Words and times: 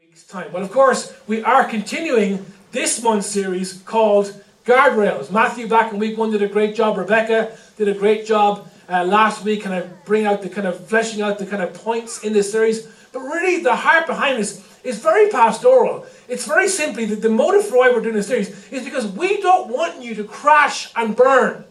week's 0.00 0.24
time. 0.24 0.52
Well, 0.52 0.62
of 0.62 0.70
course, 0.70 1.14
we 1.26 1.42
are 1.42 1.64
continuing 1.64 2.44
this 2.72 3.02
month's 3.02 3.26
series 3.26 3.82
called 3.82 4.34
Guardrails. 4.64 5.30
Matthew, 5.30 5.68
back 5.68 5.92
in 5.92 5.98
week 5.98 6.18
one, 6.18 6.30
did 6.30 6.42
a 6.42 6.48
great 6.48 6.74
job. 6.74 6.96
Rebecca 6.96 7.56
did 7.76 7.88
a 7.88 7.94
great 7.94 8.26
job 8.26 8.66
uh, 8.88 9.04
last 9.04 9.44
week, 9.44 9.62
kind 9.62 9.82
of 9.82 10.04
bring 10.04 10.24
out 10.24 10.42
the 10.42 10.48
kind 10.48 10.66
of 10.66 10.86
fleshing 10.86 11.22
out 11.22 11.38
the 11.38 11.46
kind 11.46 11.62
of 11.62 11.74
points 11.74 12.24
in 12.24 12.32
this 12.32 12.50
series. 12.50 12.86
But 13.12 13.20
really, 13.20 13.62
the 13.62 13.76
heart 13.76 14.06
behind 14.06 14.38
this 14.38 14.66
is 14.84 14.98
very 14.98 15.28
pastoral. 15.28 16.06
It's 16.28 16.46
very 16.46 16.68
simply 16.68 17.04
that 17.06 17.22
the 17.22 17.30
motive 17.30 17.66
for 17.66 17.78
why 17.78 17.90
we're 17.90 18.00
doing 18.00 18.14
this 18.14 18.28
series 18.28 18.70
is 18.72 18.84
because 18.84 19.06
we 19.06 19.40
don't 19.40 19.68
want 19.68 20.02
you 20.02 20.14
to 20.14 20.24
crash 20.24 20.92
and 20.96 21.16
burn. 21.16 21.64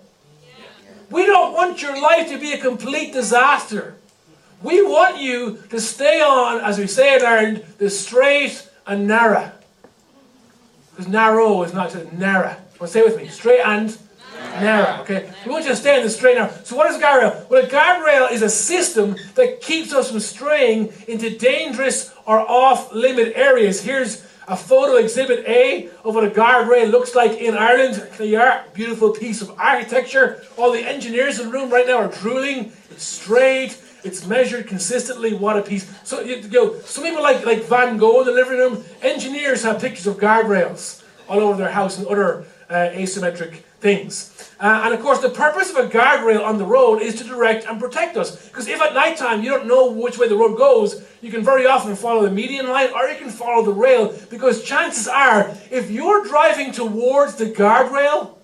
We 1.09 1.25
don't 1.25 1.53
want 1.53 1.81
your 1.81 1.99
life 1.99 2.29
to 2.29 2.37
be 2.37 2.53
a 2.53 2.59
complete 2.59 3.13
disaster. 3.13 3.95
We 4.65 4.81
want 4.81 5.21
you 5.21 5.59
to 5.69 5.79
stay 5.79 6.21
on, 6.21 6.59
as 6.59 6.79
we 6.79 6.87
say 6.87 7.15
in 7.15 7.23
Ireland, 7.23 7.63
the 7.77 7.87
straight 7.87 8.67
and 8.87 9.07
narrow. 9.07 9.51
Because 10.89 11.07
narrow 11.07 11.61
is 11.61 11.71
not 11.71 11.91
just 11.91 12.11
narrow. 12.13 12.55
Well, 12.79 12.89
say 12.89 13.03
with 13.03 13.15
me. 13.15 13.27
Straight 13.27 13.59
and 13.59 13.95
narrow. 14.59 15.01
Okay? 15.01 15.31
We 15.45 15.51
want 15.51 15.65
you 15.65 15.69
to 15.69 15.75
stay 15.75 15.97
in 15.97 16.03
the 16.03 16.09
straight 16.09 16.37
and 16.37 16.47
narrow. 16.47 16.63
So 16.63 16.75
what 16.75 16.89
is 16.89 16.97
a 16.97 16.99
guardrail? 16.99 17.47
Well, 17.47 17.63
a 17.63 17.67
guardrail 17.67 18.31
is 18.31 18.41
a 18.41 18.49
system 18.49 19.15
that 19.35 19.61
keeps 19.61 19.93
us 19.93 20.09
from 20.09 20.19
straying 20.19 20.91
into 21.07 21.37
dangerous 21.37 22.11
or 22.25 22.39
off-limit 22.39 23.33
areas. 23.35 23.83
Here's 23.83 24.25
a 24.47 24.57
photo 24.57 24.95
exhibit 24.95 25.45
A 25.47 25.89
of 26.03 26.15
what 26.15 26.23
a 26.23 26.29
guardrail 26.31 26.89
looks 26.89 27.13
like 27.13 27.33
in 27.33 27.55
Ireland. 27.55 27.95
There. 28.17 28.65
Beautiful 28.73 29.11
piece 29.11 29.43
of 29.43 29.51
architecture. 29.59 30.41
All 30.57 30.71
the 30.71 30.81
engineers 30.81 31.39
in 31.39 31.47
the 31.47 31.51
room 31.51 31.69
right 31.69 31.85
now 31.85 31.97
are 31.97 32.07
drooling. 32.07 32.71
It's 32.89 33.03
straight. 33.03 33.79
It's 34.05 34.25
measured 34.27 34.67
consistently. 34.67 35.33
What 35.33 35.57
a 35.57 35.63
piece. 35.63 35.91
So 36.03 36.21
you, 36.21 36.47
know, 36.49 36.79
some 36.81 37.03
people 37.03 37.23
like, 37.23 37.43
like 37.43 37.63
Van 37.63 37.97
Gogh 37.97 38.21
in 38.21 38.27
the 38.27 38.31
living 38.31 38.59
room. 38.59 38.83
Engineers 39.01 39.63
have 39.63 39.81
pictures 39.81 40.05
of 40.05 40.17
guardrails 40.17 41.03
all 41.27 41.39
over 41.39 41.57
their 41.57 41.71
house 41.71 41.97
and 41.97 42.05
other 42.05 42.45
uh, 42.69 42.89
asymmetric 42.93 43.63
things. 43.79 44.53
Uh, 44.59 44.81
and 44.85 44.93
of 44.93 45.01
course, 45.01 45.19
the 45.19 45.29
purpose 45.29 45.71
of 45.71 45.77
a 45.77 45.89
guardrail 45.89 46.45
on 46.45 46.59
the 46.59 46.65
road 46.65 47.01
is 47.01 47.15
to 47.15 47.23
direct 47.23 47.65
and 47.65 47.79
protect 47.79 48.15
us. 48.15 48.47
Because 48.47 48.67
if 48.67 48.79
at 48.79 48.93
night 48.93 49.17
time 49.17 49.43
you 49.43 49.49
don't 49.49 49.67
know 49.67 49.91
which 49.91 50.19
way 50.19 50.27
the 50.27 50.35
road 50.35 50.55
goes, 50.55 51.03
you 51.21 51.31
can 51.31 51.43
very 51.43 51.65
often 51.65 51.95
follow 51.95 52.21
the 52.21 52.31
median 52.31 52.67
line 52.69 52.89
or 52.93 53.07
you 53.07 53.17
can 53.17 53.29
follow 53.29 53.65
the 53.65 53.73
rail. 53.73 54.15
Because 54.29 54.63
chances 54.63 55.07
are, 55.07 55.49
if 55.71 55.89
you're 55.89 56.23
driving 56.25 56.71
towards 56.71 57.35
the 57.35 57.47
guardrail, 57.47 58.35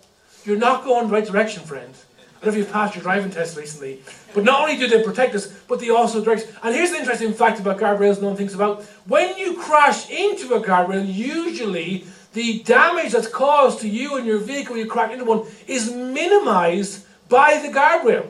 you're 0.44 0.58
not 0.58 0.84
going 0.84 1.08
the 1.08 1.14
right 1.14 1.26
direction, 1.26 1.64
friend. 1.64 1.94
I 1.94 2.46
don't 2.46 2.56
know 2.56 2.60
if 2.60 2.66
you've 2.66 2.74
passed 2.74 2.96
your 2.96 3.04
driving 3.04 3.30
test 3.30 3.56
recently. 3.56 4.02
But 4.34 4.44
not 4.44 4.62
only 4.62 4.78
do 4.78 4.88
they 4.88 5.04
protect 5.04 5.36
us, 5.36 5.48
but 5.68 5.80
they 5.80 5.90
also 5.90 6.24
direct 6.24 6.44
us. 6.44 6.56
And 6.64 6.74
here's 6.76 6.92
the 6.92 6.98
interesting 6.98 7.34
fact 7.34 7.60
about 7.60 7.78
guardrails 7.80 8.22
no 8.22 8.28
one 8.30 8.38
thinks 8.38 8.54
about. 8.54 8.84
When 9.06 9.38
you 9.38 9.58
crash 9.58 10.10
into 10.10 10.54
a 10.54 10.62
guardrail, 10.62 11.12
usually 11.12 12.06
the 12.34 12.60
damage 12.64 13.12
that's 13.12 13.28
caused 13.28 13.82
to 13.82 13.90
you 13.90 14.18
and 14.18 14.26
your 14.26 14.40
vehicle 14.40 14.76
when 14.76 14.86
you 14.86 14.90
crash 14.90 15.12
into 15.12 15.26
one 15.26 15.46
is 15.68 15.92
minimized 15.92 17.06
by 17.30 17.58
the 17.58 17.68
guardrail. 17.68 18.28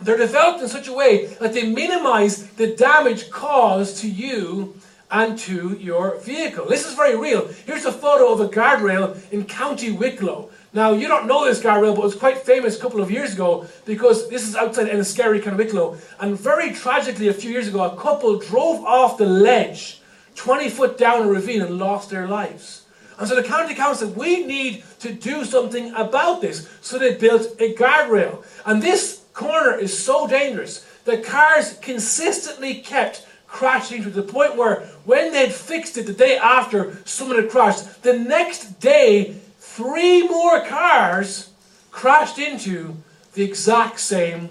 They're 0.00 0.16
developed 0.16 0.62
in 0.62 0.68
such 0.68 0.88
a 0.88 0.92
way 0.92 1.26
that 1.26 1.52
they 1.52 1.70
minimize 1.70 2.46
the 2.52 2.74
damage 2.74 3.30
caused 3.30 3.98
to 3.98 4.08
you 4.08 4.74
and 5.10 5.38
to 5.38 5.76
your 5.80 6.18
vehicle. 6.18 6.66
This 6.66 6.86
is 6.86 6.94
very 6.94 7.16
real. 7.16 7.48
Here's 7.66 7.84
a 7.84 7.92
photo 7.92 8.32
of 8.32 8.40
a 8.40 8.48
guardrail 8.48 9.16
in 9.32 9.44
County 9.44 9.90
Wicklow. 9.90 10.50
Now, 10.78 10.92
you 10.92 11.08
don't 11.08 11.26
know 11.26 11.44
this 11.44 11.60
guardrail, 11.60 11.96
but 11.96 12.02
it 12.02 12.04
was 12.04 12.14
quite 12.14 12.38
famous 12.38 12.78
a 12.78 12.80
couple 12.80 13.00
of 13.00 13.10
years 13.10 13.34
ago 13.34 13.66
because 13.84 14.28
this 14.28 14.46
is 14.46 14.54
outside 14.54 14.86
Enniskerry, 14.86 15.42
County 15.42 15.56
Wicklow. 15.56 15.98
And 16.20 16.38
very 16.38 16.70
tragically, 16.72 17.26
a 17.26 17.34
few 17.34 17.50
years 17.50 17.66
ago, 17.66 17.82
a 17.82 17.96
couple 17.96 18.38
drove 18.38 18.84
off 18.84 19.18
the 19.18 19.26
ledge 19.26 20.00
20 20.36 20.70
foot 20.70 20.96
down 20.96 21.26
a 21.26 21.28
ravine 21.28 21.62
and 21.62 21.78
lost 21.80 22.10
their 22.10 22.28
lives. 22.28 22.84
And 23.18 23.26
so 23.26 23.34
the 23.34 23.42
county 23.42 23.74
council 23.74 24.06
said, 24.06 24.16
we 24.16 24.46
need 24.46 24.84
to 25.00 25.12
do 25.12 25.44
something 25.44 25.92
about 25.94 26.42
this. 26.42 26.68
So 26.80 26.96
they 26.96 27.16
built 27.16 27.56
a 27.58 27.74
guardrail. 27.74 28.44
And 28.64 28.80
this 28.80 29.24
corner 29.32 29.74
is 29.74 29.98
so 29.98 30.28
dangerous 30.28 30.86
that 31.06 31.24
cars 31.24 31.76
consistently 31.82 32.74
kept 32.82 33.26
crashing 33.48 34.04
to 34.04 34.10
the 34.10 34.22
point 34.22 34.54
where 34.54 34.82
when 35.04 35.32
they'd 35.32 35.52
fixed 35.52 35.96
it 35.96 36.06
the 36.06 36.12
day 36.12 36.36
after 36.36 36.96
someone 37.04 37.42
had 37.42 37.50
crashed, 37.50 38.04
the 38.04 38.16
next 38.16 38.78
day 38.78 39.40
three 39.78 40.26
more 40.26 40.64
cars 40.64 41.50
crashed 41.92 42.36
into 42.36 42.96
the 43.34 43.44
exact 43.44 44.00
same 44.00 44.50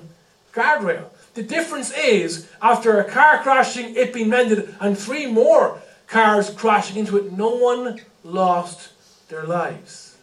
guardrail. 0.54 1.04
The 1.34 1.44
difference 1.44 1.92
is, 1.92 2.50
after 2.62 3.02
a 3.02 3.04
car 3.04 3.40
crashing, 3.40 3.98
it 3.98 4.14
being 4.14 4.30
mended, 4.30 4.74
and 4.80 4.98
three 4.98 5.26
more 5.26 5.82
cars 6.08 6.50
crashing 6.50 6.96
into 6.96 7.18
it, 7.18 7.34
no 7.34 7.50
one 7.58 8.00
lost 8.24 8.94
their 9.28 9.44
lives. 9.44 10.16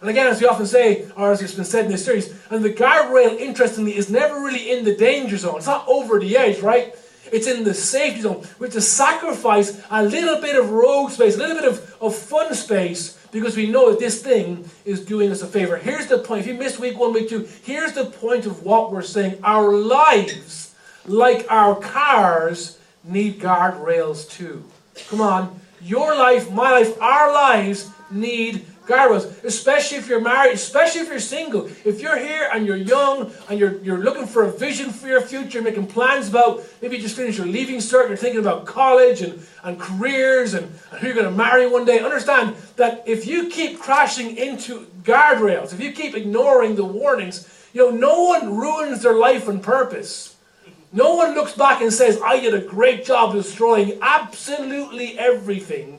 And 0.00 0.08
again, 0.08 0.28
as 0.28 0.40
we 0.40 0.46
often 0.46 0.66
say, 0.66 1.10
or 1.16 1.32
as 1.32 1.42
it's 1.42 1.54
been 1.54 1.64
said 1.64 1.86
in 1.86 1.90
this 1.90 2.04
series, 2.04 2.32
and 2.48 2.64
the 2.64 2.70
guardrail, 2.70 3.36
interestingly, 3.36 3.96
is 3.96 4.08
never 4.08 4.36
really 4.36 4.70
in 4.70 4.84
the 4.84 4.94
danger 4.94 5.36
zone. 5.36 5.56
It's 5.56 5.66
not 5.66 5.84
over 5.88 6.20
the 6.20 6.36
edge, 6.36 6.60
right? 6.60 6.94
It's 7.32 7.48
in 7.48 7.64
the 7.64 7.74
safety 7.74 8.20
zone. 8.20 8.46
We 8.60 8.66
have 8.66 8.74
to 8.74 8.80
sacrifice 8.80 9.82
a 9.90 10.04
little 10.04 10.40
bit 10.40 10.54
of 10.54 10.70
road 10.70 11.08
space, 11.08 11.34
a 11.34 11.38
little 11.38 11.56
bit 11.56 11.64
of, 11.64 11.96
of 12.00 12.14
fun 12.14 12.54
space 12.54 13.18
because 13.34 13.56
we 13.56 13.66
know 13.66 13.90
that 13.90 13.98
this 13.98 14.22
thing 14.22 14.64
is 14.84 15.04
doing 15.04 15.28
us 15.32 15.42
a 15.42 15.46
favor. 15.46 15.76
Here's 15.76 16.06
the 16.06 16.18
point. 16.18 16.42
If 16.42 16.46
you 16.46 16.54
missed 16.54 16.78
week 16.78 16.96
one, 16.96 17.12
week 17.12 17.28
two, 17.28 17.48
here's 17.64 17.92
the 17.92 18.04
point 18.04 18.46
of 18.46 18.62
what 18.62 18.92
we're 18.92 19.02
saying. 19.02 19.40
Our 19.42 19.74
lives, 19.74 20.72
like 21.04 21.44
our 21.50 21.74
cars, 21.74 22.78
need 23.02 23.40
guardrails 23.40 24.30
too. 24.30 24.62
Come 25.08 25.20
on. 25.20 25.60
Your 25.82 26.14
life, 26.14 26.48
my 26.52 26.70
life, 26.70 27.02
our 27.02 27.32
lives 27.32 27.90
need 28.08 28.64
guardrails. 28.86 29.44
Especially 29.44 29.98
if 29.98 30.08
you're 30.08 30.20
married, 30.20 30.54
especially 30.54 31.00
if 31.00 31.08
you're 31.08 31.18
single. 31.18 31.66
If 31.84 32.00
you're 32.00 32.18
here 32.18 32.48
and 32.52 32.66
you're 32.66 32.76
young 32.76 33.32
and 33.48 33.58
you're, 33.58 33.78
you're 33.78 33.98
looking 33.98 34.26
for 34.26 34.44
a 34.44 34.50
vision 34.50 34.90
for 34.90 35.08
your 35.08 35.20
future, 35.20 35.62
making 35.62 35.86
plans 35.86 36.28
about 36.28 36.64
maybe 36.80 36.96
you 36.96 37.02
just 37.02 37.16
finished 37.16 37.38
your 37.38 37.46
leaving 37.46 37.76
cert, 37.76 38.08
you're 38.08 38.16
thinking 38.16 38.40
about 38.40 38.66
college 38.66 39.22
and, 39.22 39.44
and 39.62 39.78
careers 39.78 40.54
and, 40.54 40.66
and 40.90 41.00
who 41.00 41.06
you're 41.06 41.16
going 41.16 41.30
to 41.30 41.36
marry 41.36 41.66
one 41.66 41.84
day. 41.84 42.00
Understand 42.00 42.56
that 42.76 43.02
if 43.06 43.26
you 43.26 43.48
keep 43.48 43.80
crashing 43.80 44.36
into 44.36 44.86
guardrails, 45.02 45.72
if 45.72 45.80
you 45.80 45.92
keep 45.92 46.16
ignoring 46.16 46.76
the 46.76 46.84
warnings, 46.84 47.50
you 47.72 47.90
know, 47.90 47.96
no 47.96 48.22
one 48.22 48.56
ruins 48.56 49.02
their 49.02 49.14
life 49.14 49.48
and 49.48 49.62
purpose. 49.62 50.36
No 50.92 51.16
one 51.16 51.34
looks 51.34 51.54
back 51.54 51.82
and 51.82 51.92
says, 51.92 52.20
I 52.24 52.38
did 52.38 52.54
a 52.54 52.60
great 52.60 53.04
job 53.04 53.32
destroying 53.32 53.98
absolutely 54.00 55.18
everything 55.18 55.98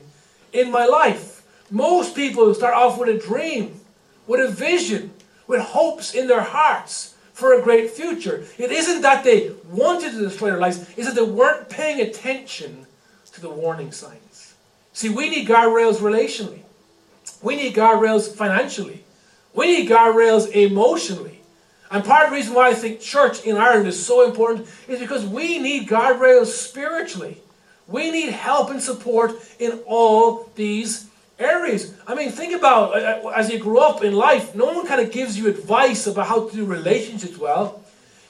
in 0.54 0.70
my 0.70 0.86
life. 0.86 1.35
Most 1.70 2.14
people 2.14 2.54
start 2.54 2.74
off 2.74 2.98
with 2.98 3.08
a 3.08 3.18
dream, 3.18 3.80
with 4.26 4.40
a 4.40 4.52
vision, 4.52 5.12
with 5.46 5.60
hopes 5.60 6.14
in 6.14 6.26
their 6.26 6.42
hearts 6.42 7.14
for 7.32 7.52
a 7.52 7.62
great 7.62 7.90
future. 7.90 8.46
It 8.56 8.70
isn't 8.70 9.02
that 9.02 9.24
they 9.24 9.52
wanted 9.70 10.12
to 10.12 10.20
destroy 10.20 10.50
their 10.50 10.58
lives, 10.58 10.88
it's 10.96 11.06
that 11.06 11.14
they 11.14 11.22
weren't 11.22 11.68
paying 11.68 12.00
attention 12.00 12.86
to 13.32 13.40
the 13.40 13.50
warning 13.50 13.92
signs. 13.92 14.54
See, 14.92 15.08
we 15.08 15.28
need 15.28 15.46
guardrails 15.46 15.96
relationally. 15.96 16.60
We 17.42 17.56
need 17.56 17.74
guardrails 17.74 18.34
financially. 18.34 19.04
We 19.54 19.66
need 19.66 19.90
guardrails 19.90 20.50
emotionally. 20.50 21.40
And 21.90 22.04
part 22.04 22.24
of 22.24 22.30
the 22.30 22.36
reason 22.36 22.54
why 22.54 22.70
I 22.70 22.74
think 22.74 23.00
church 23.00 23.44
in 23.44 23.56
Ireland 23.56 23.86
is 23.86 24.04
so 24.04 24.24
important 24.26 24.68
is 24.88 24.98
because 24.98 25.24
we 25.24 25.58
need 25.58 25.88
guardrails 25.88 26.46
spiritually. 26.46 27.42
We 27.86 28.10
need 28.10 28.30
help 28.30 28.70
and 28.70 28.82
support 28.82 29.32
in 29.58 29.80
all 29.86 30.50
these 30.54 31.08
areas. 31.38 31.94
I 32.06 32.14
mean, 32.14 32.30
think 32.30 32.54
about 32.54 32.94
uh, 32.94 33.28
uh, 33.28 33.28
as 33.30 33.50
you 33.50 33.58
grow 33.58 33.78
up 33.78 34.02
in 34.02 34.14
life, 34.14 34.54
no 34.54 34.66
one 34.66 34.86
kind 34.86 35.00
of 35.00 35.12
gives 35.12 35.38
you 35.38 35.48
advice 35.48 36.06
about 36.06 36.26
how 36.26 36.48
to 36.48 36.56
do 36.56 36.64
relationships 36.64 37.38
well. 37.38 37.82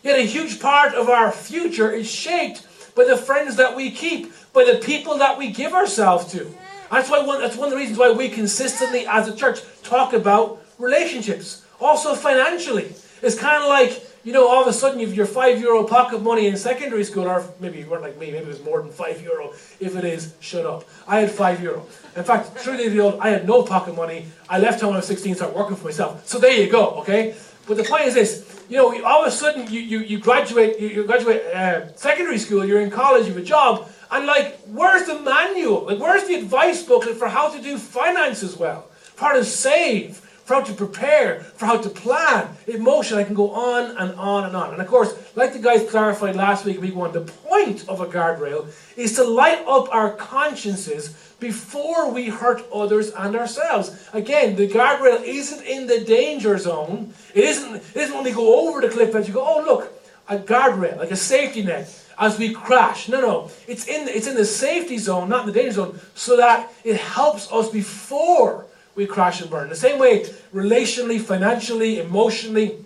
Yet 0.03 0.19
a 0.19 0.23
huge 0.23 0.61
part 0.61 0.95
of 0.95 1.09
our 1.09 1.33
future 1.33 1.91
is 1.91 2.11
shaped 2.11 2.67
by 2.95 3.05
the 3.05 3.17
friends 3.17 3.57
that 3.57 3.77
we 3.77 3.91
keep, 3.91 4.33
by 4.53 4.65
the 4.65 4.79
people 4.79 5.19
that 5.19 5.37
we 5.37 5.51
give 5.51 5.73
ourselves 5.73 6.33
to. 6.33 6.53
That's 6.91 7.11
why 7.11 7.21
one, 7.21 7.41
that's 7.41 7.57
one 7.57 7.69
of 7.69 7.73
the 7.73 7.77
reasons 7.77 7.99
why 7.99 8.13
we 8.13 8.29
consistently, 8.29 9.07
as 9.07 9.29
a 9.29 9.35
church, 9.35 9.61
talk 9.83 10.13
about 10.13 10.63
relationships. 10.79 11.65
Also 11.81 12.15
financially, 12.15 12.95
it's 13.23 13.37
kind 13.37 13.63
of 13.63 13.69
like 13.69 14.07
you 14.27 14.33
know, 14.33 14.49
all 14.49 14.61
of 14.61 14.67
a 14.67 14.73
sudden 14.73 14.99
you've 14.99 15.15
your 15.15 15.25
five 15.25 15.61
euro 15.61 15.85
pocket 15.85 16.21
money 16.21 16.49
in 16.49 16.57
secondary 16.57 17.05
school, 17.05 17.29
or 17.29 17.45
maybe 17.61 17.79
you 17.79 17.87
weren't 17.87 18.03
like 18.03 18.19
me, 18.19 18.33
maybe 18.33 18.47
it 18.47 18.49
was 18.49 18.61
more 18.61 18.83
than 18.83 18.91
five 18.91 19.23
euro. 19.23 19.53
If 19.79 19.95
it 19.95 20.05
is, 20.05 20.35
shut 20.41 20.67
up. 20.67 20.83
I 21.07 21.21
had 21.21 21.31
five 21.31 21.63
euro. 21.63 21.87
In 22.17 22.25
fact, 22.25 22.63
truly 22.63 22.89
the 22.89 23.01
old, 23.01 23.21
I 23.21 23.29
had 23.29 23.47
no 23.47 23.63
pocket 23.63 23.95
money. 23.95 24.27
I 24.49 24.59
left 24.59 24.81
home 24.81 24.91
when 24.91 24.97
I 24.97 24.99
was 25.01 25.07
16 25.07 25.33
and 25.33 25.37
started 25.37 25.57
working 25.57 25.77
for 25.77 25.85
myself. 25.85 26.27
So 26.27 26.39
there 26.39 26.53
you 26.53 26.71
go, 26.71 26.91
okay? 27.01 27.35
But 27.67 27.77
the 27.77 27.85
point 27.85 28.05
is 28.05 28.15
this, 28.15 28.65
you 28.69 28.79
know, 28.79 29.05
all 29.05 29.23
of 29.23 29.29
a 29.29 29.31
sudden 29.31 29.71
you, 29.71 29.81
you, 29.81 29.99
you 29.99 30.19
graduate, 30.19 30.81
you, 30.81 30.89
you 30.89 31.05
graduate 31.05 31.43
uh, 31.47 31.93
secondary 31.95 32.39
school, 32.39 32.65
you're 32.65 32.81
in 32.81 32.91
college, 32.91 33.27
you 33.27 33.35
have 33.35 33.43
a 33.43 33.45
job, 33.45 33.89
and 34.11 34.27
like, 34.27 34.59
where's 34.67 35.07
the 35.07 35.19
manual? 35.21 35.87
Like, 35.87 35.99
where's 35.99 36.25
the 36.25 36.35
advice 36.35 36.83
booklet 36.83 37.17
for 37.17 37.29
how 37.29 37.51
to 37.51 37.61
do 37.61 37.77
finances 37.77 38.57
well? 38.57 38.83
For 39.15 39.27
How 39.27 39.33
to 39.35 39.45
save, 39.45 40.17
for 40.17 40.55
how 40.55 40.61
to 40.61 40.73
prepare, 40.73 41.41
for 41.41 41.67
how 41.67 41.77
to 41.77 41.89
plan, 41.89 42.49
emotion. 42.69 43.19
I 43.19 43.25
can 43.25 43.35
go 43.35 43.51
on 43.51 43.97
and 43.97 44.15
on 44.15 44.45
and 44.45 44.55
on. 44.55 44.73
And 44.73 44.81
of 44.81 44.87
course, 44.87 45.13
like 45.35 45.53
the 45.53 45.59
guys 45.59 45.91
clarified 45.91 46.37
last 46.37 46.65
week, 46.65 46.81
week 46.81 46.95
one, 46.95 47.13
the 47.13 47.23
point 47.23 47.87
of 47.89 48.01
a 48.01 48.07
guardrail 48.07 48.69
is 48.97 49.17
to 49.17 49.25
light 49.25 49.65
up 49.67 49.93
our 49.93 50.13
consciences 50.13 51.26
before 51.39 52.11
we 52.11 52.29
hurt 52.29 52.65
others 52.73 53.11
and 53.11 53.37
ourselves. 53.37 54.09
Again, 54.13 54.57
the 54.57 54.69
guardrail 54.69 55.23
isn't 55.23 55.63
in 55.65 55.87
the 55.87 56.01
danger 56.01 56.57
zone. 56.59 57.13
It 57.35 57.45
isn't, 57.45 57.77
it 57.77 57.97
isn't 57.97 58.15
when 58.15 58.25
we 58.25 58.33
go 58.33 58.69
over 58.69 58.81
the 58.81 58.89
cliff 58.89 59.15
edge, 59.15 59.29
you 59.29 59.35
go, 59.35 59.45
oh, 59.47 59.63
look, 59.65 59.93
a 60.29 60.39
guardrail, 60.39 60.97
like 60.97 61.11
a 61.11 61.17
safety 61.17 61.63
net 61.63 62.03
as 62.19 62.39
we 62.39 62.53
crash. 62.53 63.09
No, 63.09 63.21
no. 63.21 63.51
It's 63.67 63.87
in, 63.87 64.09
it's 64.09 64.27
in 64.27 64.35
the 64.35 64.45
safety 64.45 64.99
zone, 64.99 65.29
not 65.29 65.41
in 65.41 65.47
the 65.47 65.53
danger 65.53 65.73
zone, 65.73 66.01
so 66.15 66.37
that 66.37 66.73
it 66.85 66.97
helps 66.97 67.53
us 67.53 67.69
before 67.69 68.67
we 68.95 69.07
crash 69.07 69.43
and 69.43 69.51
burn. 69.51 69.69
The 69.69 69.77
same 69.77 69.99
way, 69.99 70.25
relationally, 70.55 71.21
financially, 71.21 72.01
emotionally, 72.01 72.79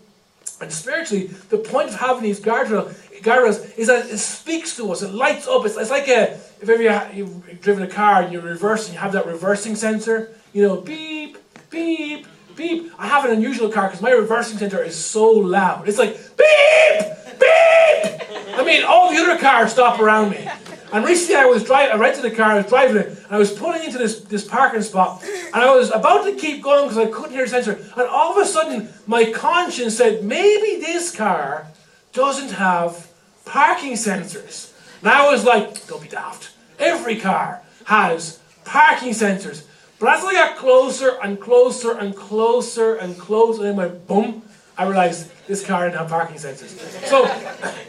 and 0.61 0.73
spiritually, 0.73 1.29
the 1.49 1.59
point 1.59 1.89
of 1.89 1.95
having 1.95 2.23
these 2.23 2.41
guardrails, 2.41 2.95
guardrails 3.23 3.79
is 3.79 3.87
that 3.89 4.07
it 4.07 4.19
speaks 4.19 4.77
to 4.77 4.91
us. 4.93 5.03
It 5.03 5.13
lights 5.13 5.47
up. 5.47 5.65
It's, 5.67 5.77
it's 5.77 5.91
like 5.91 6.09
a, 6.09 6.35
if 6.61 6.69
ever 6.69 6.83
you 6.83 7.25
you've 7.25 7.61
driven 7.61 7.83
a 7.83 7.89
car 7.89 8.23
and 8.23 8.33
you're 8.33 8.43
reversing, 8.43 8.95
you 8.95 9.01
have 9.01 9.13
that 9.13 9.27
reversing 9.27 9.75
sensor. 9.75 10.35
You 10.53 10.63
know, 10.63 10.81
beep, 10.81 11.39
beep, 11.71 12.27
beep. 12.57 12.93
I 12.99 13.07
have 13.07 13.25
an 13.25 13.33
unusual 13.33 13.71
car 13.71 13.89
because 13.89 14.03
my 14.03 14.11
reversing 14.11 14.59
sensor 14.59 14.83
is 14.83 14.97
so 14.97 15.31
loud. 15.31 15.89
It's 15.89 15.99
like 15.99 16.17
beep, 16.37 17.07
beep. 17.39 18.59
I 18.59 18.63
mean, 18.65 18.85
all 18.85 19.11
the 19.11 19.19
other 19.19 19.39
cars 19.39 19.73
stop 19.73 20.01
around 20.01 20.31
me. 20.31 20.49
And 20.93 21.05
recently 21.05 21.37
I 21.37 21.45
was 21.45 21.63
driving, 21.63 21.95
I 21.95 21.99
rented 21.99 22.25
a 22.25 22.35
car, 22.35 22.53
I 22.53 22.57
was 22.57 22.67
driving 22.67 22.97
it, 22.97 23.07
and 23.07 23.27
I 23.31 23.39
was 23.39 23.53
pulling 23.53 23.85
into 23.85 23.97
this, 23.97 24.23
this 24.23 24.45
parking 24.45 24.83
spot, 24.83 25.23
and 25.23 25.55
I 25.55 25.73
was 25.75 25.91
about 25.93 26.25
to 26.25 26.35
keep 26.35 26.63
going 26.63 26.89
because 26.89 26.99
I 26.99 27.09
couldn't 27.11 27.31
hear 27.31 27.45
the 27.45 27.51
sensor, 27.51 27.73
and 27.97 28.09
all 28.09 28.33
of 28.33 28.45
a 28.45 28.45
sudden 28.45 28.89
my 29.07 29.31
conscience 29.31 29.97
said, 29.97 30.25
maybe 30.25 30.81
this 30.81 31.15
car 31.15 31.69
doesn't 32.13 32.51
have 32.51 33.10
parking 33.45 33.93
sensors. 33.93 34.73
And 35.01 35.09
I 35.09 35.31
was 35.31 35.45
like, 35.45 35.87
don't 35.87 36.03
be 36.03 36.09
daft. 36.09 36.51
Every 36.79 37.17
car 37.17 37.63
has 37.87 38.39
parking 38.65 39.11
sensors. 39.11 39.65
But 39.99 40.17
as 40.17 40.25
I 40.25 40.33
got 40.33 40.57
closer 40.57 41.19
and 41.23 41.39
closer 41.39 41.93
and 41.93 42.17
closer 42.17 42.95
and 42.95 43.19
closer, 43.19 43.67
and 43.67 43.69
then 43.69 43.77
went 43.77 44.07
boom, 44.07 44.43
I 44.79 44.85
realized 44.85 45.31
this 45.47 45.65
car 45.65 45.85
didn't 45.85 45.99
have 45.99 46.09
parking 46.09 46.37
sensors. 46.37 46.71
So, 47.07 47.27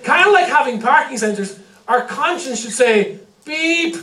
kind 0.04 0.28
of 0.28 0.34
like 0.34 0.48
having 0.48 0.82
parking 0.82 1.18
sensors, 1.18 1.58
our 1.88 2.06
conscience 2.06 2.62
should 2.62 2.74
say, 2.74 3.20
beep, 3.46 3.96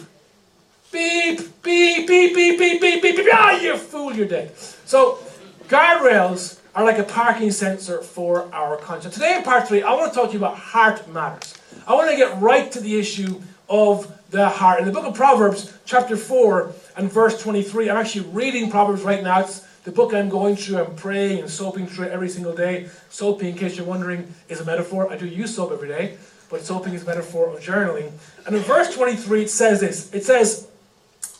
beep, 0.90 1.62
beep, 1.62 2.06
beep, 2.06 2.34
beep, 2.34 2.58
beep, 2.58 2.80
beep, 2.80 3.02
beep, 3.02 3.16
beep, 3.16 3.26
ah, 3.32 3.60
you 3.60 3.76
fool, 3.76 4.14
you're 4.14 4.26
dead. 4.26 4.56
So, 4.56 5.18
guardrails 5.68 6.60
are 6.78 6.84
like 6.84 6.98
a 6.98 7.02
parking 7.02 7.50
sensor 7.50 8.00
for 8.02 8.48
our 8.54 8.76
conscience. 8.76 9.12
Today 9.12 9.34
in 9.36 9.42
part 9.42 9.66
three, 9.66 9.82
I 9.82 9.94
want 9.94 10.12
to 10.12 10.16
talk 10.16 10.28
to 10.28 10.32
you 10.34 10.38
about 10.38 10.56
heart 10.56 11.12
matters. 11.12 11.52
I 11.88 11.94
want 11.94 12.08
to 12.08 12.16
get 12.16 12.40
right 12.40 12.70
to 12.70 12.78
the 12.78 12.96
issue 12.96 13.42
of 13.68 14.16
the 14.30 14.48
heart. 14.48 14.78
In 14.78 14.86
the 14.86 14.92
book 14.92 15.04
of 15.04 15.12
Proverbs, 15.12 15.76
chapter 15.84 16.16
4 16.16 16.72
and 16.96 17.10
verse 17.10 17.42
23, 17.42 17.90
I'm 17.90 17.96
actually 17.96 18.28
reading 18.28 18.70
Proverbs 18.70 19.02
right 19.02 19.24
now. 19.24 19.40
It's 19.40 19.58
the 19.82 19.90
book 19.90 20.14
I'm 20.14 20.28
going 20.28 20.54
through. 20.54 20.78
I'm 20.78 20.94
praying 20.94 21.40
and 21.40 21.50
soaping 21.50 21.88
through 21.88 22.06
it 22.06 22.12
every 22.12 22.28
single 22.28 22.54
day. 22.54 22.88
Soaping, 23.08 23.48
in 23.48 23.58
case 23.58 23.76
you're 23.76 23.84
wondering, 23.84 24.32
is 24.48 24.60
a 24.60 24.64
metaphor. 24.64 25.10
I 25.10 25.16
do 25.16 25.26
use 25.26 25.56
soap 25.56 25.72
every 25.72 25.88
day 25.88 26.16
but 26.50 26.64
soaping 26.64 26.94
is 26.94 27.02
a 27.02 27.06
metaphor 27.06 27.50
of 27.50 27.60
journaling. 27.60 28.10
And 28.46 28.56
in 28.56 28.62
verse 28.62 28.94
23, 28.94 29.42
it 29.42 29.50
says 29.50 29.80
this 29.80 30.14
it 30.14 30.24
says, 30.24 30.68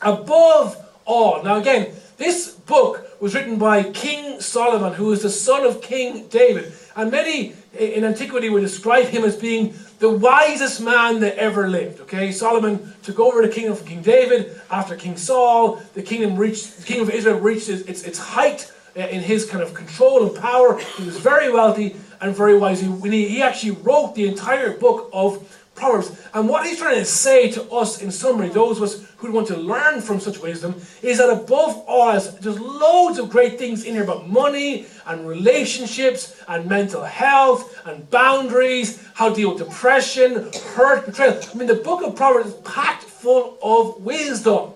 above 0.03 0.77
all. 1.07 1.43
Now, 1.45 1.57
again, 1.57 1.95
this 2.19 2.51
book 2.51 3.08
was 3.21 3.35
written 3.35 3.59
by 3.59 3.83
King 3.83 4.41
Solomon, 4.41 4.93
who 4.93 5.07
was 5.07 5.23
the 5.23 5.31
son 5.31 5.65
of 5.65 5.83
King 5.83 6.29
David. 6.29 6.73
And 6.95 7.11
many 7.11 7.55
in 7.79 8.05
antiquity 8.05 8.49
would 8.49 8.61
describe 8.61 9.07
him 9.07 9.25
as 9.25 9.37
being 9.37 9.75
the 9.99 10.09
wisest 10.09 10.81
man 10.81 11.21
that 11.21 11.37
ever 11.37 11.69
lived. 11.69 12.01
Okay, 12.03 12.31
Solomon 12.31 12.95
took 13.03 13.19
over 13.19 13.43
the 13.43 13.49
kingdom 13.49 13.75
from 13.75 13.87
King 13.87 14.03
David 14.03 14.61
after 14.71 14.95
King 14.95 15.17
Saul. 15.17 15.77
The 15.95 16.03
kingdom 16.03 16.37
reached, 16.37 16.79
the 16.79 16.85
kingdom 16.85 17.09
of 17.09 17.15
Israel 17.15 17.41
reached 17.41 17.69
its, 17.69 17.83
its, 17.83 18.03
its 18.05 18.19
height 18.19 18.73
uh, 18.97 19.01
in 19.01 19.21
his 19.21 19.45
kind 19.45 19.63
of 19.63 19.75
control 19.75 20.27
and 20.27 20.37
power. 20.37 20.79
He 20.97 21.05
was 21.05 21.19
very 21.19 21.53
wealthy 21.53 21.97
and 22.21 22.35
very 22.35 22.57
wise. 22.57 22.81
He, 22.81 22.89
he 23.29 23.43
actually 23.43 23.73
wrote 23.73 24.15
the 24.15 24.27
entire 24.27 24.77
book 24.77 25.11
of 25.13 25.58
Proverbs. 25.79 26.11
And 26.35 26.49
what 26.49 26.67
he's 26.67 26.79
trying 26.79 26.97
to 26.97 27.05
say 27.05 27.51
to 27.53 27.71
us 27.71 28.03
in 28.03 28.11
summary, 28.11 28.49
those 28.49 28.79
of 28.79 28.83
us 28.83 29.05
who 29.17 29.33
want 29.33 29.47
to 29.49 29.57
learn 29.57 30.01
from 30.01 30.21
such 30.21 30.41
wisdom, 30.41 30.75
is 31.03 31.19
that 31.19 31.31
above 31.31 31.77
all 31.87 32.11
else, 32.11 32.29
there's 32.35 32.61
loads 32.61 33.19
of 33.19 33.31
great 33.31 33.59
things 33.59 33.85
in 33.85 33.95
here 33.95 34.05
about 34.05 34.29
money 34.29 34.87
and 35.07 35.27
relationships 35.27 36.41
and 36.49 36.67
mental 36.67 37.03
health 37.03 37.81
and 37.87 38.09
boundaries, 38.11 39.05
how 39.15 39.31
to 39.31 39.35
deal 39.35 39.55
with 39.55 39.67
depression, 39.67 40.51
hurt, 40.75 41.07
betrayal. 41.07 41.41
I 41.53 41.57
mean, 41.57 41.69
the 41.69 41.75
book 41.75 42.03
of 42.03 42.15
Proverbs 42.17 42.51
is 42.51 42.55
packed 42.61 43.05
full 43.05 43.59
of 43.63 44.03
wisdom. 44.03 44.73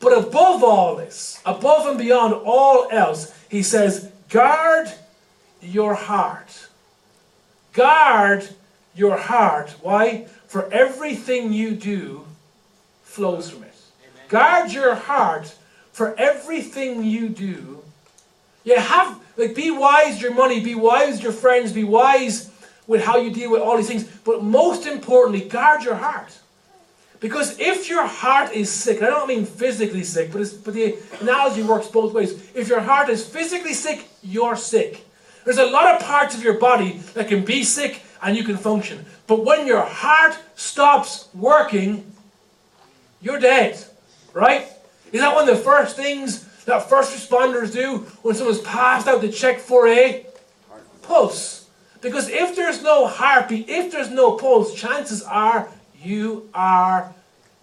But 0.00 0.16
above 0.16 0.62
all 0.62 0.96
this, 0.96 1.40
above 1.44 1.86
and 1.86 1.98
beyond 1.98 2.34
all 2.34 2.88
else, 2.90 3.34
he 3.48 3.62
says, 3.62 4.10
guard 4.28 4.92
your 5.60 5.94
heart. 5.94 6.68
Guard 7.72 8.48
your 8.98 9.16
heart. 9.16 9.70
Why? 9.80 10.26
For 10.46 10.70
everything 10.72 11.52
you 11.52 11.72
do 11.72 12.26
flows 13.02 13.50
from 13.50 13.62
it. 13.62 13.74
Amen. 14.02 14.24
Guard 14.28 14.72
your 14.72 14.94
heart 14.94 15.54
for 15.92 16.14
everything 16.18 17.04
you 17.04 17.28
do. 17.28 17.82
Yeah, 18.64 18.80
have 18.80 19.20
like 19.36 19.54
be 19.54 19.70
wise 19.70 20.14
with 20.14 20.22
your 20.22 20.34
money, 20.34 20.60
be 20.60 20.74
wise 20.74 21.14
with 21.14 21.22
your 21.22 21.32
friends, 21.32 21.72
be 21.72 21.84
wise 21.84 22.50
with 22.86 23.04
how 23.04 23.18
you 23.18 23.32
deal 23.32 23.50
with 23.52 23.62
all 23.62 23.76
these 23.76 23.86
things. 23.86 24.04
But 24.24 24.42
most 24.42 24.86
importantly, 24.86 25.48
guard 25.48 25.84
your 25.84 25.94
heart. 25.94 26.36
Because 27.20 27.58
if 27.58 27.88
your 27.88 28.06
heart 28.06 28.52
is 28.52 28.70
sick, 28.70 29.02
I 29.02 29.06
don't 29.06 29.26
mean 29.26 29.44
physically 29.44 30.04
sick, 30.04 30.32
but, 30.32 30.42
but 30.64 30.74
the 30.74 30.96
analogy 31.20 31.62
works 31.62 31.88
both 31.88 32.12
ways. 32.14 32.50
If 32.54 32.68
your 32.68 32.80
heart 32.80 33.08
is 33.08 33.26
physically 33.26 33.74
sick, 33.74 34.06
you're 34.22 34.56
sick. 34.56 35.04
There's 35.44 35.58
a 35.58 35.66
lot 35.66 35.94
of 35.94 36.06
parts 36.06 36.36
of 36.36 36.44
your 36.44 36.54
body 36.54 36.98
that 37.14 37.26
can 37.28 37.44
be 37.44 37.64
sick 37.64 38.02
and 38.22 38.36
you 38.36 38.44
can 38.44 38.56
function. 38.56 39.04
But 39.26 39.44
when 39.44 39.66
your 39.66 39.82
heart 39.82 40.38
stops 40.56 41.28
working, 41.34 42.12
you're 43.20 43.38
dead. 43.38 43.84
Right? 44.32 44.68
Is 45.12 45.20
that 45.20 45.34
one 45.34 45.48
of 45.48 45.56
the 45.56 45.62
first 45.62 45.96
things 45.96 46.44
that 46.64 46.88
first 46.88 47.14
responders 47.14 47.72
do 47.72 47.98
when 48.22 48.34
someone's 48.34 48.60
passed 48.60 49.08
out 49.08 49.20
to 49.22 49.32
check 49.32 49.58
for 49.58 49.88
a 49.88 50.26
pulse? 51.02 51.68
Because 52.00 52.28
if 52.28 52.54
there's 52.54 52.82
no 52.82 53.06
heartbeat, 53.06 53.68
if 53.68 53.90
there's 53.90 54.10
no 54.10 54.36
pulse, 54.36 54.74
chances 54.74 55.22
are 55.22 55.68
you 56.00 56.48
are 56.54 57.12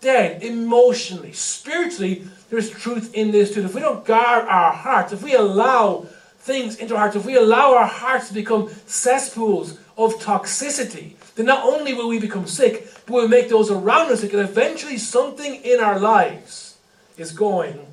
dead 0.02 0.44
emotionally, 0.44 1.32
spiritually. 1.32 2.24
There's 2.50 2.70
truth 2.70 3.14
in 3.14 3.32
this 3.32 3.54
too. 3.54 3.64
If 3.64 3.74
we 3.74 3.82
don't 3.82 4.06
guard 4.06 4.46
our 4.46 4.74
hearts, 4.74 5.14
if 5.14 5.24
we 5.24 5.36
allow 5.36 6.06
things 6.40 6.78
into 6.78 6.94
our 6.96 7.02
hearts, 7.02 7.16
if 7.16 7.26
we 7.26 7.36
allow 7.36 7.76
our 7.76 7.88
hearts 7.88 8.28
to 8.28 8.34
become 8.34 8.70
cesspools 8.86 9.80
of 9.98 10.16
toxicity, 10.16 11.14
then 11.36 11.46
not 11.46 11.64
only 11.64 11.94
will 11.94 12.08
we 12.08 12.20
become 12.20 12.48
sick, 12.48 12.88
but 13.06 13.14
we'll 13.14 13.28
make 13.28 13.50
those 13.50 13.72
around 13.72 14.12
us 14.12 14.22
sick, 14.22 14.34
and 14.34 14.42
eventually 14.42 14.98
something 14.98 15.56
in 15.64 15.80
our 15.80 16.00
lives 16.00 16.78
is 17.18 17.32
going 17.32 17.88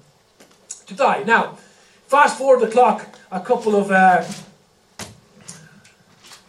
to 0.87 0.95
die. 0.95 1.23
Now, 1.25 1.59
fast 2.07 2.39
forward 2.39 2.61
the 2.61 2.71
clock 2.71 3.17
a 3.31 3.41
couple 3.41 3.77
of 3.77 3.91
uh, 3.91 4.25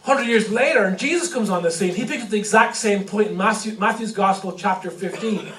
100 0.04 0.28
years 0.28 0.50
later, 0.50 0.84
and 0.84 0.98
Jesus 0.98 1.32
comes 1.32 1.48
on 1.48 1.62
the 1.62 1.70
scene, 1.70 1.94
he 1.94 2.04
picks 2.04 2.22
up 2.22 2.28
the 2.28 2.36
exact 2.36 2.76
same 2.76 3.04
point 3.04 3.28
in 3.28 3.36
Matthew, 3.38 3.78
Matthew's 3.78 4.12
Gospel, 4.12 4.52
chapter 4.52 4.90
15. 4.90 5.50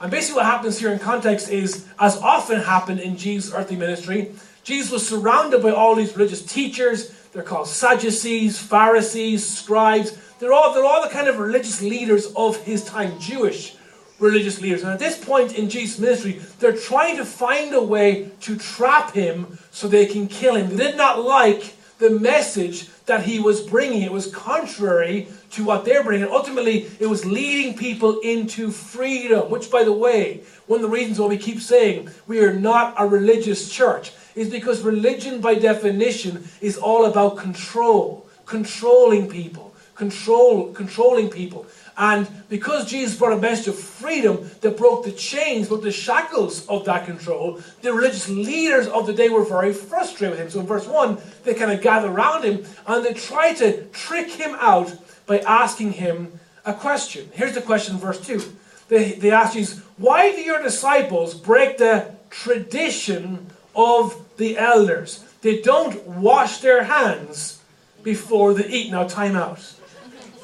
And 0.00 0.10
basically, 0.10 0.36
what 0.36 0.46
happens 0.46 0.78
here 0.78 0.92
in 0.92 1.00
context 1.00 1.50
is, 1.50 1.88
as 1.98 2.16
often 2.18 2.60
happened 2.60 3.00
in 3.00 3.16
Jesus' 3.16 3.52
earthly 3.52 3.76
ministry, 3.76 4.32
Jesus 4.62 4.92
was 4.92 5.08
surrounded 5.08 5.62
by 5.62 5.70
all 5.70 5.96
these 5.96 6.16
religious 6.16 6.42
teachers. 6.42 7.12
They're 7.38 7.46
called 7.46 7.68
Sadducees, 7.68 8.58
Pharisees, 8.58 9.46
scribes. 9.46 10.18
They're 10.40 10.52
all, 10.52 10.74
they're 10.74 10.84
all 10.84 11.04
the 11.04 11.08
kind 11.08 11.28
of 11.28 11.38
religious 11.38 11.80
leaders 11.80 12.32
of 12.34 12.56
his 12.64 12.82
time, 12.84 13.16
Jewish 13.20 13.76
religious 14.18 14.60
leaders. 14.60 14.82
And 14.82 14.90
at 14.90 14.98
this 14.98 15.24
point 15.24 15.56
in 15.56 15.70
Jesus' 15.70 16.00
ministry, 16.00 16.40
they're 16.58 16.76
trying 16.76 17.16
to 17.18 17.24
find 17.24 17.72
a 17.72 17.80
way 17.80 18.32
to 18.40 18.56
trap 18.56 19.12
him 19.12 19.56
so 19.70 19.86
they 19.86 20.06
can 20.06 20.26
kill 20.26 20.56
him. 20.56 20.76
They 20.76 20.88
did 20.88 20.96
not 20.96 21.22
like 21.22 21.76
the 22.00 22.10
message 22.10 22.88
that 23.06 23.22
he 23.22 23.38
was 23.38 23.60
bringing. 23.60 24.02
It 24.02 24.10
was 24.10 24.34
contrary 24.34 25.28
to 25.50 25.64
what 25.64 25.84
they're 25.84 26.02
bringing. 26.02 26.26
Ultimately, 26.26 26.90
it 26.98 27.06
was 27.06 27.24
leading 27.24 27.78
people 27.78 28.18
into 28.18 28.72
freedom, 28.72 29.48
which, 29.48 29.70
by 29.70 29.84
the 29.84 29.92
way, 29.92 30.42
one 30.66 30.78
of 30.78 30.82
the 30.82 30.88
reasons 30.88 31.20
why 31.20 31.28
we 31.28 31.38
keep 31.38 31.60
saying 31.60 32.10
we 32.26 32.40
are 32.40 32.52
not 32.52 32.94
a 32.98 33.06
religious 33.06 33.70
church 33.70 34.10
is 34.38 34.50
because 34.50 34.82
religion, 34.82 35.40
by 35.40 35.54
definition, 35.54 36.48
is 36.60 36.78
all 36.78 37.06
about 37.06 37.36
control, 37.36 38.28
controlling 38.46 39.28
people, 39.28 39.74
control, 39.94 40.72
controlling 40.72 41.28
people. 41.28 41.66
And 41.96 42.28
because 42.48 42.88
Jesus 42.88 43.18
brought 43.18 43.32
a 43.32 43.40
message 43.40 43.66
of 43.66 43.76
freedom 43.76 44.48
that 44.60 44.76
broke 44.76 45.04
the 45.04 45.10
chains, 45.10 45.68
broke 45.68 45.82
the 45.82 45.90
shackles 45.90 46.64
of 46.68 46.84
that 46.84 47.04
control, 47.04 47.60
the 47.82 47.92
religious 47.92 48.28
leaders 48.28 48.86
of 48.86 49.08
the 49.08 49.12
day 49.12 49.28
were 49.28 49.44
very 49.44 49.72
frustrated 49.72 50.30
with 50.30 50.38
him. 50.38 50.50
So 50.50 50.60
in 50.60 50.66
verse 50.66 50.86
1, 50.86 51.18
they 51.42 51.54
kind 51.54 51.72
of 51.72 51.82
gather 51.82 52.08
around 52.08 52.44
him 52.44 52.64
and 52.86 53.04
they 53.04 53.14
try 53.14 53.52
to 53.54 53.84
trick 53.86 54.30
him 54.30 54.54
out 54.60 54.96
by 55.26 55.40
asking 55.40 55.92
him 55.94 56.38
a 56.64 56.72
question. 56.72 57.28
Here's 57.32 57.54
the 57.54 57.62
question 57.62 57.96
in 57.96 58.00
verse 58.00 58.24
2. 58.24 58.40
They, 58.86 59.12
they 59.12 59.32
ask 59.32 59.54
Jesus, 59.54 59.80
Why 59.96 60.30
do 60.30 60.40
your 60.40 60.62
disciples 60.62 61.34
break 61.34 61.78
the 61.78 62.14
tradition 62.30 63.50
of 63.78 64.36
the 64.36 64.58
elders? 64.58 65.24
They 65.40 65.62
don't 65.62 66.04
wash 66.06 66.58
their 66.58 66.84
hands 66.84 67.62
before 68.02 68.52
they 68.52 68.68
eat. 68.68 68.90
Now, 68.90 69.06
time 69.06 69.36
out. 69.36 69.74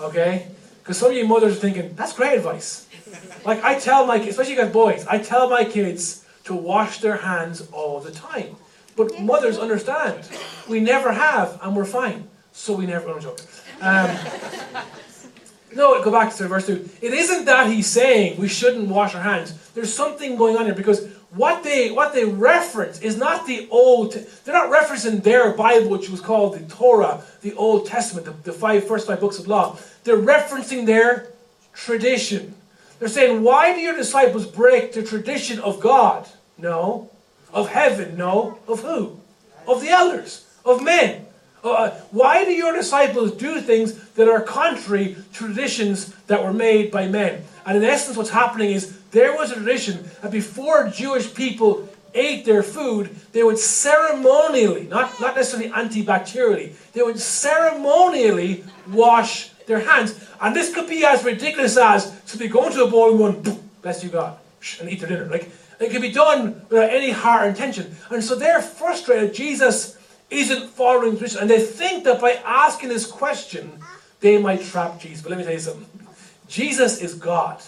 Okay? 0.01 0.49
Because 0.79 0.99
some 0.99 1.11
of 1.11 1.17
you 1.17 1.27
mothers 1.27 1.57
are 1.57 1.61
thinking, 1.61 1.95
that's 1.95 2.13
great 2.13 2.37
advice. 2.37 2.87
Like 3.45 3.63
I 3.63 3.79
tell 3.79 4.07
my 4.07 4.19
kids, 4.19 4.31
especially 4.31 4.55
you 4.55 4.61
guys 4.61 4.73
boys, 4.73 5.07
I 5.07 5.19
tell 5.19 5.51
my 5.51 5.65
kids 5.65 6.25
to 6.45 6.55
wash 6.55 6.99
their 7.01 7.17
hands 7.17 7.67
all 7.73 8.01
the 8.01 8.11
time. 8.11 8.57
But 8.97 9.19
mothers 9.21 9.59
understand. 9.59 10.29
We 10.69 10.81
never 10.81 11.13
have, 11.13 11.59
and 11.63 11.75
we're 11.75 11.85
fine. 11.85 12.29
So 12.53 12.75
we 12.75 12.87
never, 12.87 13.11
I'm 13.11 13.21
joking. 13.21 13.47
Um, 13.81 14.17
no, 15.75 16.03
go 16.03 16.11
back 16.11 16.33
to 16.35 16.49
verse 16.49 16.67
2. 16.67 16.89
It 17.03 17.13
isn't 17.13 17.47
that 17.47 17.67
he's 17.67 17.89
saying 17.89 18.39
we 18.39 18.49
shouldn't 18.49 18.89
wash 18.89 19.15
our 19.15 19.23
hands. 19.23 19.53
There's 19.75 19.93
something 19.93 20.37
going 20.37 20.57
on 20.57 20.67
here 20.67 20.75
because 20.75 21.09
what 21.35 21.65
they 21.65 21.91
what 21.91 22.13
they 22.13 22.25
reference 22.25 23.01
is 23.01 23.17
not 23.17 23.47
the 23.47 23.69
old 23.71 24.13
they're 24.45 24.55
not 24.55 24.71
referencing 24.71 25.23
their 25.23 25.53
bible 25.53 25.89
which 25.91 26.09
was 26.09 26.21
called 26.21 26.55
the 26.55 26.61
torah 26.73 27.23
the 27.43 27.55
old 27.55 27.87
testament 27.87 28.25
the, 28.25 28.33
the 28.51 28.53
five 28.53 28.87
first 28.87 29.07
five 29.07 29.21
books 29.21 29.39
of 29.39 29.47
law. 29.47 29.77
They're 30.05 30.17
referencing 30.17 30.87
their 30.87 31.29
tradition. 31.75 32.55
They're 32.99 33.09
saying 33.09 33.43
why 33.43 33.75
do 33.75 33.81
your 33.81 33.97
disciples 33.97 34.47
break 34.47 34.93
the 34.93 35.03
tradition 35.03 35.59
of 35.61 35.81
god? 35.81 36.27
No. 36.59 37.11
Of 37.53 37.69
heaven? 37.69 38.17
No. 38.17 38.59
Of 38.67 38.81
who? 38.83 39.21
Of 39.67 39.81
the 39.81 39.91
elders? 39.91 40.47
Of 40.65 40.83
men? 40.83 41.27
Uh, 41.63 41.91
why 42.11 42.45
do 42.45 42.53
your 42.53 42.75
disciples 42.75 43.33
do 43.33 43.61
things 43.61 43.95
that 44.11 44.29
are 44.29 44.41
contrary 44.43 45.15
to 45.15 45.23
traditions 45.33 46.15
that 46.27 46.45
were 46.45 46.53
made 46.53 46.91
by 46.91 47.09
men? 47.09 47.43
And 47.65 47.79
in 47.79 47.85
essence 47.85 48.17
what's 48.17 48.31
happening 48.31 48.71
is 48.71 48.99
there 49.15 49.35
was 49.35 49.53
a 49.53 49.55
tradition 49.55 50.11
that 50.21 50.33
before 50.33 50.89
Jewish 50.89 51.33
people 51.33 51.89
ate 52.15 52.45
their 52.45 52.63
food, 52.63 53.15
they 53.33 53.43
would 53.43 53.59
ceremonially, 53.59 54.87
not, 54.89 55.21
not 55.21 55.37
necessarily 55.37 55.71
antibacterially, 55.71 56.75
they 56.93 57.03
would 57.03 57.19
ceremonially 57.19 58.65
wash 58.91 59.51
their 59.67 59.81
hands. 59.81 60.19
And 60.41 60.55
this 60.55 60.75
could 60.75 60.89
be 60.89 61.05
as 61.05 61.25
ridiculous 61.25 61.77
as 61.77 62.21
to 62.27 62.37
be 62.37 62.49
going 62.49 62.73
to 62.73 62.85
a 62.85 62.91
bowl 62.91 63.11
and 63.11 63.45
going, 63.45 63.61
bless 63.83 64.03
you 64.03 64.11
God, 64.11 64.37
and 64.81 64.91
eat 64.91 65.01
their 65.01 65.09
dinner. 65.09 65.27
Like, 65.27 65.51
it 65.81 65.91
could 65.91 66.03
be 66.03 66.13
done 66.13 66.63
without 66.69 66.91
any 66.91 67.11
hard 67.11 67.49
intention. 67.49 67.95
And 68.11 68.23
so 68.23 68.35
they're 68.35 68.63
frustrated. 68.63 69.33
Jesus 69.33 69.97
isn't 70.31 70.71
following 70.71 71.17
tradition. 71.17 71.41
And 71.41 71.51
they 71.51 71.61
think 71.61 72.05
that 72.05 72.21
by 72.21 72.33
asking 72.45 72.89
this 72.89 73.07
question, 73.07 73.81
they 74.21 74.39
might 74.39 74.63
trap 74.63 75.01
Jesus. 75.01 75.23
But 75.23 75.31
let 75.31 75.39
me 75.39 75.45
tell 75.45 75.53
you 75.53 75.61
something. 75.61 75.87
Jesus 76.49 77.01
is 77.01 77.15
God. 77.15 77.63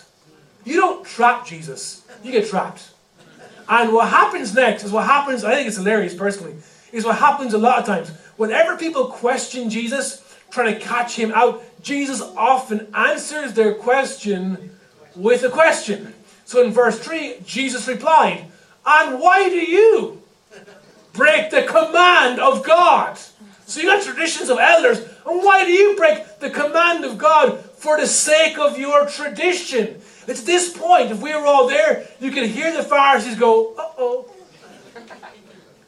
You 0.66 0.76
don't 0.80 1.06
trap 1.06 1.46
Jesus, 1.46 2.04
you 2.24 2.32
get 2.32 2.48
trapped. 2.48 2.90
And 3.68 3.92
what 3.92 4.08
happens 4.08 4.52
next 4.52 4.82
is 4.84 4.90
what 4.90 5.06
happens, 5.06 5.44
I 5.44 5.54
think 5.54 5.68
it's 5.68 5.76
hilarious 5.76 6.14
personally, 6.14 6.56
is 6.92 7.04
what 7.04 7.16
happens 7.16 7.54
a 7.54 7.58
lot 7.58 7.78
of 7.78 7.86
times. 7.86 8.10
Whenever 8.36 8.76
people 8.76 9.06
question 9.06 9.70
Jesus, 9.70 10.22
trying 10.50 10.74
to 10.74 10.80
catch 10.80 11.14
him 11.14 11.32
out, 11.32 11.62
Jesus 11.82 12.20
often 12.20 12.88
answers 12.94 13.52
their 13.52 13.74
question 13.74 14.70
with 15.14 15.44
a 15.44 15.50
question. 15.50 16.12
So 16.44 16.64
in 16.64 16.72
verse 16.72 16.98
3, 16.98 17.36
Jesus 17.44 17.86
replied, 17.86 18.44
And 18.84 19.20
why 19.20 19.48
do 19.48 19.56
you 19.56 20.20
break 21.12 21.50
the 21.50 21.62
command 21.62 22.40
of 22.40 22.64
God? 22.64 23.16
So 23.66 23.80
you 23.80 23.86
got 23.86 24.02
traditions 24.02 24.48
of 24.48 24.58
elders, 24.58 24.98
and 24.98 25.44
why 25.44 25.64
do 25.64 25.70
you 25.70 25.96
break 25.96 26.40
the 26.40 26.50
command 26.50 27.04
of 27.04 27.18
God 27.18 27.60
for 27.60 28.00
the 28.00 28.06
sake 28.06 28.58
of 28.58 28.78
your 28.78 29.06
tradition? 29.06 30.00
It's 30.26 30.42
this 30.42 30.76
point, 30.76 31.10
if 31.10 31.20
we 31.20 31.34
were 31.34 31.46
all 31.46 31.68
there, 31.68 32.08
you 32.20 32.30
can 32.30 32.48
hear 32.48 32.72
the 32.72 32.82
Pharisees 32.82 33.38
go, 33.38 33.74
uh 33.74 33.92
oh. 33.98 34.30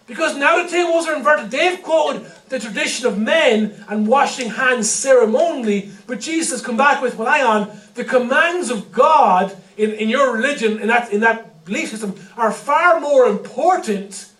Because 0.06 0.36
now 0.36 0.62
the 0.62 0.68
tables 0.68 1.06
are 1.06 1.16
inverted. 1.16 1.50
They've 1.50 1.82
quoted 1.82 2.24
the 2.48 2.58
tradition 2.58 3.06
of 3.06 3.18
men 3.18 3.84
and 3.88 4.06
washing 4.06 4.48
hands 4.48 4.88
ceremonially, 4.88 5.90
but 6.06 6.20
Jesus 6.20 6.62
come 6.62 6.78
back 6.78 7.02
with, 7.02 7.16
well, 7.16 7.30
hang 7.30 7.44
on, 7.44 7.78
the 7.94 8.04
commands 8.04 8.70
of 8.70 8.90
God 8.90 9.54
in, 9.76 9.92
in 9.92 10.08
your 10.08 10.32
religion, 10.32 10.78
in 10.78 10.88
that, 10.88 11.12
in 11.12 11.20
that 11.20 11.64
belief 11.66 11.90
system, 11.90 12.14
are 12.36 12.50
far 12.50 13.00
more 13.00 13.26
important 13.26 14.30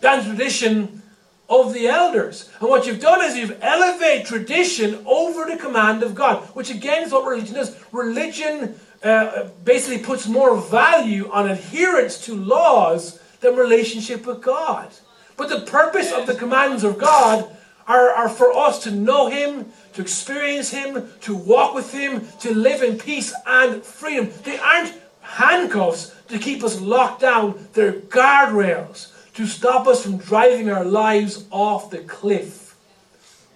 than 0.00 0.22
tradition 0.24 1.02
of 1.48 1.72
the 1.72 1.86
elders. 1.88 2.50
And 2.60 2.68
what 2.68 2.86
you've 2.86 3.00
done 3.00 3.24
is 3.24 3.36
you've 3.36 3.58
elevated 3.62 4.26
tradition 4.26 5.02
over 5.06 5.44
the 5.46 5.56
command 5.56 6.02
of 6.02 6.14
God, 6.14 6.42
which 6.54 6.70
again 6.70 7.04
is 7.04 7.12
what 7.12 7.26
religion 7.26 7.56
is. 7.56 7.76
Religion 7.92 8.78
uh, 9.04 9.48
basically 9.64 9.98
puts 9.98 10.26
more 10.26 10.56
value 10.56 11.30
on 11.30 11.50
adherence 11.50 12.24
to 12.24 12.34
laws 12.34 13.20
than 13.40 13.54
relationship 13.54 14.26
with 14.26 14.40
God. 14.42 14.88
But 15.36 15.50
the 15.50 15.60
purpose 15.60 16.10
of 16.10 16.26
the 16.26 16.34
commands 16.34 16.84
of 16.84 16.98
God 16.98 17.54
are, 17.86 18.10
are 18.10 18.28
for 18.28 18.56
us 18.56 18.82
to 18.84 18.90
know 18.90 19.28
Him, 19.28 19.66
to 19.92 20.00
experience 20.00 20.70
Him, 20.70 21.10
to 21.20 21.34
walk 21.34 21.74
with 21.74 21.92
Him, 21.92 22.26
to 22.40 22.54
live 22.54 22.82
in 22.82 22.98
peace 22.98 23.34
and 23.46 23.82
freedom. 23.82 24.30
They 24.42 24.58
aren't 24.58 24.94
handcuffs 25.20 26.14
to 26.28 26.38
keep 26.38 26.64
us 26.64 26.80
locked 26.80 27.20
down, 27.20 27.68
they're 27.74 27.92
guardrails 27.92 29.12
to 29.34 29.46
stop 29.46 29.86
us 29.86 30.02
from 30.02 30.16
driving 30.16 30.70
our 30.70 30.84
lives 30.84 31.44
off 31.50 31.90
the 31.90 31.98
cliff 31.98 32.76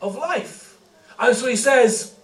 of 0.03 0.17
life. 0.17 0.77
And 1.19 1.35
so 1.35 1.47
He 1.47 1.57
says, 1.57 2.15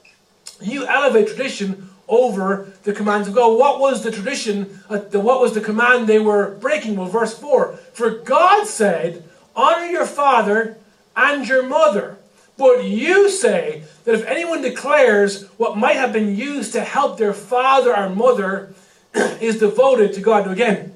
You 0.60 0.86
elevate 0.86 1.28
tradition 1.28 1.88
over 2.08 2.72
the 2.84 2.92
commands 2.92 3.28
of 3.28 3.34
God. 3.34 3.58
What 3.58 3.80
was 3.80 4.02
the 4.02 4.10
tradition? 4.10 4.80
Uh, 4.88 4.98
the, 4.98 5.20
what 5.20 5.40
was 5.40 5.54
the 5.54 5.60
command 5.60 6.06
they 6.06 6.18
were 6.18 6.54
breaking? 6.56 6.96
Well, 6.96 7.08
verse 7.08 7.36
4 7.38 7.76
For 7.92 8.10
God 8.10 8.66
said, 8.66 9.24
Honor 9.56 9.86
your 9.86 10.06
father 10.06 10.76
and 11.16 11.46
your 11.46 11.62
mother. 11.62 12.18
But 12.56 12.84
you 12.84 13.30
say 13.30 13.84
that 14.04 14.14
if 14.14 14.26
anyone 14.26 14.62
declares 14.62 15.48
what 15.56 15.76
might 15.76 15.96
have 15.96 16.12
been 16.12 16.36
used 16.36 16.72
to 16.72 16.80
help 16.82 17.18
their 17.18 17.34
father 17.34 17.96
or 17.96 18.08
mother 18.08 18.74
is 19.14 19.58
devoted 19.58 20.12
to 20.14 20.20
God. 20.20 20.46
Now, 20.46 20.52
again, 20.52 20.94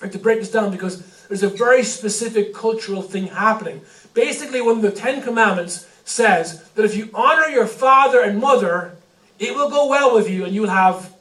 I 0.00 0.06
have 0.06 0.12
to 0.12 0.18
break 0.18 0.40
this 0.40 0.50
down 0.50 0.70
because 0.70 1.26
there's 1.28 1.42
a 1.42 1.48
very 1.48 1.82
specific 1.82 2.54
cultural 2.54 3.02
thing 3.02 3.28
happening. 3.28 3.82
Basically, 4.12 4.60
one 4.60 4.76
of 4.76 4.82
the 4.82 4.90
Ten 4.90 5.22
Commandments 5.22 5.88
says 6.04 6.62
that 6.74 6.84
if 6.84 6.96
you 6.96 7.10
honor 7.14 7.48
your 7.48 7.66
father 7.66 8.20
and 8.20 8.38
mother, 8.38 8.93
it 9.38 9.54
will 9.54 9.70
go 9.70 9.88
well 9.88 10.14
with 10.14 10.28
you, 10.28 10.44
and 10.44 10.54
you'll 10.54 10.68
have, 10.68 11.12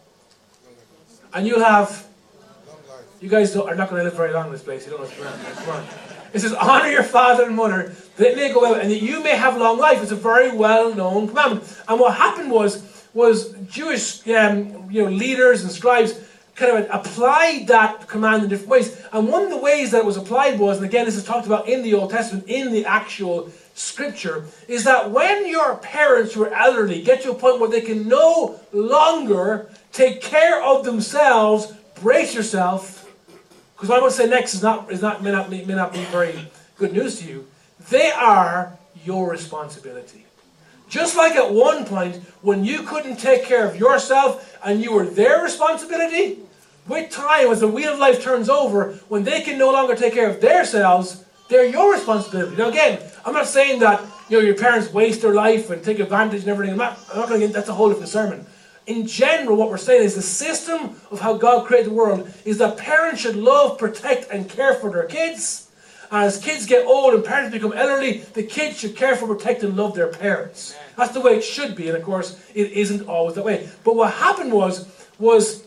and 1.33 1.47
you'll 1.47 1.63
have. 1.63 2.07
You 3.21 3.29
guys 3.29 3.55
are 3.55 3.75
not 3.75 3.89
going 3.89 4.01
to 4.01 4.03
live 4.03 4.17
very 4.17 4.33
long 4.33 4.47
in 4.47 4.51
this 4.51 4.63
place. 4.63 4.85
You 4.85 4.97
don't 4.97 5.01
know. 5.01 5.31
Come 5.55 5.69
on. 5.69 5.85
It 6.33 6.39
says, 6.39 6.53
honor 6.53 6.89
your 6.89 7.03
father 7.03 7.43
and 7.45 7.55
mother, 7.55 7.95
that 8.17 8.31
it 8.31 8.35
may 8.35 8.51
go 8.51 8.61
well, 8.61 8.73
and 8.73 8.91
that 8.91 9.01
you 9.01 9.23
may 9.23 9.37
have 9.37 9.55
long 9.55 9.77
life. 9.77 10.01
It's 10.01 10.11
a 10.11 10.15
very 10.15 10.51
well-known 10.51 11.29
commandment. 11.29 11.81
And 11.87 11.99
what 11.99 12.15
happened 12.17 12.51
was, 12.51 13.07
was 13.13 13.53
Jewish, 13.69 14.27
um, 14.27 14.89
you 14.91 15.03
know, 15.03 15.09
leaders 15.09 15.63
and 15.63 15.71
scribes 15.71 16.19
kind 16.55 16.75
of 16.77 16.87
applied 16.91 17.67
that 17.67 18.07
command 18.07 18.43
in 18.43 18.49
different 18.49 18.71
ways. 18.71 19.01
And 19.13 19.29
one 19.29 19.43
of 19.43 19.51
the 19.51 19.57
ways 19.57 19.91
that 19.91 19.99
it 19.99 20.05
was 20.05 20.17
applied 20.17 20.59
was, 20.59 20.77
and 20.77 20.85
again, 20.85 21.05
this 21.05 21.15
is 21.15 21.23
talked 21.23 21.45
about 21.45 21.69
in 21.69 21.81
the 21.81 21.93
Old 21.93 22.09
Testament, 22.09 22.45
in 22.47 22.73
the 22.73 22.85
actual 22.85 23.49
scripture 23.73 24.45
is 24.67 24.83
that 24.83 25.11
when 25.11 25.47
your 25.47 25.75
parents 25.77 26.33
who 26.33 26.43
are 26.43 26.53
elderly 26.53 27.01
get 27.01 27.21
to 27.23 27.31
a 27.31 27.35
point 27.35 27.59
where 27.59 27.69
they 27.69 27.81
can 27.81 28.07
no 28.07 28.59
longer 28.71 29.69
take 29.91 30.21
care 30.21 30.61
of 30.63 30.83
themselves, 30.83 31.73
brace 32.01 32.35
yourself, 32.35 32.99
because 33.75 33.89
what 33.89 33.95
I'm 33.95 34.01
going 34.01 34.11
to 34.11 34.17
say 34.17 34.27
next 34.27 34.53
is 34.53 34.63
not, 34.63 34.91
is 34.91 35.01
not, 35.01 35.23
may, 35.23 35.31
not, 35.31 35.49
may 35.49 35.63
not 35.65 35.91
be 35.91 36.03
very 36.05 36.47
good 36.77 36.93
news 36.93 37.19
to 37.19 37.27
you. 37.27 37.47
They 37.89 38.11
are 38.11 38.77
your 39.03 39.29
responsibility. 39.29 40.25
Just 40.87 41.17
like 41.17 41.33
at 41.35 41.51
one 41.51 41.85
point 41.85 42.17
when 42.41 42.63
you 42.63 42.83
couldn't 42.83 43.17
take 43.17 43.45
care 43.45 43.67
of 43.67 43.75
yourself 43.75 44.57
and 44.63 44.81
you 44.81 44.93
were 44.93 45.05
their 45.05 45.41
responsibility, 45.43 46.39
with 46.87 47.11
time, 47.11 47.47
as 47.47 47.61
the 47.61 47.67
wheel 47.67 47.93
of 47.93 47.99
life 47.99 48.21
turns 48.21 48.49
over, 48.49 48.93
when 49.07 49.23
they 49.23 49.41
can 49.41 49.57
no 49.57 49.71
longer 49.71 49.95
take 49.95 50.13
care 50.13 50.29
of 50.29 50.41
themselves, 50.41 51.23
they're 51.49 51.65
your 51.65 51.93
responsibility. 51.93 52.55
Now, 52.57 52.69
again, 52.69 52.99
I'm 53.25 53.33
not 53.33 53.47
saying 53.47 53.79
that 53.79 54.01
you 54.29 54.37
know 54.37 54.43
your 54.43 54.55
parents 54.55 54.91
waste 54.91 55.21
their 55.21 55.33
life 55.33 55.69
and 55.69 55.83
take 55.83 55.99
advantage 55.99 56.41
and 56.41 56.49
everything. 56.49 56.73
I'm 56.73 56.79
not, 56.79 56.99
I'm 57.11 57.19
not 57.19 57.29
going 57.29 57.41
to 57.41 57.47
get 57.47 57.53
that's 57.53 57.69
a 57.69 57.73
whole 57.73 57.89
different 57.89 58.09
sermon. 58.09 58.45
In 58.85 59.07
general, 59.07 59.55
what 59.55 59.69
we're 59.69 59.77
saying 59.77 60.03
is 60.03 60.15
the 60.15 60.21
system 60.21 60.97
of 61.09 61.21
how 61.21 61.37
God 61.37 61.65
created 61.65 61.91
the 61.91 61.95
world 61.95 62.31
is 62.43 62.57
that 62.57 62.77
parents 62.77 63.21
should 63.21 63.37
love, 63.37 63.77
protect, 63.77 64.29
and 64.29 64.49
care 64.49 64.73
for 64.73 64.91
their 64.91 65.05
kids. 65.05 65.69
as 66.11 66.37
kids 66.37 66.65
get 66.65 66.85
old 66.85 67.13
and 67.13 67.23
parents 67.23 67.53
become 67.53 67.71
elderly, 67.71 68.17
the 68.33 68.43
kids 68.43 68.77
should 68.77 68.95
care 68.95 69.15
for, 69.15 69.25
protect, 69.25 69.63
and 69.63 69.77
love 69.77 69.95
their 69.95 70.09
parents. 70.09 70.75
That's 70.97 71.13
the 71.13 71.21
way 71.21 71.37
it 71.37 71.43
should 71.43 71.75
be, 71.75 71.87
and 71.87 71.95
of 71.95 72.03
course, 72.03 72.39
it 72.53 72.71
isn't 72.71 73.07
always 73.07 73.35
that 73.35 73.45
way. 73.45 73.69
But 73.85 73.95
what 73.95 74.13
happened 74.13 74.51
was, 74.51 74.85
was 75.17 75.63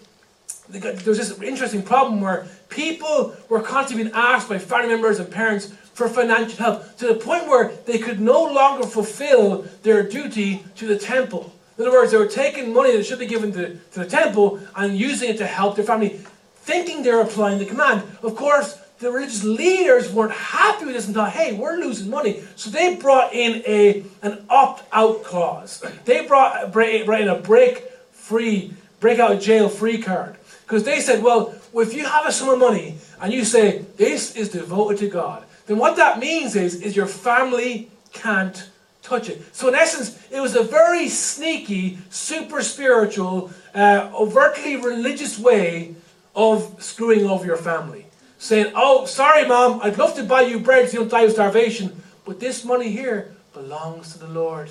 there 0.68 0.92
was 1.06 1.18
this 1.18 1.40
interesting 1.40 1.82
problem 1.82 2.20
where 2.20 2.46
people 2.68 3.34
were 3.48 3.62
constantly 3.62 4.04
being 4.04 4.14
asked 4.14 4.48
by 4.48 4.58
family 4.58 4.88
members 4.88 5.18
and 5.18 5.30
parents 5.30 5.72
for 5.96 6.10
financial 6.10 6.58
help 6.58 6.96
to 6.98 7.06
the 7.06 7.14
point 7.14 7.46
where 7.46 7.68
they 7.86 7.96
could 7.96 8.20
no 8.20 8.44
longer 8.44 8.86
fulfill 8.86 9.62
their 9.82 10.02
duty 10.02 10.62
to 10.74 10.86
the 10.86 10.98
temple. 10.98 11.54
In 11.78 11.86
other 11.86 11.96
words, 11.96 12.12
they 12.12 12.18
were 12.18 12.26
taking 12.26 12.74
money 12.74 12.94
that 12.94 13.04
should 13.04 13.18
be 13.18 13.26
given 13.26 13.50
to, 13.52 13.76
to 13.92 14.00
the 14.00 14.06
temple 14.06 14.60
and 14.76 14.94
using 14.94 15.30
it 15.30 15.38
to 15.38 15.46
help 15.46 15.74
their 15.74 15.86
family, 15.86 16.20
thinking 16.56 17.02
they're 17.02 17.22
applying 17.22 17.58
the 17.58 17.64
command. 17.64 18.02
Of 18.22 18.36
course, 18.36 18.78
the 18.98 19.10
religious 19.10 19.42
leaders 19.42 20.12
weren't 20.12 20.32
happy 20.32 20.84
with 20.84 20.94
this 20.94 21.06
and 21.06 21.14
thought, 21.14 21.32
hey, 21.32 21.54
we're 21.54 21.78
losing 21.78 22.10
money. 22.10 22.42
So 22.56 22.68
they 22.68 22.96
brought 22.96 23.32
in 23.32 23.62
a, 23.66 24.04
an 24.20 24.44
opt 24.50 24.84
out 24.92 25.24
clause. 25.24 25.82
They 26.04 26.26
brought, 26.26 26.72
brought 26.72 27.20
in 27.22 27.28
a 27.28 27.36
break 27.36 27.84
free, 28.12 28.74
break 29.00 29.18
out 29.18 29.32
of 29.32 29.40
jail 29.40 29.70
free 29.70 30.02
card. 30.02 30.36
Because 30.64 30.84
they 30.84 31.00
said, 31.00 31.22
well, 31.22 31.54
if 31.74 31.94
you 31.94 32.04
have 32.04 32.26
a 32.26 32.32
sum 32.32 32.50
of 32.50 32.58
money 32.58 32.98
and 33.18 33.32
you 33.32 33.46
say, 33.46 33.86
this 33.96 34.36
is 34.36 34.50
devoted 34.50 34.98
to 34.98 35.08
God, 35.08 35.44
then 35.66 35.78
what 35.78 35.96
that 35.96 36.18
means 36.18 36.56
is, 36.56 36.80
is 36.80 36.94
your 36.94 37.06
family 37.06 37.90
can't 38.12 38.70
touch 39.02 39.28
it. 39.28 39.42
So 39.54 39.68
in 39.68 39.74
essence, 39.74 40.18
it 40.30 40.40
was 40.40 40.56
a 40.56 40.62
very 40.62 41.08
sneaky, 41.08 41.98
super 42.10 42.62
spiritual, 42.62 43.50
uh, 43.74 44.10
overtly 44.14 44.76
religious 44.76 45.38
way 45.38 45.94
of 46.34 46.82
screwing 46.82 47.26
over 47.26 47.44
your 47.44 47.56
family. 47.56 48.06
Saying, 48.38 48.72
oh, 48.74 49.06
sorry 49.06 49.46
mom, 49.46 49.80
I'd 49.82 49.98
love 49.98 50.14
to 50.16 50.24
buy 50.24 50.42
you 50.42 50.60
bread 50.60 50.88
so 50.88 50.94
you 50.94 50.98
don't 51.00 51.10
die 51.10 51.22
of 51.22 51.32
starvation, 51.32 52.02
but 52.24 52.38
this 52.38 52.64
money 52.64 52.90
here 52.90 53.34
belongs 53.54 54.12
to 54.12 54.18
the 54.18 54.28
Lord. 54.28 54.68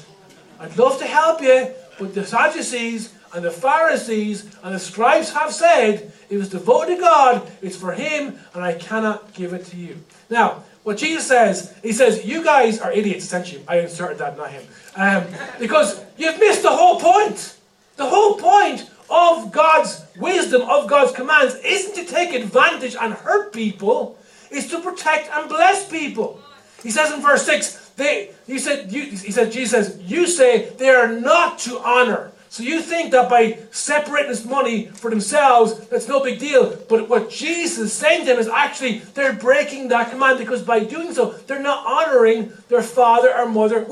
I'd 0.59 0.77
love 0.77 0.99
to 0.99 1.05
help 1.05 1.41
you, 1.41 1.73
but 1.99 2.13
the 2.13 2.25
Sadducees 2.25 3.13
and 3.33 3.43
the 3.43 3.51
Pharisees 3.51 4.55
and 4.63 4.75
the 4.75 4.79
scribes 4.79 5.33
have 5.33 5.51
said 5.51 6.13
it 6.29 6.37
was 6.37 6.49
devoted 6.49 6.95
to 6.95 7.01
God, 7.01 7.51
it's 7.61 7.75
for 7.75 7.91
Him, 7.91 8.39
and 8.53 8.63
I 8.63 8.73
cannot 8.73 9.33
give 9.33 9.53
it 9.53 9.65
to 9.67 9.77
you. 9.77 9.97
Now, 10.29 10.63
what 10.85 10.97
Jesus 10.97 11.27
says, 11.27 11.73
He 11.81 11.91
says, 11.91 12.23
You 12.25 12.43
guys 12.43 12.79
are 12.79 12.91
idiots, 12.91 13.25
essentially. 13.25 13.63
I 13.67 13.79
inserted 13.79 14.19
that, 14.19 14.37
not 14.37 14.51
Him. 14.51 14.63
Um, 14.95 15.25
because 15.59 15.99
you've 16.15 16.39
missed 16.39 16.61
the 16.61 16.69
whole 16.69 16.99
point. 16.99 17.57
The 17.97 18.05
whole 18.05 18.35
point 18.35 18.87
of 19.09 19.51
God's 19.51 20.05
wisdom, 20.17 20.61
of 20.61 20.87
God's 20.87 21.11
commands, 21.11 21.55
isn't 21.65 21.95
to 21.95 22.05
take 22.05 22.35
advantage 22.35 22.95
and 22.95 23.13
hurt 23.13 23.51
people, 23.51 24.19
it's 24.51 24.69
to 24.69 24.79
protect 24.79 25.29
and 25.33 25.49
bless 25.49 25.89
people. 25.89 26.39
He 26.83 26.91
says 26.91 27.11
in 27.11 27.19
verse 27.19 27.43
6, 27.47 27.93
they, 27.95 28.29
he 28.45 28.59
said, 28.59 28.91
you, 28.91 29.03
he 29.03 29.31
said, 29.31 29.51
Jesus 29.51 29.71
says, 29.71 30.01
You 30.03 30.27
say 30.27 30.69
they 30.77 30.89
are 30.89 31.07
not 31.07 31.57
to 31.59 31.79
honor. 31.79 32.31
So 32.55 32.63
you 32.63 32.81
think 32.81 33.11
that 33.11 33.29
by 33.29 33.59
separating 33.71 34.29
this 34.29 34.45
money 34.45 34.85
for 34.85 35.09
themselves, 35.09 35.77
that's 35.89 36.07
no 36.07 36.23
big 36.23 36.39
deal. 36.39 36.73
But 36.87 37.09
what 37.09 37.29
Jesus 37.29 37.77
is 37.77 37.91
saying 37.91 38.21
to 38.21 38.27
them 38.27 38.39
is 38.39 38.47
actually 38.47 38.99
they're 38.99 39.33
breaking 39.33 39.89
that 39.89 40.09
command 40.09 40.39
because 40.39 40.61
by 40.61 40.79
doing 40.79 41.13
so, 41.13 41.31
they're 41.31 41.61
not 41.61 41.85
honoring 41.85 42.53
their 42.69 42.81
father 42.81 43.37
or 43.37 43.49
mother. 43.49 43.83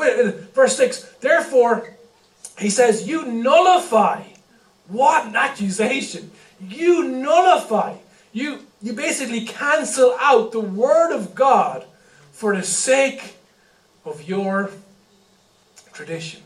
Verse 0.53 0.77
6. 0.77 1.03
Therefore, 1.20 1.93
he 2.58 2.70
says, 2.70 3.05
You 3.05 3.25
nullify. 3.25 4.24
What 4.88 5.25
an 5.25 5.36
accusation. 5.36 6.32
You 6.62 7.03
nullify. 7.03 7.98
You, 8.32 8.60
you 8.82 8.93
basically 8.93 9.43
cancel 9.43 10.15
out 10.22 10.53
the 10.53 10.62
word 10.62 11.13
of 11.13 11.36
God 11.36 11.86
for 12.32 12.55
the 12.55 12.63
sake 12.63 13.36
of 14.05 14.24
your 14.24 14.72
tradition. 15.91 16.43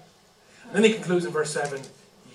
And 0.65 0.77
then 0.77 0.83
he 0.83 0.93
concludes 0.93 1.23
in 1.23 1.31
verse 1.31 1.51
7 1.51 1.79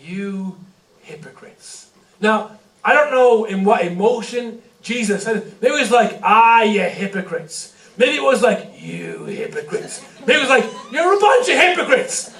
you 0.02 0.56
hypocrites. 1.02 1.90
Now, 2.20 2.58
I 2.84 2.94
don't 2.94 3.10
know 3.10 3.44
in 3.44 3.64
what 3.64 3.84
emotion 3.84 4.60
Jesus 4.82 5.24
said. 5.24 5.54
Maybe 5.60 5.74
it 5.74 5.80
was 5.80 5.90
like, 5.90 6.20
ah, 6.22 6.62
you 6.62 6.80
hypocrites. 6.80 7.74
Maybe 7.96 8.16
it 8.16 8.22
was 8.22 8.42
like, 8.42 8.72
you 8.80 9.24
hypocrites. 9.26 10.04
Maybe 10.20 10.34
it 10.34 10.40
was 10.40 10.48
like, 10.48 10.64
you're 10.90 11.16
a 11.16 11.20
bunch 11.20 11.48
of 11.48 11.56
hypocrites. 11.56 12.34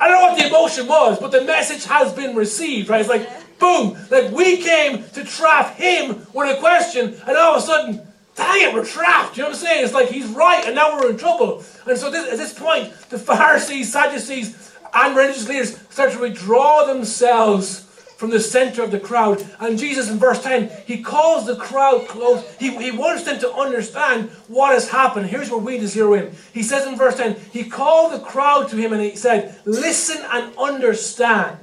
I 0.00 0.08
don't 0.08 0.20
know 0.20 0.28
what 0.28 0.38
the 0.38 0.46
emotion 0.46 0.86
was, 0.86 1.18
but 1.18 1.32
the 1.32 1.42
message 1.42 1.84
has 1.86 2.12
been 2.12 2.36
received, 2.36 2.88
right? 2.88 3.00
It's 3.00 3.08
like, 3.08 3.28
boom, 3.58 3.96
like 4.10 4.30
we 4.30 4.58
came 4.58 5.04
to 5.10 5.24
trap 5.24 5.76
him 5.76 6.26
with 6.34 6.56
a 6.56 6.60
question, 6.60 7.16
and 7.26 7.36
all 7.36 7.56
of 7.56 7.62
a 7.62 7.66
sudden, 7.66 8.00
dang 8.36 8.68
it, 8.68 8.74
we're 8.74 8.84
trapped. 8.84 9.36
You 9.36 9.44
know 9.44 9.50
what 9.50 9.58
I'm 9.58 9.64
saying? 9.64 9.84
It's 9.84 9.94
like 9.94 10.08
he's 10.08 10.26
right, 10.28 10.64
and 10.66 10.74
now 10.74 10.96
we're 10.96 11.10
in 11.10 11.16
trouble. 11.16 11.64
And 11.86 11.98
so 11.98 12.10
this, 12.10 12.30
at 12.30 12.38
this 12.38 12.52
point, 12.52 12.92
the 13.10 13.18
Pharisees, 13.18 13.92
Sadducees, 13.92 14.69
and 14.94 15.16
religious 15.16 15.48
leaders 15.48 15.78
start 15.90 16.12
to 16.12 16.20
withdraw 16.20 16.84
themselves 16.84 17.86
from 18.20 18.28
the 18.28 18.38
center 18.38 18.82
of 18.82 18.90
the 18.90 19.00
crowd. 19.00 19.42
And 19.60 19.78
Jesus, 19.78 20.10
in 20.10 20.18
verse 20.18 20.42
10, 20.42 20.70
he 20.84 21.02
calls 21.02 21.46
the 21.46 21.56
crowd 21.56 22.06
close. 22.06 22.44
He, 22.58 22.76
he 22.76 22.90
wants 22.90 23.24
them 23.24 23.38
to 23.40 23.50
understand 23.50 24.28
what 24.46 24.74
has 24.74 24.90
happened. 24.90 25.26
Here's 25.26 25.48
where 25.48 25.58
we 25.58 25.78
just 25.78 25.94
zero 25.94 26.12
in. 26.12 26.34
He 26.52 26.62
says 26.62 26.86
in 26.86 26.96
verse 26.96 27.16
10, 27.16 27.40
he 27.50 27.64
called 27.64 28.12
the 28.12 28.22
crowd 28.22 28.68
to 28.68 28.76
him 28.76 28.92
and 28.92 29.00
he 29.00 29.16
said, 29.16 29.58
Listen 29.64 30.22
and 30.30 30.54
understand. 30.58 31.58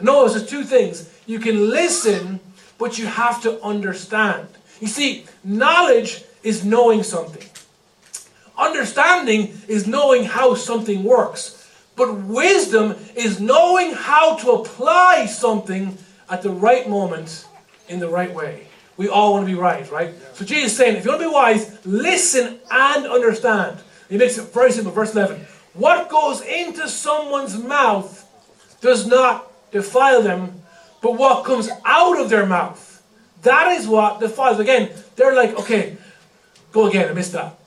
Notice 0.00 0.32
there's 0.32 0.48
two 0.48 0.64
things. 0.64 1.12
You 1.26 1.40
can 1.40 1.68
listen, 1.68 2.40
but 2.78 2.98
you 2.98 3.04
have 3.04 3.42
to 3.42 3.60
understand. 3.62 4.48
You 4.80 4.86
see, 4.86 5.26
knowledge 5.44 6.24
is 6.42 6.64
knowing 6.64 7.02
something. 7.02 7.46
Understanding 8.56 9.58
is 9.68 9.86
knowing 9.86 10.24
how 10.24 10.54
something 10.54 11.04
works. 11.04 11.57
But 11.98 12.14
wisdom 12.14 12.94
is 13.16 13.40
knowing 13.40 13.92
how 13.92 14.36
to 14.36 14.52
apply 14.52 15.26
something 15.26 15.98
at 16.30 16.42
the 16.42 16.50
right 16.50 16.88
moment 16.88 17.44
in 17.88 17.98
the 17.98 18.08
right 18.08 18.32
way. 18.32 18.68
We 18.96 19.08
all 19.08 19.32
want 19.32 19.46
to 19.46 19.52
be 19.52 19.58
right, 19.58 19.90
right? 19.90 20.14
So 20.34 20.44
Jesus 20.44 20.72
is 20.72 20.76
saying, 20.76 20.96
if 20.96 21.04
you 21.04 21.10
want 21.10 21.22
to 21.22 21.28
be 21.28 21.34
wise, 21.34 21.84
listen 21.84 22.60
and 22.70 23.06
understand. 23.06 23.78
He 24.08 24.16
makes 24.16 24.38
it 24.38 24.52
very 24.54 24.70
simple. 24.70 24.92
Verse 24.92 25.12
11. 25.12 25.40
What 25.74 26.08
goes 26.08 26.40
into 26.40 26.88
someone's 26.88 27.58
mouth 27.58 28.24
does 28.80 29.06
not 29.06 29.50
defile 29.72 30.22
them, 30.22 30.62
but 31.02 31.16
what 31.16 31.44
comes 31.44 31.68
out 31.84 32.20
of 32.20 32.30
their 32.30 32.46
mouth, 32.46 33.02
that 33.42 33.72
is 33.72 33.88
what 33.88 34.20
defiles. 34.20 34.60
Again, 34.60 34.90
they're 35.16 35.34
like, 35.34 35.58
okay, 35.58 35.96
go 36.72 36.86
again, 36.86 37.08
I 37.08 37.12
missed 37.12 37.32
that. 37.32 37.58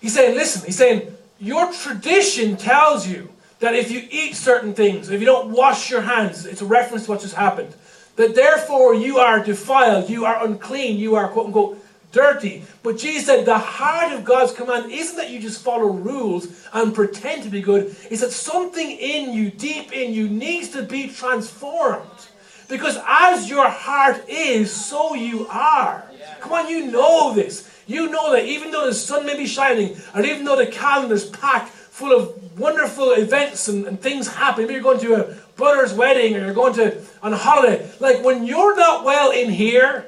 He's 0.00 0.14
saying, 0.14 0.36
listen, 0.36 0.64
he's 0.64 0.76
saying, 0.76 1.14
your 1.38 1.70
tradition 1.72 2.56
tells 2.56 3.06
you 3.06 3.30
that 3.64 3.74
if 3.74 3.90
you 3.90 4.06
eat 4.10 4.36
certain 4.36 4.74
things, 4.74 5.08
if 5.08 5.20
you 5.20 5.26
don't 5.26 5.50
wash 5.50 5.90
your 5.90 6.02
hands, 6.02 6.44
it's 6.44 6.60
a 6.60 6.66
reference 6.66 7.06
to 7.06 7.12
what 7.12 7.20
just 7.22 7.34
happened, 7.34 7.74
that 8.16 8.34
therefore 8.34 8.94
you 8.94 9.18
are 9.18 9.42
defiled, 9.42 10.10
you 10.10 10.26
are 10.26 10.44
unclean, 10.44 10.98
you 10.98 11.16
are 11.16 11.28
quote 11.28 11.46
unquote 11.46 11.84
dirty. 12.12 12.62
But 12.82 12.98
Jesus 12.98 13.26
said 13.26 13.46
the 13.46 13.58
heart 13.58 14.12
of 14.12 14.22
God's 14.22 14.52
command 14.52 14.92
isn't 14.92 15.16
that 15.16 15.30
you 15.30 15.40
just 15.40 15.62
follow 15.62 15.88
rules 15.88 16.66
and 16.74 16.94
pretend 16.94 17.42
to 17.44 17.48
be 17.48 17.62
good, 17.62 17.96
it's 18.10 18.20
that 18.20 18.32
something 18.32 18.90
in 18.90 19.32
you, 19.32 19.50
deep 19.50 19.92
in 19.92 20.12
you, 20.12 20.28
needs 20.28 20.68
to 20.70 20.82
be 20.82 21.08
transformed. 21.08 22.28
Because 22.68 22.98
as 23.06 23.48
your 23.48 23.68
heart 23.68 24.28
is, 24.28 24.70
so 24.70 25.14
you 25.14 25.46
are. 25.48 26.04
Come 26.40 26.52
on, 26.52 26.68
you 26.68 26.90
know 26.90 27.34
this. 27.34 27.70
You 27.86 28.10
know 28.10 28.32
that 28.32 28.44
even 28.44 28.70
though 28.70 28.86
the 28.86 28.94
sun 28.94 29.26
may 29.26 29.36
be 29.36 29.46
shining, 29.46 29.96
and 30.14 30.24
even 30.24 30.44
though 30.44 30.56
the 30.56 30.66
calendar's 30.66 31.28
packed 31.28 31.70
full 31.70 32.12
of 32.12 32.43
wonderful 32.56 33.12
events 33.12 33.68
and, 33.68 33.86
and 33.86 34.00
things 34.00 34.28
happen. 34.28 34.62
Maybe 34.62 34.74
you're 34.74 34.82
going 34.82 35.00
to 35.00 35.14
a 35.14 35.34
brother's 35.56 35.92
wedding 35.92 36.36
or 36.36 36.44
you're 36.44 36.54
going 36.54 36.74
to 36.74 37.02
on 37.22 37.32
a 37.32 37.36
holiday. 37.36 37.90
Like 38.00 38.24
when 38.24 38.44
you're 38.44 38.76
not 38.76 39.04
well 39.04 39.30
in 39.30 39.50
here, 39.50 40.06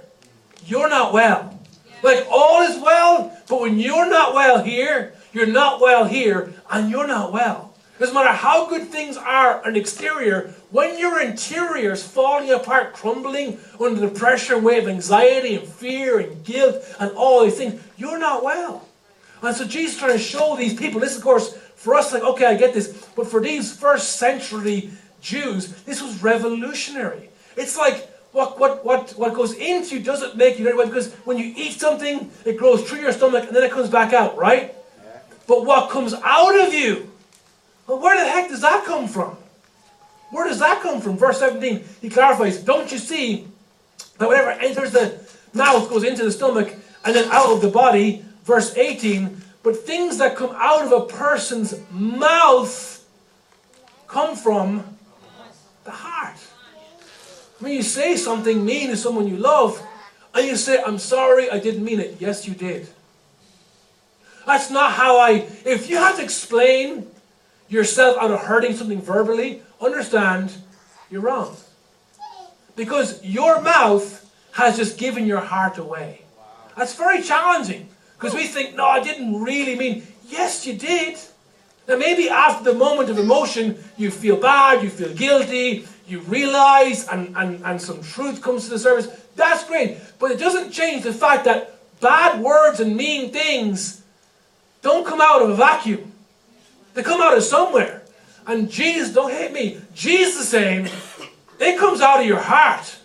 you're 0.64 0.88
not 0.88 1.12
well. 1.12 1.58
Like 2.02 2.26
all 2.30 2.62
is 2.62 2.80
well, 2.82 3.36
but 3.48 3.60
when 3.60 3.78
you're 3.78 4.08
not 4.08 4.34
well 4.34 4.62
here, 4.62 5.14
you're 5.32 5.46
not 5.46 5.80
well 5.80 6.04
here, 6.04 6.54
and 6.70 6.90
you're 6.90 7.06
not 7.06 7.32
well. 7.32 7.74
Doesn't 7.98 8.14
matter 8.14 8.32
how 8.32 8.68
good 8.68 8.88
things 8.88 9.16
are 9.16 9.64
on 9.66 9.76
exterior, 9.76 10.54
when 10.70 10.98
your 10.98 11.20
interior 11.20 11.92
is 11.92 12.06
falling 12.06 12.50
apart, 12.50 12.92
crumbling 12.92 13.58
under 13.80 14.00
the 14.00 14.08
pressure 14.08 14.58
weight 14.58 14.82
of 14.82 14.88
anxiety 14.88 15.56
and 15.56 15.66
fear 15.66 16.18
and 16.18 16.44
guilt 16.44 16.76
and 17.00 17.10
all 17.12 17.44
these 17.44 17.56
things, 17.56 17.82
you're 17.96 18.18
not 18.18 18.44
well. 18.44 18.86
And 19.42 19.56
so 19.56 19.64
Jesus 19.64 19.94
is 19.94 19.98
trying 19.98 20.12
to 20.12 20.18
show 20.18 20.56
these 20.56 20.74
people, 20.74 21.00
this 21.00 21.16
of 21.16 21.22
course 21.22 21.56
for 21.86 21.94
us, 21.94 22.12
like, 22.12 22.24
okay, 22.24 22.46
I 22.46 22.56
get 22.56 22.74
this. 22.74 22.88
But 23.14 23.28
for 23.28 23.40
these 23.40 23.72
first 23.72 24.16
century 24.16 24.90
Jews, 25.20 25.68
this 25.84 26.02
was 26.02 26.20
revolutionary. 26.20 27.30
It's 27.56 27.78
like 27.78 28.10
what, 28.32 28.58
what, 28.58 28.84
what, 28.84 29.10
what 29.12 29.34
goes 29.34 29.54
into 29.54 29.96
you 29.96 30.02
doesn't 30.02 30.36
make 30.36 30.58
you 30.58 30.64
well 30.76 30.88
because 30.88 31.14
when 31.24 31.38
you 31.38 31.54
eat 31.56 31.78
something, 31.78 32.28
it 32.44 32.56
grows 32.56 32.82
through 32.82 33.02
your 33.02 33.12
stomach 33.12 33.44
and 33.46 33.54
then 33.54 33.62
it 33.62 33.70
comes 33.70 33.88
back 33.88 34.12
out, 34.12 34.36
right? 34.36 34.74
Yeah. 34.74 35.18
But 35.46 35.64
what 35.64 35.88
comes 35.88 36.12
out 36.12 36.58
of 36.66 36.74
you, 36.74 37.08
well, 37.86 38.00
where 38.00 38.16
the 38.16 38.28
heck 38.28 38.48
does 38.48 38.62
that 38.62 38.84
come 38.84 39.06
from? 39.06 39.36
Where 40.32 40.48
does 40.48 40.58
that 40.58 40.82
come 40.82 41.00
from? 41.00 41.16
Verse 41.16 41.38
17, 41.38 41.84
he 42.02 42.08
clarifies, 42.08 42.58
Don't 42.58 42.90
you 42.90 42.98
see 42.98 43.46
that 44.18 44.26
whatever 44.26 44.50
enters 44.50 44.90
the 44.90 45.24
mouth 45.54 45.88
goes 45.88 46.02
into 46.02 46.24
the 46.24 46.32
stomach 46.32 46.74
and 47.04 47.14
then 47.14 47.30
out 47.30 47.52
of 47.52 47.62
the 47.62 47.70
body? 47.70 48.24
Verse 48.42 48.76
18, 48.76 49.40
but 49.66 49.76
things 49.76 50.18
that 50.18 50.36
come 50.36 50.54
out 50.54 50.84
of 50.84 50.92
a 50.92 51.06
person's 51.06 51.74
mouth 51.90 53.04
come 54.06 54.36
from 54.36 54.96
the 55.82 55.90
heart. 55.90 56.36
When 57.58 57.72
you 57.72 57.82
say 57.82 58.14
something 58.14 58.64
mean 58.64 58.90
to 58.90 58.96
someone 58.96 59.26
you 59.26 59.36
love, 59.36 59.84
and 60.32 60.46
you 60.46 60.54
say, 60.54 60.80
I'm 60.80 61.00
sorry, 61.00 61.50
I 61.50 61.58
didn't 61.58 61.82
mean 61.82 61.98
it. 61.98 62.18
Yes, 62.20 62.46
you 62.46 62.54
did. 62.54 62.86
That's 64.46 64.70
not 64.70 64.92
how 64.92 65.18
I. 65.18 65.48
If 65.64 65.90
you 65.90 65.96
have 65.96 66.18
to 66.18 66.22
explain 66.22 67.08
yourself 67.68 68.18
out 68.20 68.30
of 68.30 68.38
hurting 68.38 68.76
something 68.76 69.02
verbally, 69.02 69.62
understand 69.80 70.52
you're 71.10 71.22
wrong. 71.22 71.56
Because 72.76 73.20
your 73.24 73.60
mouth 73.62 74.30
has 74.52 74.76
just 74.76 74.96
given 74.96 75.26
your 75.26 75.40
heart 75.40 75.76
away. 75.76 76.22
That's 76.76 76.94
very 76.94 77.20
challenging. 77.20 77.88
Because 78.18 78.34
we 78.34 78.46
think, 78.46 78.74
no, 78.74 78.86
I 78.86 79.02
didn't 79.02 79.42
really 79.42 79.76
mean. 79.76 80.06
Yes, 80.28 80.66
you 80.66 80.74
did. 80.74 81.18
Now, 81.88 81.96
maybe 81.96 82.28
after 82.28 82.64
the 82.64 82.76
moment 82.76 83.10
of 83.10 83.18
emotion, 83.18 83.82
you 83.96 84.10
feel 84.10 84.36
bad, 84.36 84.82
you 84.82 84.90
feel 84.90 85.14
guilty, 85.14 85.86
you 86.06 86.20
realize, 86.20 87.06
and, 87.08 87.36
and, 87.36 87.62
and 87.64 87.80
some 87.80 88.02
truth 88.02 88.42
comes 88.42 88.64
to 88.64 88.70
the 88.70 88.78
surface. 88.78 89.08
That's 89.36 89.64
great. 89.64 89.98
But 90.18 90.30
it 90.30 90.38
doesn't 90.38 90.72
change 90.72 91.04
the 91.04 91.12
fact 91.12 91.44
that 91.44 91.78
bad 92.00 92.40
words 92.40 92.80
and 92.80 92.96
mean 92.96 93.32
things 93.32 94.02
don't 94.82 95.06
come 95.06 95.20
out 95.20 95.42
of 95.42 95.50
a 95.50 95.54
vacuum. 95.54 96.12
They 96.94 97.02
come 97.02 97.20
out 97.20 97.36
of 97.36 97.42
somewhere. 97.42 98.02
And 98.46 98.70
Jesus, 98.70 99.12
don't 99.12 99.32
hate 99.32 99.52
me. 99.52 99.80
Jesus 99.94 100.42
is 100.42 100.48
saying, 100.48 100.88
it 101.60 101.78
comes 101.78 102.00
out 102.00 102.20
of 102.20 102.26
your 102.26 102.40
heart. 102.40 102.95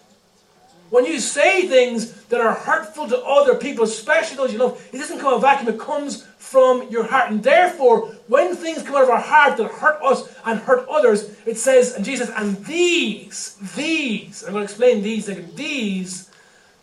When 0.91 1.05
you 1.05 1.19
say 1.21 1.67
things 1.67 2.11
that 2.25 2.41
are 2.41 2.53
hurtful 2.53 3.07
to 3.07 3.17
other 3.23 3.55
people, 3.55 3.85
especially 3.85 4.35
those 4.35 4.51
you 4.51 4.59
love, 4.59 4.85
it 4.91 4.97
doesn't 4.97 5.19
come 5.19 5.27
out 5.27 5.35
of 5.35 5.39
a 5.39 5.41
vacuum, 5.41 5.73
it 5.73 5.79
comes 5.79 6.25
from 6.37 6.89
your 6.89 7.05
heart. 7.05 7.31
And 7.31 7.41
therefore, 7.41 8.09
when 8.27 8.57
things 8.57 8.83
come 8.83 8.97
out 8.97 9.03
of 9.03 9.09
our 9.09 9.21
heart 9.21 9.55
that 9.55 9.71
hurt 9.71 10.01
us 10.03 10.29
and 10.45 10.59
hurt 10.59 10.85
others, 10.89 11.33
it 11.45 11.57
says, 11.57 11.93
and 11.93 12.03
Jesus, 12.03 12.29
and 12.35 12.57
these, 12.65 13.55
these, 13.73 14.43
I'm 14.43 14.51
going 14.51 14.67
to 14.67 14.69
explain 14.69 15.01
these, 15.01 15.29
like, 15.29 15.55
these 15.55 16.29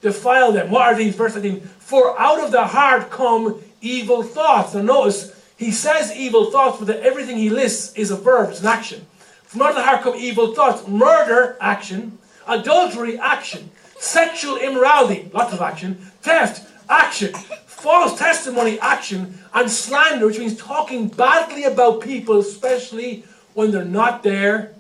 defile 0.01 0.53
them. 0.53 0.71
What 0.71 0.83
are 0.83 0.95
these? 0.95 1.15
Verse 1.15 1.37
18, 1.37 1.61
for 1.61 2.19
out 2.19 2.43
of 2.43 2.51
the 2.51 2.65
heart 2.65 3.11
come 3.11 3.63
evil 3.83 4.23
thoughts. 4.23 4.73
Now 4.73 4.81
notice, 4.81 5.35
he 5.59 5.71
says 5.71 6.17
evil 6.17 6.51
thoughts, 6.51 6.83
but 6.83 6.97
everything 7.01 7.37
he 7.37 7.51
lists 7.51 7.95
is 7.95 8.11
a 8.11 8.17
verb, 8.17 8.49
it's 8.51 8.61
an 8.61 8.69
action. 8.69 9.07
From 9.43 9.61
out 9.61 9.71
of 9.71 9.77
the 9.77 9.83
heart 9.83 10.01
come 10.01 10.15
evil 10.17 10.55
thoughts, 10.55 10.89
murder, 10.89 11.59
action, 11.61 12.17
adultery, 12.47 13.19
action, 13.19 13.71
sexual 13.99 14.57
immorality, 14.57 15.31
lots 15.33 15.53
of 15.53 15.61
action, 15.61 15.95
theft, 16.23 16.69
action, 16.89 17.33
false 17.35 18.19
testimony, 18.19 18.79
action, 18.81 19.39
and 19.55 19.71
slander, 19.71 20.27
which 20.27 20.39
means 20.39 20.57
talking 20.57 21.09
badly 21.09 21.65
about 21.65 22.01
people, 22.01 22.39
especially 22.39 23.25
when 23.55 23.71
they're 23.71 23.85
not 23.85 24.23
there, 24.23 24.75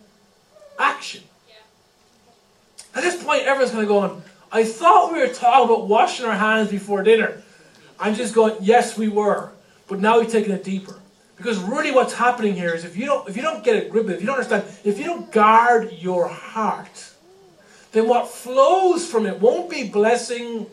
action. 0.78 1.22
At 2.94 3.02
this 3.02 3.22
point, 3.22 3.42
everyone's 3.42 3.70
going 3.70 3.84
to 3.84 3.88
go 3.88 3.98
on, 3.98 4.22
I 4.50 4.64
thought 4.64 5.12
we 5.12 5.20
were 5.20 5.28
talking 5.28 5.64
about 5.72 5.88
washing 5.88 6.26
our 6.26 6.34
hands 6.34 6.70
before 6.70 7.02
dinner. 7.02 7.42
I'm 8.00 8.14
just 8.14 8.34
going, 8.34 8.56
yes, 8.60 8.96
we 8.96 9.08
were. 9.08 9.50
But 9.88 10.00
now 10.00 10.18
we're 10.18 10.26
taking 10.26 10.52
it 10.52 10.64
deeper. 10.64 11.00
Because 11.36 11.58
really 11.58 11.92
what's 11.92 12.14
happening 12.14 12.54
here 12.54 12.74
is 12.74 12.84
if 12.84 12.96
you 12.96 13.06
don't 13.06 13.28
if 13.28 13.36
you 13.36 13.42
don't 13.42 13.62
get 13.62 13.84
a 13.84 13.88
grip 13.88 14.04
of 14.04 14.10
it, 14.10 14.14
if 14.14 14.20
you 14.20 14.26
don't 14.26 14.36
understand, 14.36 14.64
if 14.84 14.98
you 14.98 15.04
don't 15.04 15.30
guard 15.30 15.92
your 15.92 16.26
heart, 16.26 17.07
then 17.92 18.08
what 18.08 18.28
flows 18.28 19.06
from 19.06 19.26
it 19.26 19.40
won't 19.40 19.70
be 19.70 19.88
blessing 19.88 20.66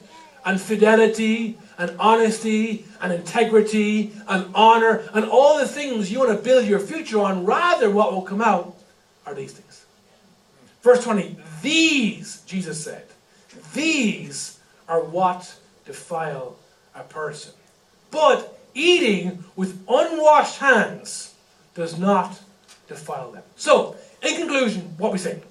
and 0.45 0.62
fidelity 0.62 1.58
and 1.78 1.95
honesty 1.99 2.86
and 3.01 3.12
integrity 3.12 4.13
and 4.28 4.47
honor 4.54 5.04
and 5.13 5.25
all 5.25 5.58
the 5.58 5.67
things 5.67 6.12
you 6.12 6.19
want 6.19 6.32
to 6.32 6.43
build 6.43 6.65
your 6.65 6.80
future 6.80 7.19
on. 7.19 7.45
Rather, 7.45 7.89
what 7.89 8.13
will 8.13 8.21
come 8.21 8.41
out 8.41 8.75
are 9.25 9.34
these 9.34 9.54
things. 9.54 9.86
Verse 10.82 11.04
20, 11.04 11.38
these, 11.62 12.41
Jesus 12.41 12.84
said, 12.84 13.06
these 13.73 14.60
are 14.88 15.01
what 15.01 15.56
defile 15.86 16.58
a 16.93 17.04
person. 17.04 17.54
But 18.12 18.60
eating 18.73 19.43
with 19.56 19.84
unwashed 19.89 20.60
hands 20.60 21.34
does 21.73 21.97
not 21.97 22.39
defile 22.88 23.32
them. 23.32 23.43
So, 23.56 23.95
in 24.21 24.36
conclusion, 24.38 24.82
what 24.97 25.12
we 25.12 25.17
say? 25.17 25.41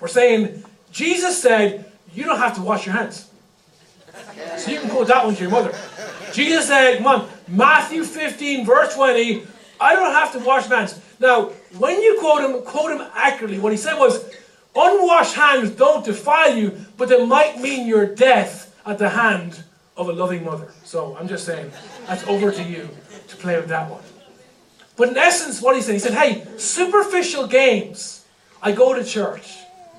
We're 0.00 0.08
saying 0.08 0.64
Jesus 0.94 1.42
said, 1.42 1.84
you 2.14 2.22
don't 2.22 2.38
have 2.38 2.54
to 2.54 2.62
wash 2.62 2.86
your 2.86 2.94
hands. 2.94 3.28
So 4.58 4.70
you 4.70 4.78
can 4.78 4.88
quote 4.88 5.08
that 5.08 5.24
one 5.24 5.34
to 5.34 5.42
your 5.42 5.50
mother. 5.50 5.76
Jesus 6.32 6.68
said, 6.68 7.04
on, 7.04 7.28
Matthew 7.48 8.04
15, 8.04 8.64
verse 8.64 8.94
20, 8.94 9.42
I 9.80 9.96
don't 9.96 10.12
have 10.12 10.32
to 10.32 10.38
wash 10.38 10.70
my 10.70 10.76
hands. 10.76 11.00
Now, 11.18 11.46
when 11.78 12.00
you 12.00 12.18
quote 12.20 12.48
him, 12.48 12.62
quote 12.62 12.92
him 12.92 13.04
accurately. 13.12 13.58
What 13.58 13.72
he 13.72 13.78
said 13.78 13.98
was, 13.98 14.24
unwashed 14.76 15.34
hands 15.34 15.72
don't 15.72 16.04
defile 16.04 16.56
you, 16.56 16.78
but 16.96 17.08
they 17.08 17.26
might 17.26 17.60
mean 17.60 17.88
your 17.88 18.06
death 18.06 18.80
at 18.86 18.98
the 18.98 19.08
hand 19.08 19.64
of 19.96 20.08
a 20.08 20.12
loving 20.12 20.44
mother. 20.44 20.72
So 20.84 21.16
I'm 21.18 21.26
just 21.26 21.44
saying, 21.44 21.72
that's 22.06 22.24
over 22.28 22.52
to 22.52 22.62
you 22.62 22.88
to 23.26 23.36
play 23.36 23.56
with 23.56 23.68
that 23.68 23.90
one. 23.90 24.02
But 24.96 25.08
in 25.08 25.16
essence, 25.16 25.60
what 25.60 25.74
he 25.74 25.82
said, 25.82 25.94
he 25.94 25.98
said, 25.98 26.14
hey, 26.14 26.46
superficial 26.56 27.48
games. 27.48 28.24
I 28.62 28.70
go 28.70 28.94
to 28.94 29.04
church. 29.04 29.56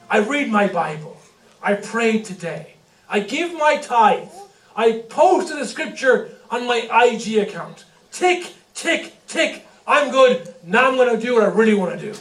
I 0.10 0.20
read 0.20 0.50
my 0.50 0.68
Bible. 0.68 1.18
I 1.62 1.74
pray 1.74 2.22
today. 2.22 2.76
I 3.10 3.20
give 3.20 3.54
my 3.54 3.78
tithe. 3.78 4.30
I 4.76 5.04
posted 5.10 5.58
a 5.58 5.66
scripture 5.66 6.32
on 6.50 6.68
my 6.68 6.88
IG 6.92 7.38
account. 7.38 7.86
Tick, 8.12 8.54
tick, 8.74 9.14
tick. 9.28 9.66
I'm 9.88 10.12
good. 10.12 10.54
Now 10.64 10.88
I'm 10.88 10.96
going 10.96 11.16
to 11.16 11.24
do 11.24 11.34
what 11.34 11.44
I 11.44 11.48
really 11.48 11.74
want 11.74 12.00
to 12.00 12.14
do. 12.14 12.18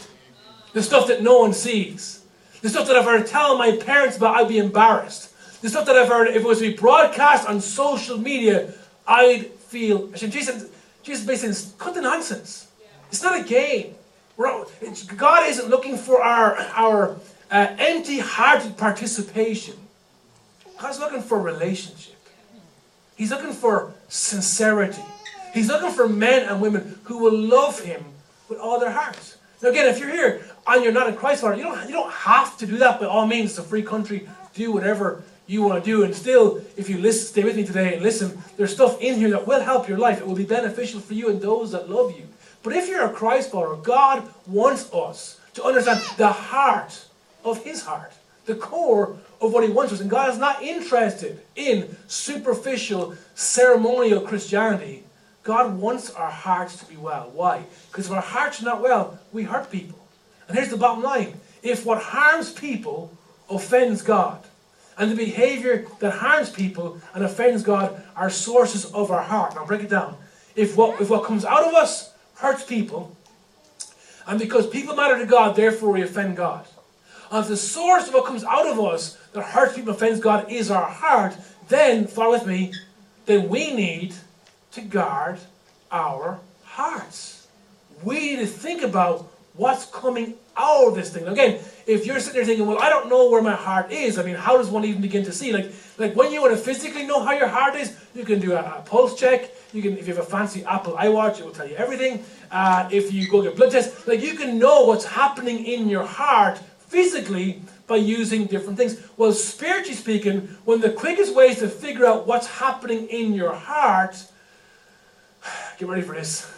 The 0.72 0.82
stuff 0.82 1.08
that 1.08 1.22
no 1.22 1.38
one 1.38 1.52
sees. 1.52 2.24
The 2.62 2.68
stuff 2.68 2.86
that 2.86 2.96
if 2.96 3.06
I 3.06 3.12
were 3.12 3.22
to 3.22 3.28
tell 3.28 3.58
my 3.58 3.76
parents 3.76 4.16
about, 4.16 4.36
I'd 4.36 4.48
be 4.48 4.58
embarrassed. 4.58 5.32
The 5.60 5.68
stuff 5.68 5.86
that 5.86 5.96
I've 5.96 6.08
heard, 6.08 6.28
if 6.28 6.36
it 6.36 6.44
was 6.44 6.58
to 6.60 6.70
be 6.70 6.76
broadcast 6.76 7.48
on 7.48 7.60
social 7.60 8.18
media, 8.18 8.72
I'd 9.06 9.46
feel 9.46 10.12
ashamed. 10.12 10.32
Jesus, 10.32 10.70
Jesus 11.02 11.26
basically 11.26 11.54
says, 11.54 11.74
cut 11.78 11.94
the 11.94 12.00
nonsense. 12.00 12.68
It's 13.08 13.22
not 13.22 13.38
a 13.38 13.44
game. 13.44 13.94
God 14.36 15.48
isn't 15.48 15.68
looking 15.68 15.96
for 15.96 16.22
our, 16.22 16.56
our 16.56 17.16
uh, 17.54 17.76
empty-hearted 17.78 18.76
participation. 18.76 19.76
God's 20.80 20.98
looking 20.98 21.22
for 21.22 21.40
relationship. 21.40 22.16
He's 23.14 23.30
looking 23.30 23.52
for 23.52 23.94
sincerity. 24.08 25.04
He's 25.52 25.68
looking 25.68 25.92
for 25.92 26.08
men 26.08 26.48
and 26.48 26.60
women 26.60 26.98
who 27.04 27.18
will 27.18 27.38
love 27.38 27.78
Him 27.78 28.04
with 28.48 28.58
all 28.58 28.80
their 28.80 28.90
hearts. 28.90 29.38
Now, 29.62 29.68
again, 29.68 29.86
if 29.86 30.00
you're 30.00 30.10
here 30.10 30.44
and 30.66 30.82
you're 30.82 30.92
not 30.92 31.08
in 31.08 31.14
Christ, 31.14 31.44
you 31.44 31.62
don't, 31.62 31.86
you 31.86 31.92
don't 31.92 32.12
have 32.12 32.58
to 32.58 32.66
do 32.66 32.76
that 32.78 32.98
by 32.98 33.06
all 33.06 33.24
means. 33.24 33.50
It's 33.50 33.58
a 33.60 33.62
free 33.62 33.84
country. 33.84 34.28
Do 34.54 34.72
whatever 34.72 35.22
you 35.46 35.62
want 35.62 35.84
to 35.84 35.88
do. 35.88 36.02
And 36.02 36.12
still, 36.12 36.60
if 36.76 36.90
you 36.90 36.98
listen, 36.98 37.26
stay 37.28 37.44
with 37.44 37.54
me 37.54 37.64
today 37.64 37.94
and 37.94 38.02
listen, 38.02 38.36
there's 38.56 38.74
stuff 38.74 39.00
in 39.00 39.14
here 39.14 39.30
that 39.30 39.46
will 39.46 39.60
help 39.60 39.88
your 39.88 39.98
life. 39.98 40.18
It 40.18 40.26
will 40.26 40.34
be 40.34 40.44
beneficial 40.44 40.98
for 40.98 41.14
you 41.14 41.30
and 41.30 41.40
those 41.40 41.70
that 41.70 41.88
love 41.88 42.18
you. 42.18 42.26
But 42.64 42.72
if 42.74 42.88
you're 42.88 43.04
a 43.04 43.12
Christ 43.12 43.52
follower, 43.52 43.76
God 43.76 44.28
wants 44.44 44.92
us 44.92 45.38
to 45.54 45.62
understand 45.62 46.00
the 46.16 46.32
heart 46.32 47.06
of 47.44 47.62
His 47.62 47.82
heart, 47.82 48.12
the 48.46 48.54
core 48.54 49.16
of 49.40 49.52
what 49.52 49.64
He 49.64 49.70
wants 49.70 49.92
us. 49.92 50.00
And 50.00 50.10
God 50.10 50.30
is 50.30 50.38
not 50.38 50.62
interested 50.62 51.42
in 51.54 51.96
superficial, 52.08 53.14
ceremonial 53.34 54.20
Christianity. 54.20 55.04
God 55.42 55.78
wants 55.78 56.10
our 56.10 56.30
hearts 56.30 56.78
to 56.78 56.86
be 56.86 56.96
well. 56.96 57.30
Why? 57.34 57.64
Because 57.90 58.06
if 58.06 58.12
our 58.12 58.22
hearts 58.22 58.62
are 58.62 58.64
not 58.64 58.80
well, 58.80 59.18
we 59.32 59.42
hurt 59.42 59.70
people. 59.70 59.98
And 60.48 60.56
here's 60.56 60.70
the 60.70 60.76
bottom 60.76 61.02
line 61.02 61.34
if 61.62 61.86
what 61.86 62.02
harms 62.02 62.52
people 62.52 63.16
offends 63.48 64.02
God, 64.02 64.44
and 64.96 65.10
the 65.10 65.16
behavior 65.16 65.86
that 66.00 66.12
harms 66.12 66.50
people 66.50 67.00
and 67.14 67.24
offends 67.24 67.62
God 67.62 68.02
are 68.14 68.30
sources 68.30 68.84
of 68.92 69.10
our 69.10 69.22
heart. 69.22 69.54
Now 69.54 69.66
break 69.66 69.82
it 69.82 69.90
down. 69.90 70.16
If 70.54 70.76
what, 70.76 71.00
if 71.00 71.10
what 71.10 71.24
comes 71.24 71.44
out 71.44 71.66
of 71.66 71.74
us 71.74 72.12
hurts 72.36 72.62
people, 72.62 73.16
and 74.26 74.38
because 74.38 74.66
people 74.66 74.94
matter 74.94 75.18
to 75.18 75.26
God, 75.26 75.56
therefore 75.56 75.92
we 75.92 76.02
offend 76.02 76.36
God. 76.36 76.66
If 77.32 77.48
the 77.48 77.56
source 77.56 78.08
of 78.08 78.14
what 78.14 78.26
comes 78.26 78.44
out 78.44 78.66
of 78.66 78.78
us 78.80 79.16
that 79.32 79.42
hurts 79.42 79.74
people 79.74 79.92
offends 79.92 80.20
God 80.20 80.50
is 80.50 80.70
our 80.70 80.88
heart, 80.88 81.36
then, 81.68 82.06
follow 82.06 82.32
with 82.32 82.46
me, 82.46 82.72
then 83.26 83.48
we 83.48 83.74
need 83.74 84.14
to 84.72 84.80
guard 84.80 85.38
our 85.90 86.40
hearts. 86.64 87.46
We 88.02 88.20
need 88.20 88.36
to 88.40 88.46
think 88.46 88.82
about 88.82 89.30
what's 89.54 89.86
coming 89.86 90.34
out 90.56 90.88
of 90.88 90.94
this 90.94 91.10
thing. 91.10 91.26
Again, 91.26 91.60
if 91.86 92.06
you're 92.06 92.20
sitting 92.20 92.34
there 92.34 92.44
thinking, 92.44 92.66
well, 92.66 92.78
I 92.80 92.88
don't 92.88 93.08
know 93.08 93.30
where 93.30 93.42
my 93.42 93.54
heart 93.54 93.92
is, 93.92 94.18
I 94.18 94.24
mean, 94.24 94.34
how 94.34 94.56
does 94.56 94.68
one 94.68 94.84
even 94.84 95.00
begin 95.00 95.24
to 95.24 95.32
see? 95.32 95.52
Like, 95.52 95.72
like 95.98 96.14
when 96.14 96.32
you 96.32 96.40
want 96.40 96.56
to 96.56 96.60
physically 96.60 97.06
know 97.06 97.22
how 97.24 97.32
your 97.32 97.48
heart 97.48 97.76
is, 97.76 97.96
you 98.14 98.24
can 98.24 98.40
do 98.40 98.52
a, 98.52 98.60
a 98.60 98.82
pulse 98.84 99.18
check. 99.18 99.50
You 99.72 99.82
can, 99.82 99.96
if 99.96 100.06
you 100.06 100.14
have 100.14 100.24
a 100.24 100.28
fancy 100.28 100.64
Apple 100.64 100.94
iWatch, 100.94 101.38
it 101.38 101.44
will 101.44 101.52
tell 101.52 101.68
you 101.68 101.76
everything. 101.76 102.24
Uh, 102.50 102.88
if 102.92 103.12
you 103.12 103.28
go 103.28 103.42
get 103.42 103.56
blood 103.56 103.72
tests, 103.72 104.06
like 104.06 104.22
you 104.22 104.34
can 104.34 104.58
know 104.58 104.84
what's 104.84 105.04
happening 105.04 105.64
in 105.64 105.88
your 105.88 106.04
heart 106.04 106.60
physically 106.94 107.60
by 107.88 107.96
using 107.96 108.46
different 108.46 108.78
things. 108.78 108.96
Well, 109.16 109.32
spiritually 109.32 109.96
speaking, 109.96 110.48
one 110.64 110.76
of 110.76 110.82
the 110.82 110.92
quickest 110.92 111.34
ways 111.34 111.58
to 111.58 111.68
figure 111.68 112.06
out 112.06 112.26
what's 112.26 112.46
happening 112.46 113.08
in 113.08 113.34
your 113.34 113.52
heart 113.52 114.16
get 115.78 115.88
ready 115.88 116.02
for 116.02 116.14
this, 116.14 116.50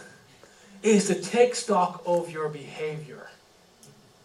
is 0.83 1.07
to 1.07 1.15
take 1.15 1.55
stock 1.55 2.03
of 2.05 2.29
your 2.31 2.49
behavior. 2.49 3.29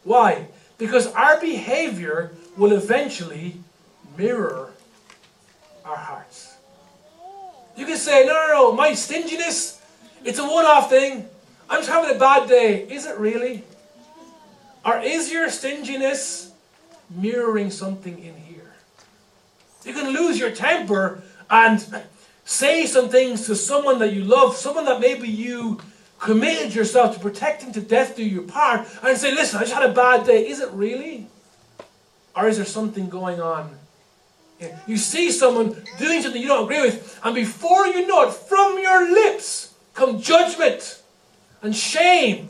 Why? 0.05 0.49
Because 0.79 1.07
our 1.09 1.41
behavior 1.41 2.33
will 2.57 2.73
eventually 2.73 3.57
mirror 4.17 4.71
our 5.85 5.97
hearts. 5.97 6.57
You 7.77 7.87
can 7.87 7.97
say, 7.97 8.27
no, 8.27 8.33
no, 8.33 8.47
no, 8.53 8.73
my 8.73 8.93
stinginess, 8.93 9.81
it's 10.25 10.39
a 10.39 10.45
one 10.45 10.67
off 10.67 10.91
thing. 10.91 11.27
I'm 11.71 11.81
just 11.81 11.91
having 11.91 12.15
a 12.15 12.19
bad 12.19 12.49
day. 12.49 12.83
Is 12.83 13.07
it 13.07 13.19
really? 13.19 13.65
Or 14.85 14.99
is 14.99 15.31
your 15.31 15.49
stinginess 15.49 16.53
mirroring 17.11 17.71
something 17.71 18.19
in 18.19 18.35
here? 18.37 18.73
You 19.85 19.93
can 19.93 20.11
lose 20.11 20.39
your 20.39 20.51
temper 20.51 21.23
and 21.51 21.85
say 22.45 22.87
some 22.87 23.09
things 23.09 23.47
to 23.47 23.55
someone 23.55 23.99
that 24.01 24.13
you 24.13 24.25
love, 24.25 24.57
someone 24.57 24.85
that 24.87 25.01
maybe 25.01 25.29
you 25.29 25.81
committed 26.19 26.75
yourself 26.75 27.15
to 27.15 27.21
protecting 27.21 27.73
to 27.73 27.81
death 27.81 28.17
through 28.17 28.25
your 28.27 28.43
part, 28.43 28.87
and 29.03 29.19
say, 29.19 29.33
listen, 29.35 29.59
I 29.59 29.63
just 29.63 29.75
had 29.75 29.89
a 29.89 29.93
bad 29.93 30.25
day. 30.25 30.49
Is 30.49 30.61
it 30.61 30.71
really? 30.71 31.27
Or 32.35 32.49
is 32.49 32.57
there 32.57 32.67
something 32.67 33.09
going 33.09 33.41
on? 33.41 33.77
You 34.87 34.97
see 34.97 35.33
someone 35.33 35.83
doing 35.99 36.23
something 36.23 36.41
you 36.41 36.47
don't 36.47 36.65
agree 36.65 36.81
with, 36.81 37.19
and 37.25 37.35
before 37.35 37.87
you 37.89 38.07
know 38.07 38.29
it, 38.29 38.33
from 38.33 38.79
your 38.79 39.11
lips 39.11 39.75
come 39.95 40.21
judgment 40.21 41.03
and 41.63 41.75
shame 41.75 42.49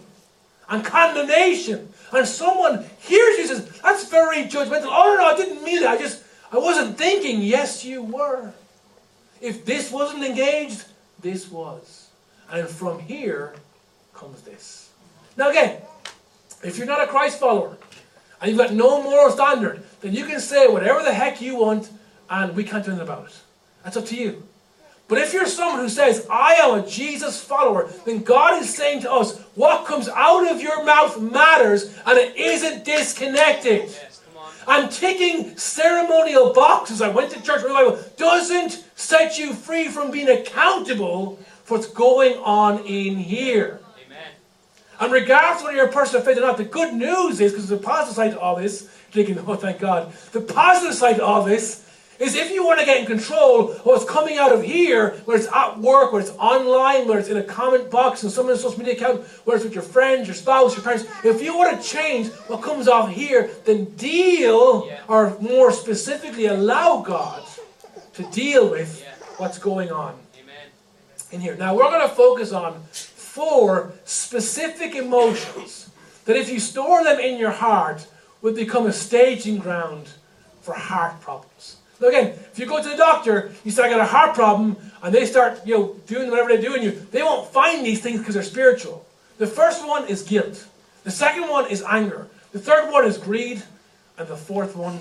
and 0.68 0.84
condemnation. 0.84 1.88
And 2.12 2.28
someone 2.28 2.84
hears 3.00 3.38
you 3.38 3.46
says, 3.46 3.80
That's 3.80 4.08
very 4.08 4.44
judgmental. 4.44 4.86
Oh, 4.86 5.16
no, 5.16 5.22
no, 5.22 5.26
I 5.26 5.36
didn't 5.36 5.64
mean 5.64 5.80
that. 5.80 5.90
I 5.90 5.98
just, 5.98 6.22
I 6.50 6.58
wasn't 6.58 6.98
thinking. 6.98 7.40
Yes, 7.40 7.84
you 7.84 8.02
were. 8.02 8.52
If 9.40 9.64
this 9.64 9.90
wasn't 9.90 10.24
engaged, 10.24 10.84
this 11.20 11.50
was. 11.50 12.08
And 12.50 12.68
from 12.68 13.00
here 13.00 13.54
comes 14.14 14.42
this. 14.42 14.90
Now, 15.36 15.50
again, 15.50 15.80
if 16.62 16.76
you're 16.76 16.86
not 16.86 17.02
a 17.02 17.06
Christ 17.06 17.40
follower 17.40 17.76
and 18.40 18.50
you've 18.50 18.58
got 18.58 18.72
no 18.72 19.02
moral 19.02 19.30
standard, 19.30 19.82
then 20.00 20.12
you 20.12 20.26
can 20.26 20.38
say 20.38 20.68
whatever 20.68 21.02
the 21.02 21.14
heck 21.14 21.40
you 21.40 21.56
want 21.56 21.90
and 22.28 22.54
we 22.54 22.64
can't 22.64 22.84
do 22.84 22.90
anything 22.90 23.08
about 23.08 23.26
it. 23.26 23.40
That's 23.82 23.96
up 23.96 24.06
to 24.06 24.16
you. 24.16 24.42
But 25.08 25.18
if 25.18 25.32
you're 25.32 25.46
someone 25.46 25.80
who 25.80 25.88
says, 25.88 26.26
I 26.30 26.54
am 26.54 26.78
a 26.78 26.86
Jesus 26.86 27.42
follower, 27.42 27.90
then 28.06 28.22
God 28.22 28.62
is 28.62 28.74
saying 28.74 29.02
to 29.02 29.12
us, 29.12 29.38
what 29.54 29.84
comes 29.84 30.08
out 30.08 30.50
of 30.50 30.62
your 30.62 30.84
mouth 30.84 31.20
matters 31.20 31.98
and 32.06 32.18
it 32.18 32.36
isn't 32.36 32.84
disconnected. 32.84 33.82
Yes, 33.82 34.12
and 34.66 34.90
ticking 34.90 35.56
ceremonial 35.56 36.52
boxes, 36.52 37.02
I 37.02 37.08
went 37.08 37.32
to 37.32 37.42
church 37.42 37.62
revival, 37.62 37.98
doesn't 38.16 38.84
set 38.94 39.38
you 39.38 39.54
free 39.54 39.88
from 39.88 40.10
being 40.10 40.28
accountable 40.28 41.36
for 41.64 41.78
what's 41.78 41.88
going 41.88 42.38
on 42.38 42.78
in 42.86 43.16
here. 43.16 43.80
Amen. 44.06 44.30
And 45.00 45.12
regardless 45.12 45.60
of 45.60 45.64
whether 45.64 45.76
you're 45.76 45.88
a 45.88 45.92
person 45.92 46.16
of 46.16 46.24
faith 46.24 46.38
or 46.38 46.42
not, 46.42 46.56
the 46.56 46.64
good 46.64 46.94
news 46.94 47.40
is, 47.40 47.52
because 47.52 47.68
the 47.68 47.76
positive 47.76 48.14
side 48.14 48.30
to 48.32 48.40
all 48.40 48.56
this, 48.56 48.82
thinking, 49.10 49.38
oh, 49.46 49.56
thank 49.56 49.80
God, 49.80 50.12
the 50.32 50.40
positive 50.40 50.94
side 50.94 51.16
to 51.16 51.24
all 51.24 51.42
this 51.42 51.86
is 52.18 52.34
if 52.34 52.50
you 52.50 52.64
want 52.64 52.80
to 52.80 52.86
get 52.86 53.00
in 53.00 53.06
control 53.06 53.70
of 53.70 53.86
what's 53.86 54.04
coming 54.04 54.38
out 54.38 54.52
of 54.52 54.62
here, 54.62 55.10
whether 55.24 55.42
it's 55.42 55.52
at 55.52 55.78
work, 55.78 56.12
whether 56.12 56.26
it's 56.26 56.36
online, 56.38 57.06
whether 57.06 57.18
it's 57.18 57.28
in 57.28 57.36
a 57.36 57.42
comment 57.42 57.90
box 57.90 58.22
in 58.22 58.30
someone's 58.30 58.60
social 58.60 58.78
media 58.78 58.94
account, 58.94 59.22
whether 59.44 59.56
it's 59.56 59.64
with 59.64 59.74
your 59.74 59.82
friends, 59.82 60.28
your 60.28 60.34
spouse, 60.34 60.74
your 60.74 60.84
parents, 60.84 61.04
if 61.24 61.42
you 61.42 61.56
want 61.56 61.80
to 61.80 61.88
change 61.88 62.28
what 62.48 62.62
comes 62.62 62.88
off 62.88 63.10
here, 63.10 63.50
then 63.64 63.84
deal, 63.96 64.86
yeah. 64.86 65.00
or 65.08 65.36
more 65.40 65.72
specifically, 65.72 66.46
allow 66.46 67.02
God 67.02 67.44
to 68.14 68.22
deal 68.30 68.70
with 68.70 69.00
yeah. 69.00 69.14
what's 69.38 69.58
going 69.58 69.90
on 69.90 70.18
Amen. 70.38 70.54
in 71.32 71.40
here. 71.40 71.56
Now, 71.56 71.74
we're 71.74 71.90
going 71.90 72.08
to 72.08 72.14
focus 72.14 72.52
on 72.52 72.80
four 72.92 73.94
specific 74.04 74.94
emotions 74.94 75.90
that 76.26 76.36
if 76.36 76.50
you 76.50 76.60
store 76.60 77.02
them 77.02 77.18
in 77.18 77.38
your 77.38 77.50
heart, 77.50 78.06
would 78.42 78.54
become 78.56 78.86
a 78.86 78.92
staging 78.92 79.58
ground 79.58 80.08
for 80.60 80.74
heart 80.74 81.20
problems. 81.20 81.76
Again, 82.02 82.28
if 82.52 82.58
you 82.58 82.66
go 82.66 82.82
to 82.82 82.88
the 82.88 82.96
doctor, 82.96 83.52
you 83.64 83.70
say, 83.70 83.84
I 83.84 83.88
got 83.88 84.00
a 84.00 84.04
heart 84.04 84.34
problem, 84.34 84.76
and 85.02 85.14
they 85.14 85.26
start, 85.26 85.66
you 85.66 85.78
know, 85.78 85.96
doing 86.06 86.30
whatever 86.30 86.48
they're 86.48 86.62
doing 86.62 86.82
you, 86.82 86.90
they 87.10 87.22
won't 87.22 87.48
find 87.52 87.84
these 87.84 88.00
things 88.00 88.18
because 88.18 88.34
they're 88.34 88.42
spiritual. 88.42 89.06
The 89.38 89.46
first 89.46 89.86
one 89.86 90.08
is 90.08 90.22
guilt. 90.22 90.66
The 91.04 91.10
second 91.10 91.48
one 91.48 91.70
is 91.70 91.82
anger. 91.82 92.28
The 92.52 92.58
third 92.58 92.90
one 92.90 93.04
is 93.04 93.18
greed. 93.18 93.62
And 94.18 94.28
the 94.28 94.36
fourth 94.36 94.76
one 94.76 94.98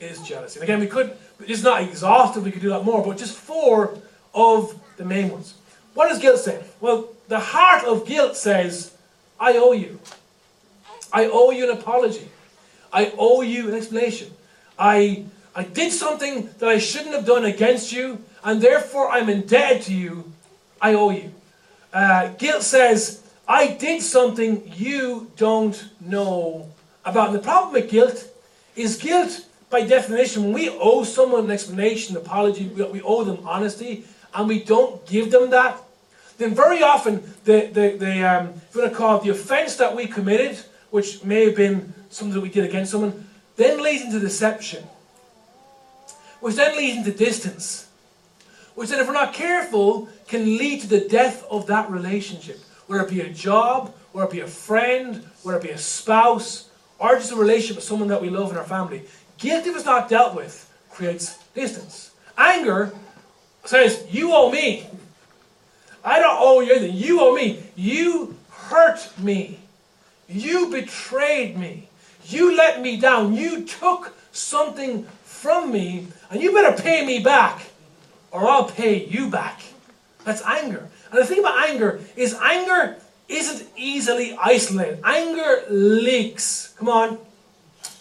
is 0.00 0.20
jealousy. 0.22 0.60
And 0.60 0.64
again, 0.64 0.80
we 0.80 0.86
could, 0.86 1.16
it's 1.40 1.62
not 1.62 1.82
exhaustive, 1.82 2.44
we 2.44 2.52
could 2.52 2.62
do 2.62 2.68
that 2.70 2.84
more, 2.84 3.04
but 3.04 3.16
just 3.16 3.36
four 3.36 3.96
of 4.34 4.78
the 4.96 5.04
main 5.04 5.30
ones. 5.30 5.54
What 5.94 6.08
does 6.08 6.18
guilt 6.18 6.40
say? 6.40 6.62
Well, 6.80 7.08
the 7.28 7.38
heart 7.38 7.84
of 7.84 8.06
guilt 8.06 8.36
says, 8.36 8.94
I 9.40 9.56
owe 9.56 9.72
you. 9.72 9.98
I 11.12 11.26
owe 11.26 11.50
you 11.50 11.70
an 11.70 11.78
apology. 11.78 12.28
I 12.92 13.12
owe 13.16 13.40
you 13.40 13.68
an 13.68 13.74
explanation. 13.74 14.30
I 14.78 15.24
I 15.54 15.62
did 15.64 15.92
something 15.92 16.50
that 16.58 16.68
I 16.68 16.78
shouldn't 16.78 17.14
have 17.14 17.26
done 17.26 17.44
against 17.44 17.92
you, 17.92 18.22
and 18.42 18.60
therefore 18.60 19.10
I'm 19.10 19.28
indebted 19.28 19.82
to 19.82 19.94
you. 19.94 20.32
I 20.80 20.94
owe 20.94 21.10
you. 21.10 21.32
Uh, 21.92 22.28
guilt 22.38 22.62
says, 22.62 23.22
I 23.46 23.68
did 23.68 24.02
something 24.02 24.72
you 24.74 25.30
don't 25.36 25.88
know 26.00 26.68
about. 27.04 27.28
And 27.28 27.38
the 27.38 27.42
problem 27.42 27.72
with 27.72 27.90
guilt 27.90 28.28
is 28.74 28.96
guilt, 28.96 29.46
by 29.70 29.82
definition, 29.82 30.52
we 30.52 30.70
owe 30.70 31.04
someone 31.04 31.44
an 31.44 31.50
explanation, 31.50 32.16
apology, 32.16 32.66
we 32.66 33.00
owe 33.02 33.24
them 33.24 33.38
honesty, 33.46 34.04
and 34.34 34.48
we 34.48 34.62
don't 34.62 35.06
give 35.06 35.30
them 35.30 35.50
that, 35.50 35.80
then 36.38 36.54
very 36.54 36.82
often 36.82 37.22
the, 37.44 37.70
the, 37.72 37.96
the 37.96 38.22
um, 38.22 38.48
if 38.48 38.74
you 38.74 38.80
want 38.80 38.92
to 38.92 38.98
call 38.98 39.18
it 39.18 39.22
the 39.22 39.30
offense 39.30 39.76
that 39.76 39.94
we 39.94 40.06
committed, 40.06 40.58
which 40.90 41.22
may 41.22 41.44
have 41.46 41.54
been 41.54 41.92
something 42.10 42.34
that 42.34 42.40
we 42.40 42.48
did 42.48 42.64
against 42.64 42.90
someone, 42.92 43.26
then 43.56 43.82
leads 43.82 44.02
into 44.02 44.18
deception 44.18 44.84
which 46.44 46.56
then 46.56 46.76
leads 46.76 46.98
into 46.98 47.10
distance, 47.10 47.88
which 48.74 48.90
then, 48.90 49.00
if 49.00 49.06
we're 49.06 49.14
not 49.14 49.32
careful, 49.32 50.10
can 50.28 50.58
lead 50.58 50.78
to 50.82 50.86
the 50.86 51.08
death 51.08 51.42
of 51.50 51.66
that 51.68 51.90
relationship, 51.90 52.60
whether 52.86 53.02
it 53.02 53.08
be 53.08 53.22
a 53.22 53.30
job, 53.30 53.94
whether 54.12 54.28
it 54.28 54.32
be 54.32 54.40
a 54.40 54.46
friend, 54.46 55.24
whether 55.42 55.58
it 55.58 55.62
be 55.62 55.70
a 55.70 55.78
spouse, 55.78 56.68
or 56.98 57.14
just 57.14 57.32
a 57.32 57.36
relationship 57.36 57.76
with 57.76 57.84
someone 57.84 58.08
that 58.08 58.20
we 58.20 58.28
love 58.28 58.50
in 58.50 58.58
our 58.58 58.64
family. 58.64 59.04
Guilt, 59.38 59.66
if 59.66 59.74
it's 59.74 59.86
not 59.86 60.10
dealt 60.10 60.34
with, 60.34 60.70
creates 60.90 61.38
distance. 61.54 62.14
Anger 62.36 62.92
says, 63.64 64.04
You 64.10 64.34
owe 64.34 64.50
me. 64.50 64.86
I 66.04 66.20
don't 66.20 66.36
owe 66.38 66.60
you 66.60 66.74
anything. 66.74 66.94
You 66.98 67.22
owe 67.22 67.34
me. 67.34 67.62
You 67.74 68.36
hurt 68.50 69.18
me. 69.18 69.60
You 70.28 70.68
betrayed 70.68 71.56
me. 71.56 71.88
You 72.26 72.54
let 72.54 72.82
me 72.82 73.00
down. 73.00 73.32
You 73.32 73.64
took 73.64 74.14
something 74.30 75.06
from 75.44 75.70
me, 75.70 76.06
and 76.34 76.42
you 76.42 76.52
better 76.52 76.76
pay 76.82 77.06
me 77.06 77.20
back, 77.20 77.64
or 78.32 78.40
I'll 78.40 78.68
pay 78.68 79.04
you 79.04 79.30
back. 79.30 79.60
That's 80.24 80.42
anger. 80.42 80.88
And 81.12 81.20
the 81.20 81.24
thing 81.24 81.38
about 81.38 81.68
anger 81.68 82.00
is 82.16 82.34
anger 82.34 82.96
isn't 83.28 83.68
easily 83.76 84.36
isolated. 84.42 84.98
Anger 85.04 85.62
leaks. 85.70 86.74
Come 86.76 86.88
on. 86.88 87.18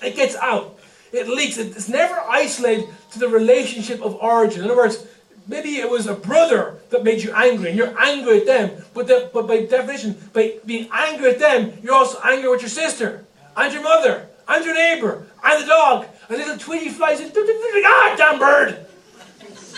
It 0.01 0.15
gets 0.15 0.35
out. 0.35 0.79
It 1.11 1.27
leaks. 1.27 1.57
It's 1.57 1.87
never 1.87 2.19
isolated 2.27 2.89
to 3.11 3.19
the 3.19 3.27
relationship 3.27 4.01
of 4.01 4.15
origin. 4.15 4.63
In 4.63 4.71
other 4.71 4.77
words, 4.77 5.05
maybe 5.47 5.77
it 5.77 5.87
was 5.87 6.07
a 6.07 6.15
brother 6.15 6.79
that 6.89 7.03
made 7.03 7.21
you 7.21 7.31
angry 7.33 7.69
and 7.69 7.77
you're 7.77 7.93
angry 8.01 8.39
at 8.39 8.47
them. 8.47 8.83
But, 8.95 9.05
the, 9.05 9.29
but 9.31 9.47
by 9.47 9.65
definition, 9.65 10.17
by 10.33 10.55
being 10.65 10.89
angry 10.91 11.29
at 11.29 11.39
them, 11.39 11.73
you're 11.83 11.93
also 11.93 12.19
angry 12.23 12.49
with 12.49 12.61
your 12.61 12.69
sister 12.69 13.25
and 13.55 13.71
your 13.71 13.83
mother 13.83 14.27
and 14.47 14.65
your 14.65 14.73
neighbor 14.73 15.25
and 15.43 15.63
the 15.63 15.67
dog 15.67 16.07
a 16.29 16.33
little 16.33 16.57
Tweety 16.57 16.89
flies 16.89 17.19
in. 17.19 17.31
Ah, 17.35 18.15
damn 18.17 18.39
bird! 18.39 18.85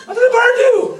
What 0.05 0.13
did 0.13 0.23
the 0.23 0.33
bird 0.33 0.55
do? 0.57 0.99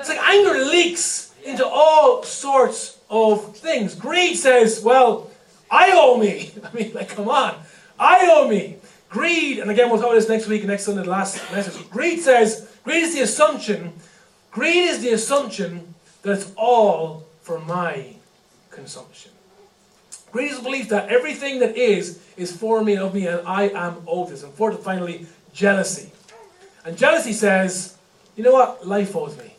It's 0.00 0.08
like 0.08 0.18
anger 0.18 0.64
leaks 0.64 1.34
into 1.44 1.66
all 1.66 2.22
sorts 2.22 2.98
of 3.10 3.56
things. 3.56 3.94
Greed 3.94 4.36
says, 4.36 4.82
well, 4.82 5.30
I 5.70 5.90
owe 5.94 6.18
me. 6.18 6.52
I 6.64 6.72
mean, 6.74 6.92
like, 6.92 7.10
come 7.10 7.28
on. 7.28 7.54
I 7.98 8.28
owe 8.30 8.48
me. 8.48 8.76
Greed, 9.10 9.58
and 9.58 9.70
again, 9.70 9.88
we'll 9.88 9.98
talk 9.98 10.10
about 10.10 10.16
this 10.16 10.28
next 10.28 10.46
week, 10.48 10.64
next 10.64 10.84
Sunday, 10.84 11.02
the 11.02 11.08
last 11.08 11.40
message. 11.50 11.88
Greed 11.88 12.20
says, 12.20 12.70
greed 12.84 13.02
is 13.04 13.14
the 13.14 13.22
assumption, 13.22 13.92
greed 14.50 14.84
is 14.84 15.00
the 15.00 15.10
assumption 15.10 15.94
that 16.22 16.32
it's 16.32 16.52
all 16.56 17.24
for 17.40 17.58
my 17.60 18.14
consumption. 18.70 19.32
Greed 20.32 20.50
is 20.50 20.58
the 20.58 20.62
belief 20.62 20.88
that 20.90 21.08
everything 21.08 21.60
that 21.60 21.76
is, 21.76 22.22
is 22.36 22.54
for 22.54 22.84
me 22.84 22.94
and 22.94 23.02
of 23.02 23.14
me, 23.14 23.26
and 23.26 23.46
I 23.46 23.68
am 23.68 24.02
owed 24.06 24.28
this. 24.28 24.42
And 24.42 24.52
fourth, 24.52 24.82
finally, 24.82 25.26
jealousy. 25.52 26.12
And 26.84 26.96
jealousy 26.96 27.32
says, 27.32 27.96
you 28.36 28.44
know 28.44 28.52
what? 28.52 28.86
Life 28.86 29.16
owes 29.16 29.36
me. 29.36 29.54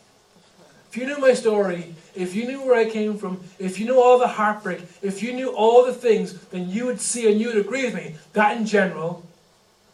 If 0.88 0.96
you 0.96 1.06
knew 1.06 1.18
my 1.18 1.34
story, 1.34 1.94
if 2.16 2.34
you 2.34 2.46
knew 2.46 2.62
where 2.64 2.74
I 2.74 2.90
came 2.90 3.16
from, 3.16 3.40
if 3.58 3.78
you 3.78 3.86
knew 3.86 4.00
all 4.00 4.18
the 4.18 4.26
heartbreak, 4.26 4.80
if 5.02 5.22
you 5.22 5.32
knew 5.32 5.50
all 5.50 5.84
the 5.84 5.92
things, 5.92 6.32
then 6.46 6.68
you 6.68 6.86
would 6.86 7.00
see 7.00 7.30
and 7.30 7.40
you 7.40 7.48
would 7.48 7.58
agree 7.58 7.84
with 7.84 7.94
me 7.94 8.16
that 8.32 8.56
in 8.56 8.66
general, 8.66 9.24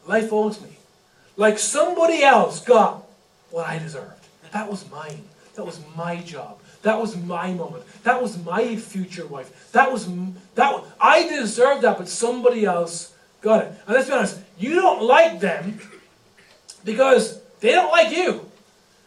life 0.06 0.32
owes 0.32 0.60
me. 0.62 0.78
Like 1.36 1.58
somebody 1.58 2.22
else 2.22 2.60
got 2.64 3.06
what 3.50 3.66
I 3.66 3.78
deserved. 3.78 4.26
That 4.52 4.70
was 4.70 4.90
mine. 4.90 5.24
That 5.56 5.66
was 5.66 5.80
my 5.94 6.16
job. 6.16 6.55
That 6.86 7.00
was 7.00 7.16
my 7.16 7.52
moment. 7.52 7.82
That 8.04 8.22
was 8.22 8.40
my 8.44 8.76
future 8.76 9.26
wife. 9.26 9.72
That 9.72 9.90
was 9.90 10.08
that. 10.54 10.84
I 11.00 11.26
deserved 11.28 11.82
that, 11.82 11.98
but 11.98 12.08
somebody 12.08 12.64
else 12.64 13.12
got 13.40 13.64
it. 13.64 13.72
And 13.86 13.96
let's 13.96 14.06
be 14.06 14.14
honest, 14.14 14.38
you 14.56 14.76
don't 14.76 15.02
like 15.02 15.40
them 15.40 15.80
because 16.84 17.40
they 17.58 17.72
don't 17.72 17.90
like 17.90 18.16
you. 18.16 18.48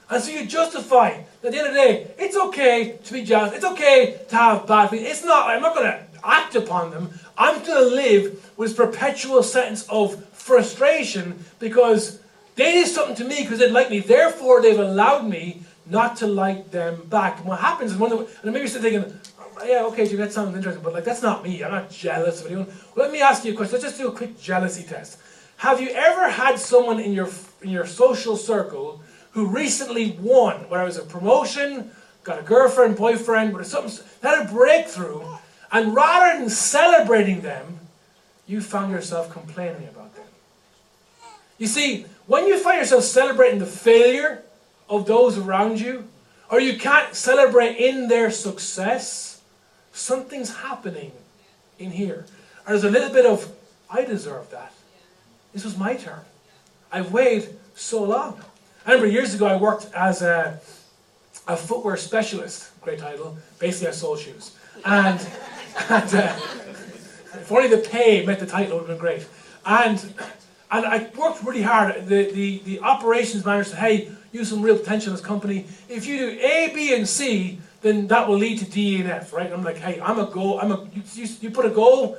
And 0.10 0.22
so 0.22 0.30
you 0.30 0.46
justify. 0.46 1.22
At 1.42 1.54
the 1.54 1.58
end 1.58 1.68
of 1.68 1.74
the 1.74 1.80
day, 1.80 2.12
it's 2.18 2.36
okay 2.36 3.00
to 3.02 3.14
be 3.14 3.24
jealous. 3.24 3.54
It's 3.54 3.64
okay 3.64 4.20
to 4.28 4.36
have 4.36 4.68
bad 4.68 4.90
feelings. 4.90 5.12
It's 5.12 5.24
not. 5.24 5.50
I'm 5.50 5.62
not 5.62 5.74
going 5.74 5.88
to 5.88 6.04
act 6.22 6.56
upon 6.56 6.92
them. 6.92 7.12
I'm 7.38 7.64
going 7.64 7.90
to 7.90 7.96
live 7.96 8.52
with 8.58 8.76
perpetual 8.76 9.42
sense 9.42 9.88
of 9.88 10.22
frustration 10.34 11.46
because 11.60 12.20
they 12.58 12.74
did 12.74 12.88
something 12.88 13.16
to 13.16 13.24
me 13.24 13.44
because 13.44 13.60
they 13.60 13.72
like 13.72 13.90
me. 13.90 14.02
Therefore, 14.02 14.62
they've 14.62 14.78
allowed 14.78 15.30
me 15.30 15.64
not 15.90 16.18
to 16.18 16.28
like 16.28 16.72
them 16.72 17.02
back. 17.10 17.40
And 17.40 17.48
what 17.48 17.60
happens 17.60 17.92
is 17.92 17.98
one 17.98 18.12
of 18.12 18.20
the, 18.20 18.26
and 18.44 18.54
maybe 18.54 18.70
you're 18.70 18.80
thinking, 18.80 19.20
oh, 19.40 19.66
yeah, 19.66 19.84
okay, 19.86 20.08
Jim, 20.08 20.18
that 20.20 20.32
sounds 20.32 20.56
interesting, 20.56 20.84
but 20.84 20.94
like 20.94 21.04
that's 21.04 21.22
not 21.22 21.44
me. 21.44 21.64
I'm 21.64 21.72
not 21.72 21.90
jealous 21.90 22.42
of 22.42 22.48
anyone. 22.48 22.68
Well, 22.96 23.06
let 23.06 23.12
me 23.12 23.22
ask 23.22 23.44
you 23.44 23.54
a 23.54 23.56
question. 23.56 23.74
Let's 23.74 23.86
just 23.86 23.98
do 23.98 24.08
a 24.08 24.12
quick 24.12 24.40
jealousy 24.40 24.84
test. 24.84 25.20
Have 25.58 25.82
you 25.82 25.90
ever 25.90 26.30
had 26.30 26.58
someone 26.60 27.00
in 27.00 27.12
your 27.12 27.30
in 27.62 27.70
your 27.70 27.86
social 27.86 28.38
circle 28.38 29.02
who 29.32 29.48
recently 29.48 30.18
won, 30.22 30.70
whether 30.70 30.84
it 30.84 30.86
was 30.86 30.98
a 30.98 31.04
promotion, 31.04 31.92
got 32.24 32.40
a 32.40 32.44
girlfriend, 32.44 32.96
boyfriend, 32.96 33.54
or 33.54 33.64
something, 33.64 34.06
had 34.24 34.48
a 34.48 34.52
breakthrough, 34.52 35.22
and 35.72 35.94
rather 35.94 36.40
than 36.40 36.50
celebrating 36.50 37.42
them, 37.42 37.80
you 38.48 38.62
found 38.62 38.92
yourself 38.92 39.32
complaining 39.32 39.88
about 39.88 40.16
them? 40.16 40.26
You 41.58 41.68
see, 41.68 42.06
when 42.26 42.48
you 42.48 42.58
find 42.58 42.80
yourself 42.80 43.04
celebrating 43.04 43.60
the 43.60 43.66
failure 43.66 44.44
of 44.90 45.06
those 45.06 45.38
around 45.38 45.80
you, 45.80 46.08
or 46.50 46.60
you 46.60 46.78
can't 46.78 47.16
celebrate 47.16 47.78
in 47.78 48.08
their 48.08 48.32
success, 48.32 49.42
something's 49.94 50.58
happening 50.58 51.12
in 51.78 51.92
here. 51.92 52.26
There's 52.68 52.84
a 52.84 52.90
little 52.90 53.12
bit 53.12 53.26
of, 53.26 53.52
I 53.90 54.04
deserve 54.04 54.50
that. 54.52 54.74
This 55.54 55.64
was 55.64 55.78
my 55.78 55.96
turn. 55.96 56.20
I've 56.92 57.12
waited 57.12 57.58
so 57.76 58.04
long. 58.04 58.42
I 58.86 58.94
remember 58.94 59.12
years 59.12 59.34
ago 59.34 59.46
I 59.46 59.56
worked 59.56 59.92
as 59.94 60.22
a, 60.22 60.60
a 61.48 61.56
footwear 61.56 61.98
specialist, 61.98 62.72
great 62.82 63.00
title. 63.00 63.38
Basically, 63.60 63.90
I 63.90 63.92
sold 63.92 64.20
shoes. 64.20 64.56
And, 64.86 65.20
and 65.90 66.16
uh, 66.16 66.36
if 67.34 67.52
only 67.52 67.68
the 67.68 67.78
pay 67.78 68.26
met 68.26 68.40
the 68.40 68.46
title, 68.46 68.80
would 68.80 68.90
have 68.90 68.98
been 68.98 68.98
great. 68.98 69.28
And, 69.66 70.00
and 70.72 70.86
I 70.86 71.10
worked 71.16 71.44
really 71.44 71.62
hard. 71.62 72.08
The, 72.08 72.32
the, 72.32 72.60
the 72.66 72.80
operations 72.80 73.46
manager 73.46 73.70
said, 73.70 73.80
hey, 73.80 74.12
have 74.38 74.48
some 74.48 74.62
real 74.62 74.78
potential 74.78 75.10
in 75.10 75.16
this 75.16 75.26
company. 75.26 75.66
If 75.90 76.06
you 76.06 76.18
do 76.20 76.40
A, 76.40 76.72
B, 76.74 76.94
and 76.94 77.10
C, 77.10 77.60
then 77.82 78.08
that 78.08 78.28
will 78.28 78.38
lead 78.38 78.60
to 78.60 78.66
D 78.66 79.02
and 79.02 79.10
F, 79.10 79.34
right? 79.34 79.48
And 79.48 79.56
I'm 79.56 79.64
like, 79.64 79.78
hey, 79.78 80.00
I'm 80.00 80.20
a 80.20 80.26
goal. 80.26 80.60
I'm 80.60 80.72
a. 80.72 80.88
You, 80.94 81.28
you 81.42 81.50
put 81.50 81.66
a 81.66 81.70
goal. 81.70 82.18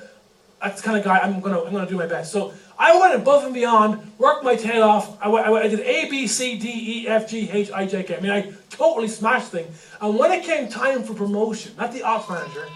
That's 0.60 0.82
kind 0.82 0.98
of 0.98 1.04
guy 1.04 1.18
I'm 1.18 1.40
gonna. 1.40 1.62
I'm 1.62 1.72
gonna 1.72 1.88
do 1.88 1.96
my 1.96 2.06
best. 2.06 2.32
So 2.32 2.52
I 2.80 2.98
went 2.98 3.14
above 3.14 3.44
and 3.44 3.52
beyond, 3.52 4.00
worked 4.16 4.42
my 4.42 4.56
tail 4.56 4.82
off. 4.82 5.22
I, 5.22 5.28
I, 5.28 5.60
I 5.60 5.68
did 5.68 5.80
A, 5.80 6.08
B, 6.08 6.26
C, 6.26 6.58
D, 6.58 6.68
E, 7.02 7.08
F, 7.08 7.28
G, 7.28 7.50
H, 7.50 7.70
I, 7.72 7.84
J, 7.84 8.02
K. 8.02 8.16
I 8.16 8.20
mean, 8.20 8.30
I 8.30 8.52
totally 8.70 9.06
smashed 9.06 9.52
things. 9.52 9.86
And 10.00 10.18
when 10.18 10.32
it 10.32 10.44
came 10.44 10.66
time 10.66 11.02
for 11.02 11.12
promotion, 11.12 11.72
not 11.76 11.92
the 11.92 12.02
ops 12.02 12.30
manager, 12.30 12.66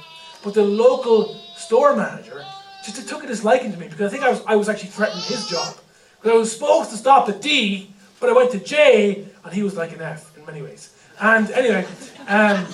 but 0.43 0.53
the 0.53 0.63
local 0.63 1.35
store 1.57 1.97
manager, 1.97 2.45
just 2.85 3.09
took 3.09 3.25
a 3.25 3.27
disliking 3.27 3.73
to 3.73 3.79
me 3.79 3.89
because 3.89 4.03
I 4.03 4.11
think 4.11 4.25
I 4.25 4.29
was, 4.29 4.43
I 4.47 4.57
was 4.57 4.69
actually 4.69 4.91
threatening 4.91 5.25
his 5.25 5.47
job. 5.49 5.75
Because 6.21 6.33
I 6.33 6.39
was 6.39 6.53
supposed 6.53 6.91
to 6.91 6.99
stop 6.99 7.31
at 7.31 7.41
D, 7.41 7.91
but 8.25 8.31
I 8.31 8.37
went 8.37 8.53
to 8.53 8.59
J, 8.59 9.27
and 9.45 9.53
he 9.53 9.63
was 9.63 9.77
like 9.77 9.93
an 9.93 10.01
F 10.01 10.35
in 10.39 10.47
many 10.47 10.63
ways. 10.63 10.95
And 11.21 11.51
anyway, 11.51 11.85
um, 12.27 12.67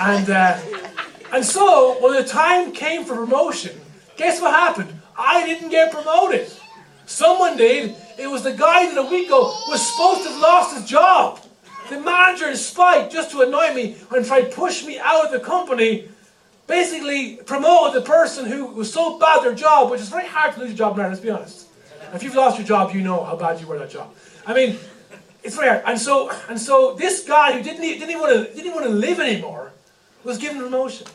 and 0.00 0.28
uh, 0.28 0.58
and 1.32 1.44
so 1.44 1.96
when 2.02 2.14
the 2.20 2.24
time 2.28 2.72
came 2.72 3.04
for 3.04 3.14
promotion, 3.14 3.80
guess 4.16 4.40
what 4.40 4.52
happened? 4.52 4.92
I 5.16 5.46
didn't 5.46 5.68
get 5.68 5.92
promoted. 5.92 6.50
Someone 7.06 7.56
did. 7.56 7.94
It 8.18 8.26
was 8.26 8.42
the 8.42 8.52
guy 8.52 8.92
that 8.92 8.98
a 8.98 9.08
week 9.08 9.28
ago 9.28 9.54
was 9.68 9.92
supposed 9.92 10.24
to 10.24 10.30
have 10.30 10.40
lost 10.40 10.76
his 10.76 10.84
job. 10.84 11.38
The 11.88 12.00
manager, 12.00 12.48
in 12.48 12.56
spite, 12.56 13.12
just 13.12 13.30
to 13.30 13.42
annoy 13.42 13.72
me 13.74 13.94
and 14.10 14.26
try 14.26 14.40
to 14.40 14.48
push 14.48 14.84
me 14.84 14.98
out 14.98 15.24
of 15.24 15.30
the 15.30 15.38
company, 15.38 16.08
basically 16.66 17.36
promoted 17.46 18.02
the 18.02 18.04
person 18.04 18.46
who 18.46 18.66
was 18.66 18.92
so 18.92 19.20
bad 19.20 19.38
at 19.38 19.44
their 19.44 19.54
job, 19.54 19.92
which 19.92 20.00
is 20.00 20.08
very 20.08 20.26
hard 20.26 20.54
to 20.54 20.60
lose 20.60 20.72
a 20.72 20.74
job 20.74 20.96
now, 20.96 21.06
let's 21.06 21.20
be 21.20 21.30
honest. 21.30 21.65
If 22.14 22.22
you've 22.22 22.34
lost 22.34 22.58
your 22.58 22.66
job, 22.66 22.94
you 22.94 23.02
know 23.02 23.24
how 23.24 23.36
bad 23.36 23.60
you 23.60 23.66
were 23.66 23.76
at 23.76 23.80
that 23.80 23.90
job. 23.90 24.14
I 24.46 24.54
mean, 24.54 24.78
it's 25.42 25.56
hard. 25.56 25.82
And 25.86 25.98
so, 25.98 26.30
and 26.48 26.60
so 26.60 26.94
this 26.94 27.26
guy 27.26 27.52
who 27.52 27.62
didn't, 27.62 27.82
didn't, 27.82 28.10
even 28.10 28.20
want 28.20 28.32
to, 28.34 28.44
didn't 28.54 28.66
even 28.66 28.74
want 28.74 28.86
to 28.86 28.92
live 28.92 29.20
anymore 29.20 29.72
was 30.24 30.38
given 30.38 30.58
promotion. 30.60 31.06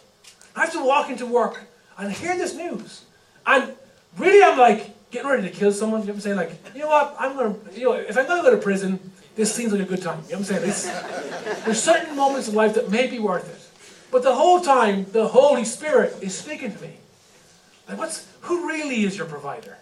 I 0.56 0.62
have 0.62 0.74
to 0.74 0.84
walk 0.84 1.10
into 1.10 1.26
work 1.26 1.64
and 1.98 2.12
hear 2.12 2.38
this 2.38 2.56
news. 2.56 3.04
And 3.46 3.74
really 4.18 4.44
I'm 4.44 4.58
like 4.58 5.12
getting 5.12 5.30
ready 5.30 5.44
to 5.44 5.50
kill 5.50 5.72
someone. 5.72 6.02
You 6.02 6.08
know 6.08 6.14
what 6.14 6.18
I'm 6.18 6.22
saying? 6.22 6.38
Like, 6.38 6.52
you 6.74 6.82
know 6.82 6.88
what? 6.88 7.16
I'm 7.20 7.36
gonna, 7.36 7.56
you 7.74 7.84
know, 7.84 7.94
if 7.94 8.18
I'm 8.18 8.28
gonna 8.28 8.42
go 8.42 8.52
to 8.52 8.58
prison, 8.58 9.00
this 9.36 9.54
seems 9.54 9.72
like 9.72 9.82
a 9.82 9.86
good 9.86 10.02
time. 10.02 10.24
You 10.28 10.34
know 10.34 10.40
what 10.40 10.52
I'm 10.52 10.62
saying? 10.76 11.64
There's 11.66 11.82
certain 11.82 12.16
moments 12.16 12.48
in 12.48 12.56
life 12.56 12.74
that 12.76 12.90
may 12.90 13.08
be 13.08 13.20
worth 13.20 13.50
it. 13.50 13.58
But 14.12 14.24
the 14.24 14.36
whole 14.36 14.60
time, 14.60 15.06
the 15.12 15.28
Holy 15.28 15.64
Spirit 15.64 16.16
is 16.22 16.38
speaking 16.38 16.74
to 16.74 16.82
me. 16.82 16.96
Like, 17.88 17.98
what's, 17.98 18.28
who 18.42 18.68
really 18.68 19.04
is 19.04 19.18
your 19.18 19.26
provider? 19.26 19.78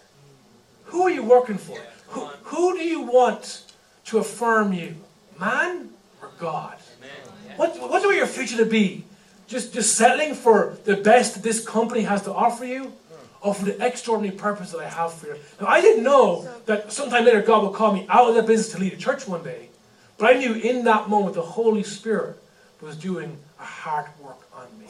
Who 0.90 1.02
are 1.02 1.10
you 1.10 1.24
working 1.24 1.58
for? 1.58 1.78
Who, 2.08 2.26
who 2.44 2.76
do 2.76 2.84
you 2.84 3.02
want 3.02 3.64
to 4.06 4.18
affirm 4.18 4.72
you? 4.72 4.96
Man 5.38 5.90
or 6.20 6.30
God? 6.38 6.76
What, 7.56 7.76
what 7.78 8.02
do 8.02 8.08
you 8.08 8.16
your 8.16 8.26
future 8.26 8.56
to 8.58 8.66
be? 8.66 9.04
Just, 9.46 9.72
just 9.74 9.96
settling 9.96 10.34
for 10.34 10.78
the 10.84 10.96
best 10.96 11.34
that 11.34 11.42
this 11.42 11.64
company 11.64 12.02
has 12.02 12.22
to 12.22 12.32
offer 12.32 12.64
you? 12.64 12.92
or 13.42 13.54
for 13.54 13.64
the 13.64 13.84
extraordinary 13.84 14.36
purpose 14.36 14.72
that 14.72 14.80
I 14.80 14.88
have 14.88 15.14
for 15.14 15.28
you. 15.28 15.36
Now, 15.60 15.68
I 15.68 15.80
didn't 15.80 16.04
know 16.04 16.46
that 16.66 16.92
sometime 16.92 17.24
later 17.24 17.40
God 17.40 17.62
would 17.64 17.72
call 17.72 17.92
me 17.92 18.06
out 18.08 18.28
of 18.28 18.34
that 18.34 18.46
business 18.46 18.72
to 18.72 18.78
lead 18.78 18.92
a 18.92 18.96
church 18.96 19.26
one 19.26 19.42
day. 19.42 19.68
But 20.18 20.36
I 20.36 20.38
knew 20.38 20.52
in 20.52 20.84
that 20.84 21.08
moment 21.08 21.34
the 21.34 21.42
Holy 21.42 21.82
Spirit 21.82 22.36
was 22.82 22.96
doing 22.96 23.38
a 23.58 23.64
hard 23.64 24.06
work 24.20 24.40
on 24.54 24.66
me. 24.78 24.86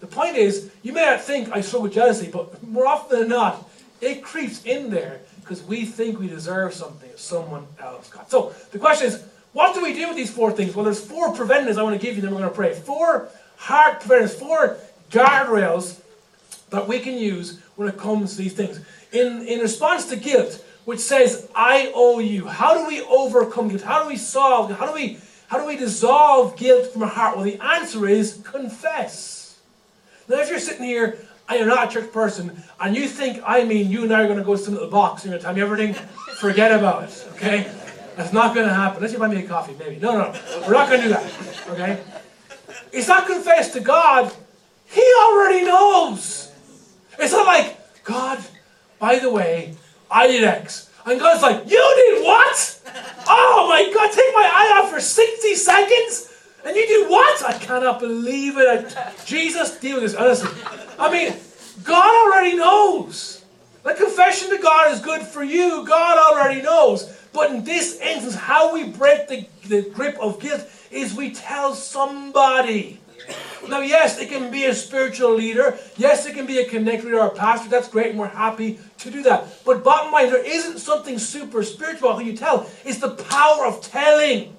The 0.00 0.06
point 0.06 0.36
is, 0.36 0.70
you 0.82 0.92
may 0.92 1.04
not 1.04 1.20
think 1.20 1.50
I 1.52 1.60
struggle 1.60 1.84
with 1.84 1.94
jealousy, 1.94 2.30
but 2.30 2.62
more 2.62 2.86
often 2.86 3.20
than 3.20 3.28
not, 3.28 3.68
it 4.04 4.22
creeps 4.22 4.64
in 4.64 4.90
there 4.90 5.20
because 5.40 5.62
we 5.62 5.84
think 5.84 6.18
we 6.18 6.28
deserve 6.28 6.74
something 6.74 7.08
that 7.08 7.18
someone 7.18 7.66
else 7.78 8.08
got. 8.08 8.30
So 8.30 8.54
the 8.72 8.78
question 8.78 9.08
is, 9.08 9.22
what 9.52 9.74
do 9.74 9.82
we 9.82 9.94
do 9.94 10.08
with 10.08 10.16
these 10.16 10.30
four 10.30 10.50
things? 10.52 10.74
Well, 10.74 10.84
there's 10.84 11.04
four 11.04 11.32
preventatives 11.32 11.78
I 11.78 11.82
want 11.82 12.00
to 12.00 12.04
give 12.04 12.16
you, 12.16 12.22
then 12.22 12.32
we're 12.32 12.38
going 12.38 12.50
to 12.50 12.54
pray. 12.54 12.74
Four 12.74 13.28
hard 13.56 14.00
preventives, 14.00 14.34
four 14.34 14.76
guardrails 15.10 16.00
that 16.70 16.88
we 16.88 16.98
can 16.98 17.14
use 17.14 17.60
when 17.76 17.88
it 17.88 17.96
comes 17.96 18.32
to 18.32 18.42
these 18.42 18.54
things. 18.54 18.80
In, 19.12 19.46
in 19.46 19.60
response 19.60 20.06
to 20.06 20.16
guilt, 20.16 20.64
which 20.84 20.98
says, 20.98 21.48
I 21.54 21.92
owe 21.94 22.18
you, 22.18 22.46
how 22.46 22.74
do 22.74 22.86
we 22.86 23.00
overcome 23.02 23.68
guilt? 23.68 23.82
How 23.82 24.02
do 24.02 24.08
we 24.08 24.16
solve, 24.16 24.70
how 24.72 24.86
do 24.86 24.92
we, 24.92 25.18
how 25.46 25.58
do 25.58 25.66
we 25.66 25.76
dissolve 25.76 26.56
guilt 26.56 26.92
from 26.92 27.04
our 27.04 27.08
heart? 27.08 27.36
Well, 27.36 27.44
the 27.44 27.60
answer 27.62 28.08
is 28.08 28.40
confess. 28.44 29.58
Now, 30.28 30.40
if 30.40 30.48
you're 30.48 30.58
sitting 30.58 30.84
here 30.84 31.18
and 31.48 31.58
you're 31.58 31.68
not 31.68 31.90
a 31.90 31.92
church 31.92 32.12
person, 32.12 32.62
and 32.80 32.96
you 32.96 33.06
think, 33.06 33.42
I 33.46 33.64
mean, 33.64 33.90
you 33.90 34.04
and 34.04 34.12
I 34.12 34.22
are 34.22 34.26
going 34.26 34.38
to 34.38 34.44
go 34.44 34.56
to 34.56 34.62
some 34.62 34.74
little 34.74 34.90
box 34.90 35.24
and 35.24 35.32
you're 35.32 35.40
going 35.40 35.54
to 35.54 35.62
tell 35.62 35.78
me 35.78 35.86
everything, 35.86 35.94
forget 36.40 36.72
about 36.72 37.04
it, 37.04 37.28
okay? 37.32 37.70
That's 38.16 38.32
not 38.32 38.54
going 38.54 38.66
to 38.66 38.74
happen. 38.74 38.98
Unless 38.98 39.12
you 39.12 39.18
buy 39.18 39.28
me 39.28 39.44
a 39.44 39.46
coffee, 39.46 39.74
maybe. 39.78 39.96
No, 39.96 40.12
no, 40.12 40.40
we're 40.66 40.72
not 40.72 40.88
going 40.88 41.02
to 41.02 41.08
do 41.08 41.12
that, 41.12 41.68
okay? 41.68 42.02
It's 42.92 43.08
not 43.08 43.26
confess 43.26 43.72
to 43.72 43.80
God. 43.80 44.32
He 44.86 45.04
already 45.22 45.64
knows. 45.64 46.52
It's 47.18 47.32
not 47.32 47.46
like, 47.46 47.76
God, 48.04 48.42
by 48.98 49.18
the 49.18 49.30
way, 49.30 49.74
I 50.10 50.28
did 50.28 50.44
X. 50.44 50.90
And 51.06 51.20
God's 51.20 51.42
like, 51.42 51.68
You 51.70 51.94
did 51.96 52.24
what? 52.24 52.80
Oh 53.26 53.66
my 53.68 53.92
God, 53.92 54.12
take 54.12 54.34
my 54.34 54.48
eye 54.52 54.80
off 54.80 54.90
for 54.90 55.00
60 55.00 55.54
seconds? 55.54 56.33
And 56.64 56.74
you 56.74 56.86
do 56.86 57.10
what? 57.10 57.44
I 57.44 57.52
cannot 57.58 58.00
believe 58.00 58.54
it. 58.56 58.96
Jesus, 59.26 59.78
deal 59.78 60.00
with 60.00 60.04
this, 60.04 60.14
honestly. 60.14 60.50
I 60.98 61.12
mean, 61.12 61.34
God 61.82 62.26
already 62.26 62.56
knows. 62.56 63.44
The 63.82 63.92
confession 63.94 64.48
to 64.50 64.58
God 64.58 64.92
is 64.92 65.00
good 65.00 65.22
for 65.22 65.44
you. 65.44 65.84
God 65.86 66.16
already 66.18 66.62
knows. 66.62 67.14
But 67.34 67.50
in 67.50 67.64
this 67.64 67.98
instance, 68.00 68.34
how 68.34 68.72
we 68.72 68.84
break 68.84 69.28
the, 69.28 69.46
the 69.68 69.90
grip 69.90 70.16
of 70.18 70.40
guilt 70.40 70.64
is 70.90 71.14
we 71.14 71.34
tell 71.34 71.74
somebody. 71.74 73.00
Now, 73.68 73.80
yes, 73.80 74.18
it 74.18 74.28
can 74.28 74.50
be 74.50 74.64
a 74.64 74.74
spiritual 74.74 75.34
leader. 75.34 75.78
Yes, 75.96 76.26
it 76.26 76.34
can 76.34 76.46
be 76.46 76.58
a 76.58 76.68
connect 76.68 77.04
leader 77.04 77.20
or 77.20 77.28
a 77.28 77.34
pastor. 77.34 77.68
That's 77.68 77.88
great, 77.88 78.10
and 78.10 78.18
we're 78.18 78.26
happy 78.26 78.78
to 78.98 79.10
do 79.10 79.22
that. 79.24 79.64
But 79.64 79.82
bottom 79.82 80.12
line, 80.12 80.30
there 80.30 80.44
isn't 80.44 80.78
something 80.78 81.18
super 81.18 81.62
spiritual 81.62 82.16
who 82.18 82.24
you 82.24 82.36
tell. 82.36 82.70
It's 82.84 82.98
the 82.98 83.10
power 83.10 83.66
of 83.66 83.80
telling. 83.82 84.54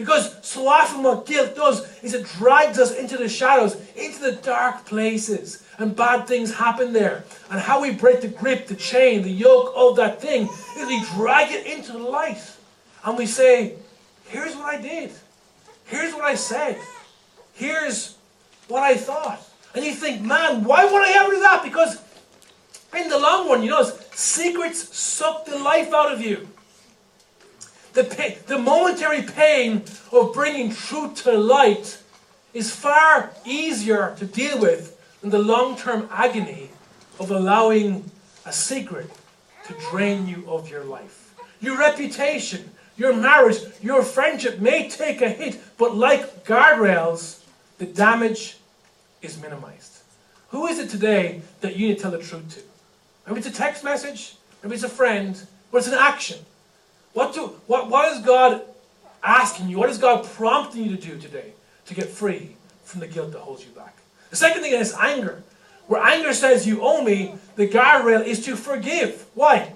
Because 0.00 0.56
what 0.56 1.26
guilt 1.26 1.54
does 1.54 1.86
is 2.02 2.14
it 2.14 2.24
drags 2.24 2.78
us 2.78 2.96
into 2.96 3.18
the 3.18 3.28
shadows, 3.28 3.76
into 3.94 4.18
the 4.18 4.32
dark 4.32 4.86
places, 4.86 5.62
and 5.76 5.94
bad 5.94 6.26
things 6.26 6.54
happen 6.54 6.94
there. 6.94 7.22
And 7.50 7.60
how 7.60 7.82
we 7.82 7.90
break 7.90 8.22
the 8.22 8.28
grip, 8.28 8.66
the 8.66 8.76
chain, 8.76 9.20
the 9.20 9.30
yoke 9.30 9.74
of 9.76 9.96
that 9.96 10.18
thing 10.18 10.48
is 10.78 10.88
we 10.88 11.04
drag 11.16 11.52
it 11.52 11.66
into 11.66 11.92
the 11.92 11.98
light. 11.98 12.40
And 13.04 13.18
we 13.18 13.26
say, 13.26 13.74
here's 14.28 14.56
what 14.56 14.74
I 14.74 14.80
did. 14.80 15.12
Here's 15.84 16.14
what 16.14 16.24
I 16.24 16.34
said. 16.34 16.78
Here's 17.52 18.16
what 18.68 18.82
I 18.82 18.96
thought. 18.96 19.46
And 19.74 19.84
you 19.84 19.92
think, 19.92 20.22
man, 20.22 20.64
why 20.64 20.86
would 20.86 21.02
I 21.02 21.12
ever 21.22 21.34
do 21.34 21.40
that? 21.40 21.62
Because 21.62 22.02
in 22.96 23.10
the 23.10 23.18
long 23.18 23.50
run, 23.50 23.62
you 23.62 23.68
know, 23.68 23.84
secrets 24.14 24.96
suck 24.96 25.44
the 25.44 25.58
life 25.58 25.92
out 25.92 26.10
of 26.10 26.22
you. 26.22 26.48
The, 27.92 28.36
the 28.46 28.58
momentary 28.58 29.22
pain 29.22 29.84
of 30.12 30.32
bringing 30.32 30.72
truth 30.72 31.22
to 31.24 31.32
light 31.32 31.98
is 32.54 32.74
far 32.74 33.30
easier 33.44 34.14
to 34.18 34.26
deal 34.26 34.58
with 34.60 34.96
than 35.20 35.30
the 35.30 35.38
long 35.38 35.76
term 35.76 36.08
agony 36.12 36.70
of 37.18 37.30
allowing 37.30 38.10
a 38.46 38.52
secret 38.52 39.10
to 39.66 39.74
drain 39.90 40.26
you 40.26 40.44
of 40.48 40.70
your 40.70 40.84
life. 40.84 41.34
Your 41.60 41.78
reputation, 41.78 42.70
your 42.96 43.14
marriage, 43.14 43.58
your 43.82 44.02
friendship 44.02 44.60
may 44.60 44.88
take 44.88 45.20
a 45.20 45.28
hit, 45.28 45.60
but 45.76 45.96
like 45.96 46.44
guardrails, 46.44 47.42
the 47.78 47.86
damage 47.86 48.56
is 49.22 49.40
minimized. 49.40 49.98
Who 50.50 50.66
is 50.66 50.78
it 50.78 50.90
today 50.90 51.42
that 51.60 51.76
you 51.76 51.88
need 51.88 51.96
to 51.96 52.02
tell 52.02 52.10
the 52.10 52.18
truth 52.18 52.54
to? 52.56 52.60
Maybe 53.26 53.40
it's 53.40 53.48
a 53.48 53.52
text 53.52 53.84
message, 53.84 54.36
maybe 54.62 54.74
it's 54.74 54.84
a 54.84 54.88
friend, 54.88 55.40
but 55.70 55.78
it's 55.78 55.86
an 55.88 55.94
action. 55.94 56.38
What, 57.12 57.34
do, 57.34 57.46
what, 57.66 57.88
what 57.88 58.12
is 58.12 58.24
God 58.24 58.62
asking 59.22 59.68
you? 59.68 59.78
What 59.78 59.90
is 59.90 59.98
God 59.98 60.24
prompting 60.24 60.84
you 60.84 60.96
to 60.96 61.02
do 61.02 61.18
today 61.18 61.52
to 61.86 61.94
get 61.94 62.08
free 62.08 62.56
from 62.84 63.00
the 63.00 63.08
guilt 63.08 63.32
that 63.32 63.40
holds 63.40 63.64
you 63.64 63.70
back? 63.70 63.96
The 64.30 64.36
second 64.36 64.62
thing 64.62 64.72
is 64.72 64.94
anger. 64.94 65.42
Where 65.86 66.00
anger 66.00 66.32
says 66.32 66.66
you 66.66 66.82
owe 66.82 67.02
me, 67.02 67.34
the 67.56 67.66
guardrail 67.66 68.24
is 68.24 68.44
to 68.44 68.54
forgive. 68.54 69.26
Why? 69.34 69.72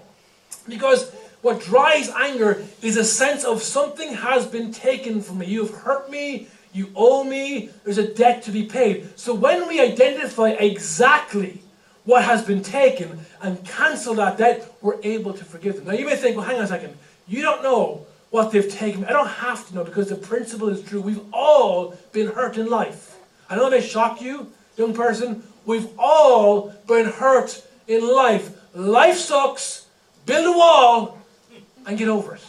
Because 0.68 1.10
what 1.42 1.60
drives 1.60 2.08
anger 2.08 2.64
is 2.80 2.96
a 2.96 3.04
sense 3.04 3.44
of 3.44 3.62
something 3.62 4.14
has 4.14 4.46
been 4.46 4.72
taken 4.72 5.20
from 5.20 5.38
me. 5.38 5.46
You've 5.46 5.74
hurt 5.74 6.08
me, 6.08 6.46
you 6.72 6.90
owe 6.94 7.24
me, 7.24 7.70
there's 7.82 7.98
a 7.98 8.14
debt 8.14 8.44
to 8.44 8.52
be 8.52 8.64
paid. 8.64 9.18
So 9.18 9.34
when 9.34 9.66
we 9.68 9.80
identify 9.80 10.50
exactly 10.50 11.62
what 12.04 12.24
has 12.24 12.44
been 12.44 12.62
taken 12.62 13.18
and 13.42 13.64
cancel 13.64 14.14
that 14.14 14.38
debt, 14.38 14.72
we're 14.80 15.00
able 15.02 15.32
to 15.32 15.44
forgive 15.44 15.76
them. 15.76 15.86
Now 15.86 15.92
you 15.92 16.06
may 16.06 16.16
think, 16.16 16.36
well, 16.36 16.46
hang 16.46 16.58
on 16.58 16.64
a 16.64 16.68
second. 16.68 16.96
You 17.26 17.42
don't 17.42 17.62
know 17.62 18.06
what 18.30 18.50
they've 18.50 18.70
taken. 18.70 19.04
I 19.04 19.12
don't 19.12 19.28
have 19.28 19.66
to 19.68 19.74
know 19.74 19.84
because 19.84 20.08
the 20.08 20.16
principle 20.16 20.68
is 20.68 20.82
true. 20.82 21.00
We've 21.00 21.22
all 21.32 21.96
been 22.12 22.28
hurt 22.28 22.58
in 22.58 22.68
life. 22.68 23.16
I 23.48 23.56
know 23.56 23.70
that 23.70 23.80
may 23.80 23.86
shock 23.86 24.20
you, 24.20 24.52
young 24.76 24.94
person. 24.94 25.42
We've 25.66 25.88
all 25.98 26.74
been 26.86 27.06
hurt 27.06 27.64
in 27.86 28.06
life. 28.06 28.58
Life 28.74 29.18
sucks. 29.18 29.86
Build 30.26 30.46
a 30.46 30.58
wall 30.58 31.18
and 31.86 31.96
get 31.96 32.08
over 32.08 32.34
it. 32.34 32.44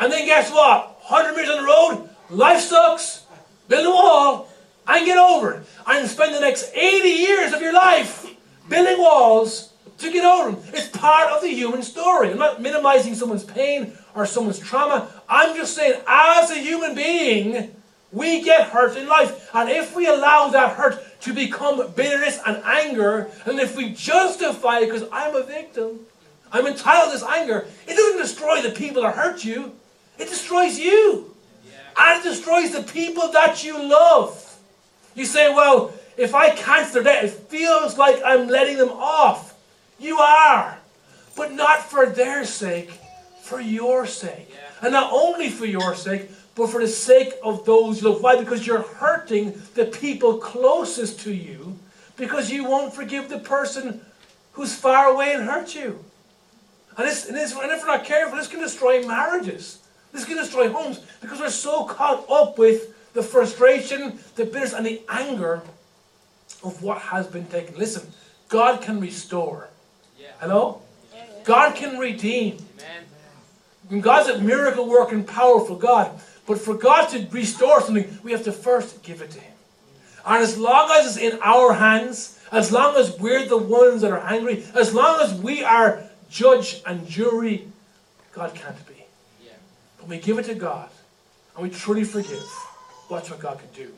And 0.00 0.12
then 0.12 0.26
guess 0.26 0.50
what? 0.50 0.98
100 1.08 1.36
meters 1.36 1.50
on 1.50 1.62
the 1.62 1.66
road, 1.66 2.08
life 2.30 2.60
sucks. 2.60 3.24
Build 3.68 3.86
a 3.86 3.90
wall 3.90 4.48
and 4.86 5.04
get 5.04 5.18
over 5.18 5.54
it. 5.54 5.66
And 5.86 6.08
spend 6.08 6.34
the 6.34 6.40
next 6.40 6.72
80 6.74 7.08
years 7.08 7.52
of 7.52 7.60
your 7.60 7.72
life 7.72 8.26
building 8.68 8.98
walls 8.98 9.71
to 10.02 10.12
get 10.12 10.24
over 10.24 10.50
them. 10.50 10.62
It's 10.72 10.88
part 10.88 11.30
of 11.30 11.42
the 11.42 11.48
human 11.48 11.82
story. 11.82 12.30
I'm 12.30 12.38
not 12.38 12.60
minimizing 12.60 13.14
someone's 13.14 13.44
pain 13.44 13.92
or 14.14 14.26
someone's 14.26 14.58
trauma. 14.58 15.08
I'm 15.28 15.56
just 15.56 15.74
saying, 15.74 16.00
as 16.06 16.50
a 16.50 16.58
human 16.58 16.94
being, 16.94 17.74
we 18.12 18.42
get 18.42 18.68
hurt 18.68 18.96
in 18.96 19.08
life. 19.08 19.50
And 19.54 19.70
if 19.70 19.96
we 19.96 20.06
allow 20.06 20.48
that 20.48 20.76
hurt 20.76 21.02
to 21.22 21.32
become 21.32 21.90
bitterness 21.92 22.38
and 22.46 22.62
anger, 22.64 23.30
and 23.46 23.58
if 23.58 23.76
we 23.76 23.90
justify 23.94 24.80
it 24.80 24.86
because 24.86 25.08
I'm 25.10 25.34
a 25.34 25.42
victim, 25.42 26.00
I'm 26.52 26.66
entitled 26.66 27.12
to 27.12 27.18
this 27.18 27.28
anger, 27.28 27.66
it 27.88 27.96
doesn't 27.96 28.20
destroy 28.20 28.60
the 28.60 28.70
people 28.70 29.02
that 29.02 29.14
hurt 29.14 29.44
you, 29.44 29.72
it 30.18 30.28
destroys 30.28 30.78
you. 30.78 31.34
And 31.98 32.20
it 32.20 32.28
destroys 32.28 32.72
the 32.72 32.82
people 32.82 33.32
that 33.32 33.64
you 33.64 33.82
love. 33.82 34.58
You 35.14 35.24
say, 35.26 35.52
well, 35.52 35.92
if 36.16 36.34
I 36.34 36.50
cancel 36.50 37.02
their 37.02 37.14
debt, 37.14 37.24
it 37.24 37.30
feels 37.30 37.98
like 37.98 38.20
I'm 38.24 38.48
letting 38.48 38.76
them 38.76 38.90
off. 38.90 39.51
You 40.02 40.18
are. 40.18 40.78
But 41.36 41.52
not 41.52 41.82
for 41.82 42.06
their 42.06 42.44
sake, 42.44 42.90
for 43.42 43.60
your 43.60 44.06
sake. 44.06 44.48
And 44.82 44.92
not 44.92 45.12
only 45.12 45.48
for 45.48 45.64
your 45.64 45.94
sake, 45.94 46.28
but 46.54 46.68
for 46.68 46.80
the 46.80 46.88
sake 46.88 47.32
of 47.42 47.64
those 47.64 48.02
you 48.02 48.10
love. 48.10 48.22
Why? 48.22 48.36
Because 48.36 48.66
you're 48.66 48.82
hurting 48.82 49.60
the 49.74 49.86
people 49.86 50.38
closest 50.38 51.20
to 51.20 51.32
you 51.32 51.78
because 52.16 52.50
you 52.50 52.64
won't 52.64 52.92
forgive 52.92 53.28
the 53.28 53.38
person 53.38 54.00
who's 54.52 54.74
far 54.74 55.06
away 55.06 55.32
and 55.32 55.44
hurt 55.44 55.74
you. 55.74 56.04
And, 56.98 57.08
this, 57.08 57.26
and, 57.26 57.36
this, 57.36 57.52
and 57.52 57.70
if 57.70 57.80
we're 57.80 57.86
not 57.86 58.04
careful, 58.04 58.36
this 58.36 58.48
can 58.48 58.60
destroy 58.60 59.06
marriages. 59.06 59.78
This 60.12 60.26
can 60.26 60.36
destroy 60.36 60.68
homes 60.68 60.98
because 61.22 61.40
we're 61.40 61.48
so 61.48 61.84
caught 61.84 62.28
up 62.30 62.58
with 62.58 62.94
the 63.14 63.22
frustration, 63.22 64.18
the 64.36 64.44
bitterness, 64.44 64.74
and 64.74 64.84
the 64.84 65.00
anger 65.08 65.62
of 66.62 66.82
what 66.82 66.98
has 66.98 67.26
been 67.26 67.46
taken. 67.46 67.76
Listen, 67.78 68.06
God 68.48 68.82
can 68.82 69.00
restore. 69.00 69.70
Hello? 70.42 70.82
God 71.44 71.76
can 71.76 71.98
redeem. 71.98 72.58
And 73.88 74.02
God's 74.02 74.28
a 74.28 74.38
miracle 74.38 74.88
working, 74.88 75.22
powerful 75.22 75.76
God. 75.76 76.10
But 76.48 76.58
for 76.58 76.74
God 76.74 77.06
to 77.10 77.28
restore 77.30 77.80
something, 77.80 78.18
we 78.24 78.32
have 78.32 78.42
to 78.42 78.50
first 78.50 79.04
give 79.04 79.22
it 79.22 79.30
to 79.30 79.38
Him. 79.38 79.54
And 80.26 80.42
as 80.42 80.58
long 80.58 80.90
as 80.94 81.16
it's 81.16 81.34
in 81.34 81.38
our 81.44 81.74
hands, 81.74 82.40
as 82.50 82.72
long 82.72 82.96
as 82.96 83.16
we're 83.20 83.46
the 83.46 83.56
ones 83.56 84.02
that 84.02 84.10
are 84.10 84.18
angry, 84.18 84.64
as 84.74 84.92
long 84.92 85.20
as 85.20 85.32
we 85.32 85.62
are 85.62 86.02
judge 86.28 86.82
and 86.86 87.06
jury, 87.06 87.68
God 88.32 88.52
can't 88.52 88.84
be. 88.88 89.04
But 89.98 90.08
we 90.08 90.18
give 90.18 90.40
it 90.40 90.46
to 90.46 90.56
God 90.56 90.90
and 91.54 91.62
we 91.62 91.70
truly 91.70 92.02
forgive. 92.02 92.42
Watch 93.08 93.30
what 93.30 93.38
God 93.38 93.60
can 93.60 93.68
do 93.76 93.92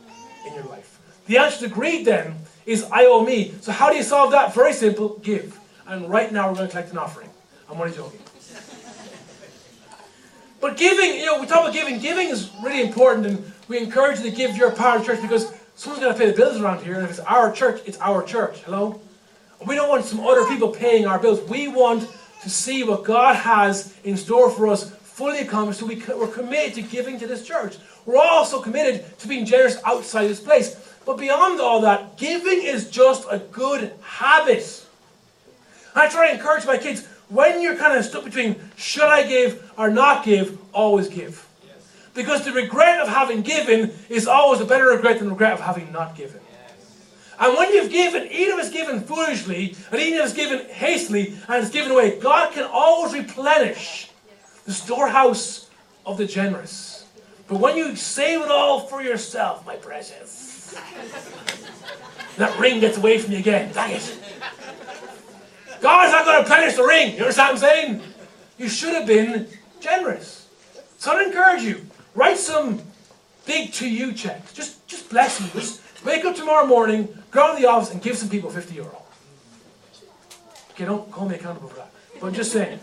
in 0.46 0.52
your 0.52 0.64
life. 0.64 1.00
The 1.24 1.38
answer 1.38 1.68
to 1.68 1.74
greed 1.74 2.04
then 2.04 2.34
is 2.66 2.84
I 2.92 3.06
owe 3.06 3.24
me. 3.24 3.54
So 3.62 3.72
how 3.72 3.88
do 3.88 3.96
you 3.96 4.02
solve 4.02 4.32
that? 4.32 4.54
Very 4.54 4.74
simple 4.74 5.16
give. 5.22 5.58
And 5.86 6.08
right 6.08 6.32
now 6.32 6.48
we're 6.48 6.56
going 6.56 6.66
to 6.68 6.72
collect 6.72 6.92
an 6.92 6.98
offering. 6.98 7.28
I'm 7.70 7.80
only 7.80 7.94
joking. 7.94 8.20
But 10.60 10.78
giving, 10.78 11.18
you 11.18 11.26
know, 11.26 11.40
we 11.40 11.46
talk 11.46 11.60
about 11.60 11.74
giving. 11.74 11.98
Giving 11.98 12.28
is 12.28 12.50
really 12.62 12.80
important, 12.80 13.26
and 13.26 13.52
we 13.68 13.78
encourage 13.78 14.20
you 14.20 14.30
to 14.30 14.34
give 14.34 14.56
your 14.56 14.70
part 14.70 15.00
of 15.00 15.06
church 15.06 15.20
because 15.20 15.52
someone's 15.74 16.02
going 16.02 16.14
to 16.14 16.18
pay 16.18 16.30
the 16.30 16.36
bills 16.36 16.58
around 16.58 16.82
here, 16.82 16.94
and 16.94 17.04
if 17.04 17.10
it's 17.10 17.20
our 17.20 17.52
church, 17.52 17.82
it's 17.84 17.98
our 17.98 18.22
church. 18.22 18.60
Hello? 18.60 18.98
We 19.66 19.74
don't 19.74 19.90
want 19.90 20.06
some 20.06 20.20
other 20.20 20.46
people 20.46 20.70
paying 20.70 21.06
our 21.06 21.18
bills. 21.18 21.42
We 21.50 21.68
want 21.68 22.08
to 22.42 22.50
see 22.50 22.82
what 22.82 23.04
God 23.04 23.36
has 23.36 23.94
in 24.04 24.16
store 24.16 24.50
for 24.50 24.68
us 24.68 24.90
fully 24.90 25.40
accomplished, 25.40 25.80
so 25.80 25.86
we, 25.86 26.02
we're 26.08 26.28
committed 26.28 26.74
to 26.74 26.82
giving 26.82 27.18
to 27.20 27.26
this 27.26 27.46
church. 27.46 27.76
We're 28.06 28.16
also 28.16 28.60
committed 28.60 29.18
to 29.18 29.28
being 29.28 29.44
generous 29.44 29.78
outside 29.84 30.28
this 30.28 30.40
place. 30.40 30.76
But 31.04 31.18
beyond 31.18 31.60
all 31.60 31.82
that, 31.82 32.16
giving 32.16 32.62
is 32.62 32.90
just 32.90 33.26
a 33.30 33.38
good 33.38 33.92
habit. 34.02 34.83
I 35.94 36.08
try 36.08 36.28
to 36.28 36.34
encourage 36.34 36.66
my 36.66 36.76
kids 36.76 37.06
when 37.28 37.62
you're 37.62 37.76
kind 37.76 37.96
of 37.96 38.04
stuck 38.04 38.24
between 38.24 38.56
should 38.76 39.04
I 39.04 39.26
give 39.26 39.72
or 39.76 39.90
not 39.90 40.24
give, 40.24 40.58
always 40.72 41.08
give. 41.08 41.46
Because 42.14 42.44
the 42.44 42.52
regret 42.52 43.00
of 43.00 43.08
having 43.08 43.42
given 43.42 43.92
is 44.08 44.26
always 44.26 44.60
a 44.60 44.64
better 44.64 44.86
regret 44.86 45.18
than 45.18 45.28
the 45.28 45.32
regret 45.32 45.54
of 45.54 45.60
having 45.60 45.90
not 45.92 46.16
given. 46.16 46.40
And 47.40 47.56
when 47.56 47.72
you've 47.72 47.90
given, 47.90 48.28
even 48.28 48.58
if 48.58 48.66
it's 48.66 48.70
given 48.70 49.00
foolishly, 49.00 49.76
and 49.90 50.00
even 50.00 50.20
if 50.20 50.26
it's 50.26 50.34
given 50.34 50.66
hastily, 50.66 51.36
and 51.48 51.64
it's 51.64 51.70
given 51.70 51.90
away, 51.90 52.20
God 52.20 52.52
can 52.52 52.68
always 52.70 53.12
replenish 53.12 54.08
the 54.64 54.72
storehouse 54.72 55.68
of 56.06 56.16
the 56.16 56.26
generous. 56.26 57.06
But 57.48 57.58
when 57.58 57.76
you 57.76 57.96
save 57.96 58.42
it 58.42 58.50
all 58.50 58.80
for 58.80 59.02
yourself, 59.02 59.66
my 59.66 59.76
precious, 59.76 60.74
that 62.36 62.58
ring 62.58 62.80
gets 62.80 62.96
away 62.96 63.18
from 63.18 63.32
you 63.32 63.38
again. 63.38 63.72
Dang 63.72 63.92
it. 63.92 64.18
God's 65.84 66.12
not 66.12 66.24
going 66.24 66.42
to 66.42 66.48
replenish 66.48 66.76
the 66.76 66.82
ring. 66.82 67.12
You 67.12 67.18
understand 67.18 67.58
what 67.58 67.62
I'm 67.62 67.74
saying? 67.74 68.02
You 68.56 68.70
should 68.70 68.94
have 68.94 69.06
been 69.06 69.46
generous. 69.80 70.48
So 70.96 71.14
I 71.14 71.24
encourage 71.24 71.62
you. 71.62 71.84
Write 72.14 72.38
some 72.38 72.80
big 73.44 73.70
to 73.74 73.86
you 73.86 74.14
checks. 74.14 74.54
Just, 74.54 74.88
just 74.88 75.10
bless 75.10 75.42
you. 75.42 75.46
Just 75.48 75.82
wake 76.02 76.24
up 76.24 76.36
tomorrow 76.36 76.66
morning, 76.66 77.14
go 77.30 77.54
to 77.54 77.60
the 77.60 77.68
office, 77.68 77.92
and 77.92 78.00
give 78.00 78.16
some 78.16 78.30
people 78.30 78.48
50 78.48 78.74
euro. 78.76 79.02
Okay, 80.70 80.86
don't 80.86 81.10
call 81.10 81.28
me 81.28 81.34
accountable 81.34 81.68
for 81.68 81.76
that. 81.76 81.90
But 82.18 82.28
I'm 82.28 82.34
just 82.34 82.50
saying, 82.50 82.80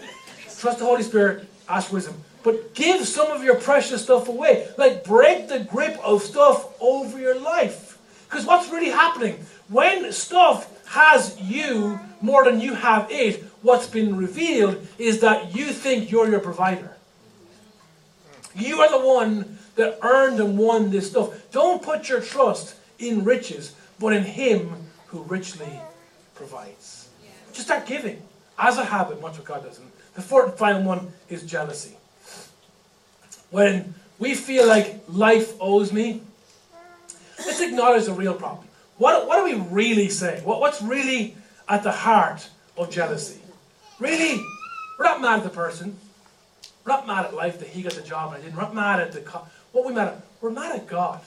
trust 0.60 0.78
the 0.78 0.86
Holy 0.86 1.02
Spirit, 1.02 1.48
ask 1.68 1.92
wisdom. 1.92 2.14
But 2.44 2.76
give 2.76 3.08
some 3.08 3.32
of 3.32 3.44
your 3.44 3.56
precious 3.56 4.04
stuff 4.04 4.28
away. 4.28 4.68
Like 4.78 5.06
break 5.06 5.48
the 5.48 5.62
grip 5.62 6.00
of 6.04 6.22
stuff 6.22 6.80
over 6.80 7.20
your 7.20 7.40
life. 7.40 7.98
Because 8.30 8.46
what's 8.46 8.72
really 8.72 8.92
happening? 8.92 9.44
When 9.70 10.12
stuff 10.12 10.86
has 10.86 11.36
you 11.42 12.00
more 12.22 12.44
than 12.46 12.60
you 12.60 12.74
have 12.74 13.08
it, 13.10 13.44
what's 13.62 13.88
been 13.88 14.16
revealed 14.16 14.86
is 14.98 15.22
that 15.22 15.56
you 15.56 15.66
think 15.66 16.12
you're 16.12 16.30
your 16.30 16.40
provider. 16.40 16.96
You 18.56 18.82
are 18.82 18.90
the 18.90 19.06
one 19.06 19.58
that 19.76 20.00
earned 20.02 20.40
and 20.40 20.58
won 20.58 20.92
this 20.92 21.10
stuff. 21.10 21.52
Don't 21.52 21.82
put 21.82 22.10
your 22.10 22.22
trust 22.22 22.76
in 23.00 23.24
riches, 23.24 23.76
but 24.00 24.14
in 24.14 24.24
Him 24.24 24.74
who 25.08 25.24
richly 25.24 25.80
provides. 26.36 27.10
Just 27.54 27.68
start 27.68 27.86
giving 27.86 28.22
as 28.58 28.78
a 28.78 28.86
habit, 28.86 29.22
much 29.22 29.38
what 29.38 29.46
God 29.46 29.64
does. 29.64 29.80
And 29.80 29.92
the 30.14 30.22
fourth 30.22 30.50
and 30.50 30.58
final 30.58 30.84
one 30.84 31.12
is 31.30 31.44
jealousy. 31.44 31.96
When 33.50 33.94
we 34.20 34.36
feel 34.36 34.68
like 34.68 35.02
life 35.08 35.54
owes 35.60 35.92
me, 35.92 36.22
let's 37.40 37.60
acknowledge 37.60 38.06
the 38.06 38.14
real 38.14 38.34
problem. 38.34 38.68
What, 38.98 39.28
what 39.28 39.40
are 39.40 39.46
we 39.46 39.56
really 39.56 40.10
saying? 40.10 40.44
What, 40.44 40.60
what's 40.60 40.82
really 40.82 41.36
at 41.72 41.84
the 41.84 41.92
heart 41.92 42.50
of 42.78 42.92
jealousy? 42.92 43.40
Really, 43.98 44.44
we're 45.00 45.06
not 45.06 45.22
mad 45.22 45.40
at 45.40 45.44
the 45.44 45.50
person. 45.50 45.98
We're 46.84 46.94
not 46.94 47.08
mad 47.08 47.26
at 47.26 47.34
life 47.34 47.60
that 47.60 47.70
he 47.70 47.82
got 47.82 47.94
the 47.94 48.02
job 48.02 48.34
and 48.34 48.42
I 48.42 48.46
didn't. 48.46 48.56
We're 48.56 48.64
not 48.64 48.76
mad 48.76 49.00
at 49.00 49.14
the. 49.14 49.22
Co- 49.22 49.48
what 49.72 49.86
we 49.86 49.94
mad 49.94 50.10
at? 50.10 50.22
We're 50.42 50.52
mad 50.52 50.76
at 50.76 50.88
God. 50.88 51.22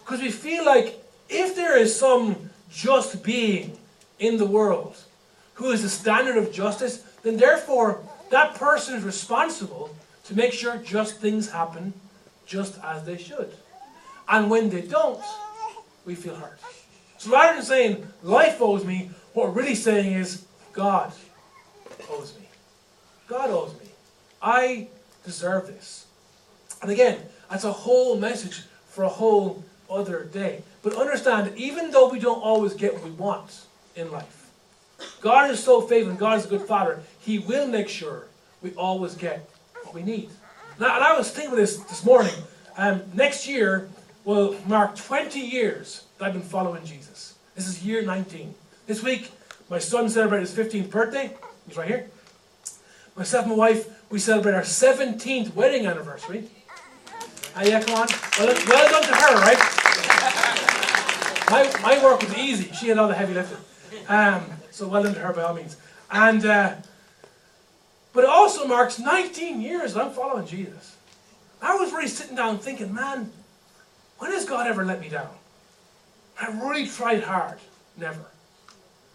Because 0.00 0.20
we 0.22 0.30
feel 0.30 0.64
like 0.64 1.04
if 1.28 1.54
there 1.54 1.76
is 1.76 1.94
some 1.94 2.50
just 2.70 3.22
being 3.22 3.76
in 4.18 4.38
the 4.38 4.46
world 4.46 4.96
who 5.54 5.70
is 5.70 5.82
the 5.82 5.88
standard 5.88 6.36
of 6.36 6.50
justice, 6.50 7.02
then 7.22 7.36
therefore 7.36 8.00
that 8.30 8.54
person 8.54 8.94
is 8.94 9.04
responsible 9.04 9.94
to 10.24 10.34
make 10.34 10.52
sure 10.52 10.76
just 10.78 11.20
things 11.20 11.50
happen 11.50 11.92
just 12.46 12.78
as 12.82 13.04
they 13.04 13.18
should. 13.18 13.52
And 14.28 14.48
when 14.50 14.70
they 14.70 14.82
don't, 14.82 15.22
we 16.06 16.14
feel 16.14 16.36
hurt. 16.36 16.58
So 17.18 17.32
rather 17.32 17.56
than 17.56 17.64
saying 17.64 18.06
life 18.22 18.60
owes 18.60 18.84
me, 18.84 19.10
what 19.34 19.48
we're 19.48 19.62
really 19.62 19.74
saying 19.74 20.14
is 20.14 20.46
God 20.72 21.12
owes 22.10 22.34
me. 22.38 22.46
God 23.26 23.50
owes 23.50 23.72
me. 23.74 23.90
I 24.40 24.88
deserve 25.24 25.66
this. 25.66 26.06
And 26.80 26.90
again, 26.90 27.18
that's 27.50 27.64
a 27.64 27.72
whole 27.72 28.16
message 28.16 28.62
for 28.88 29.02
a 29.04 29.08
whole 29.08 29.64
other 29.90 30.24
day. 30.24 30.62
But 30.82 30.94
understand 30.94 31.52
even 31.56 31.90
though 31.90 32.08
we 32.08 32.20
don't 32.20 32.40
always 32.40 32.74
get 32.74 32.94
what 32.94 33.02
we 33.02 33.10
want 33.10 33.64
in 33.96 34.10
life, 34.12 34.50
God 35.20 35.50
is 35.50 35.62
so 35.62 35.80
faithful 35.80 36.10
and 36.10 36.18
God 36.18 36.38
is 36.38 36.46
a 36.46 36.48
good 36.48 36.62
Father, 36.62 37.00
He 37.20 37.38
will 37.38 37.66
make 37.66 37.88
sure 37.88 38.26
we 38.62 38.72
always 38.74 39.14
get 39.14 39.48
what 39.82 39.94
we 39.94 40.02
need. 40.02 40.30
Now, 40.78 40.94
and 40.94 41.04
I 41.04 41.16
was 41.16 41.30
thinking 41.30 41.52
of 41.52 41.58
this 41.58 41.76
this 41.78 42.04
morning. 42.04 42.34
Um, 42.76 43.02
next 43.12 43.48
year 43.48 43.88
will 44.24 44.56
mark 44.66 44.94
20 44.94 45.40
years 45.40 46.04
that 46.18 46.26
I've 46.26 46.32
been 46.32 46.42
following 46.42 46.84
Jesus. 46.84 47.36
This 47.54 47.68
is 47.68 47.84
year 47.84 48.02
19. 48.02 48.54
This 48.86 49.02
week, 49.02 49.30
my 49.70 49.78
son 49.78 50.08
celebrated 50.08 50.48
his 50.48 50.56
15th 50.56 50.90
birthday. 50.90 51.30
He's 51.66 51.76
right 51.76 51.88
here. 51.88 52.10
Myself 53.16 53.46
and 53.46 53.52
my 53.52 53.58
wife, 53.58 54.10
we 54.10 54.18
celebrate 54.18 54.54
our 54.54 54.62
17th 54.62 55.54
wedding 55.54 55.86
anniversary. 55.86 56.48
Uh, 57.56 57.62
yeah, 57.64 57.82
come 57.82 57.94
on. 57.96 58.08
Well, 58.38 58.54
well 58.66 58.90
done 58.90 59.02
to 59.02 59.14
her, 59.14 59.34
right? 59.40 59.58
My, 61.50 61.80
my 61.82 62.04
work 62.04 62.20
was 62.22 62.36
easy. 62.36 62.70
She 62.72 62.88
had 62.88 62.98
all 62.98 63.08
the 63.08 63.14
heavy 63.14 63.34
lifting. 63.34 63.58
Um, 64.08 64.44
so 64.70 64.86
well 64.88 65.02
done 65.02 65.14
to 65.14 65.20
her 65.20 65.32
by 65.32 65.42
all 65.42 65.54
means. 65.54 65.76
And 66.10 66.44
uh, 66.44 66.74
but 68.12 68.24
it 68.24 68.30
also 68.30 68.66
marks 68.66 68.98
19 68.98 69.60
years 69.60 69.94
that 69.94 70.04
I'm 70.04 70.12
following 70.12 70.46
Jesus. 70.46 70.96
I 71.60 71.74
was 71.76 71.92
really 71.92 72.08
sitting 72.08 72.36
down 72.36 72.58
thinking, 72.58 72.92
man, 72.94 73.30
when 74.18 74.32
has 74.32 74.44
God 74.44 74.66
ever 74.66 74.84
let 74.84 75.00
me 75.00 75.08
down? 75.08 75.30
I 76.40 76.46
really 76.68 76.86
tried 76.86 77.22
hard. 77.22 77.58
Never. 77.96 78.24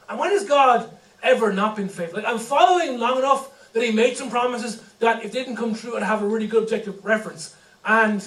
And 0.10 0.20
when 0.20 0.32
has 0.32 0.46
God 0.46 0.90
ever 1.22 1.54
not 1.54 1.76
been 1.76 1.90
faithful? 1.90 2.22
Like 2.22 2.32
I'm 2.32 2.40
following 2.40 2.94
him 2.94 3.00
long 3.00 3.18
enough 3.18 3.72
that 3.74 3.84
He 3.84 3.92
made 3.92 4.18
some 4.18 4.30
promises 4.30 4.82
that 5.00 5.24
if 5.24 5.32
they 5.32 5.40
didn't 5.40 5.58
come 5.58 5.74
true, 5.76 5.98
I'd 5.98 6.04
have 6.04 6.22
a 6.22 6.28
really 6.28 6.48
good 6.48 6.64
objective 6.64 7.04
reference. 7.04 7.56
And 7.86 8.26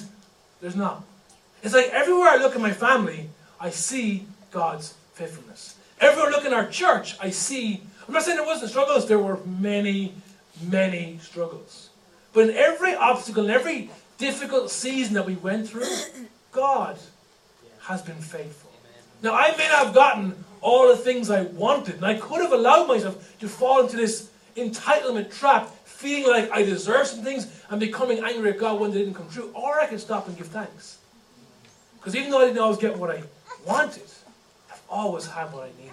there's 0.61 0.77
not. 0.77 1.05
It's 1.63 1.75
like 1.75 1.89
everywhere 1.91 2.29
I 2.29 2.37
look 2.37 2.55
in 2.55 2.63
my 2.63 2.73
family, 2.73 3.31
I 3.61 3.71
see 3.71 4.27
God's 4.51 4.95
faithfulness. 5.15 5.77
Everywhere 6.01 6.29
I 6.29 6.31
look 6.31 6.45
in 6.45 6.53
our 6.53 6.69
church, 6.69 7.17
I 7.21 7.31
see. 7.31 7.83
I'm 8.07 8.15
not 8.15 8.23
saying 8.23 8.37
there 8.37 8.47
wasn't 8.47 8.71
struggles. 8.71 9.09
There 9.09 9.19
were 9.19 9.39
many, 9.45 10.15
many 10.63 11.19
struggles. 11.23 11.91
But 12.33 12.51
in 12.51 12.57
every 12.57 12.95
obstacle, 12.95 13.45
in 13.45 13.51
every 13.51 13.91
difficult 14.19 14.71
season 14.71 15.15
that 15.15 15.25
we 15.25 15.37
went 15.37 15.69
through, 15.69 15.87
God 16.53 16.99
has 17.83 18.03
been 18.03 18.21
faithful. 18.21 18.66
Now, 19.23 19.35
I 19.35 19.57
may 19.57 19.69
not 19.69 19.87
have 19.87 19.95
gotten 19.95 20.45
all 20.61 20.89
the 20.89 20.97
things 20.97 21.31
I 21.31 21.43
wanted, 21.43 21.97
and 21.97 22.05
I 22.05 22.15
could 22.15 22.43
have 22.43 22.53
allowed 22.53 22.89
myself 22.89 23.39
to 23.41 23.49
fall 23.49 23.83
into 23.83 23.97
this 23.97 24.31
entitlement 24.57 25.37
trap, 25.37 25.71
feeling 25.85 26.31
like 26.31 26.51
I 26.51 26.63
deserve 26.63 27.07
some 27.07 27.23
things 27.23 27.47
and 27.71 27.81
becoming 27.81 28.23
angry 28.25 28.51
at 28.51 28.59
God 28.59 28.81
when 28.81 28.91
they 28.91 28.99
didn't 28.99 29.15
come 29.15 29.29
true. 29.31 29.51
Or 29.55 29.81
I 29.81 29.87
could 29.87 30.01
stop 30.01 30.29
and 30.29 30.37
give 30.37 30.49
thanks. 30.49 30.99
Because 31.99 32.15
even 32.15 32.31
though 32.31 32.41
I 32.41 32.47
didn't 32.47 32.59
always 32.59 32.79
get 32.79 32.97
what 32.97 33.11
I 33.11 33.23
wanted, 33.67 34.03
I've 34.71 34.83
always 34.89 35.27
had 35.27 35.53
what 35.53 35.65
I 35.65 35.71
needed. 35.83 35.93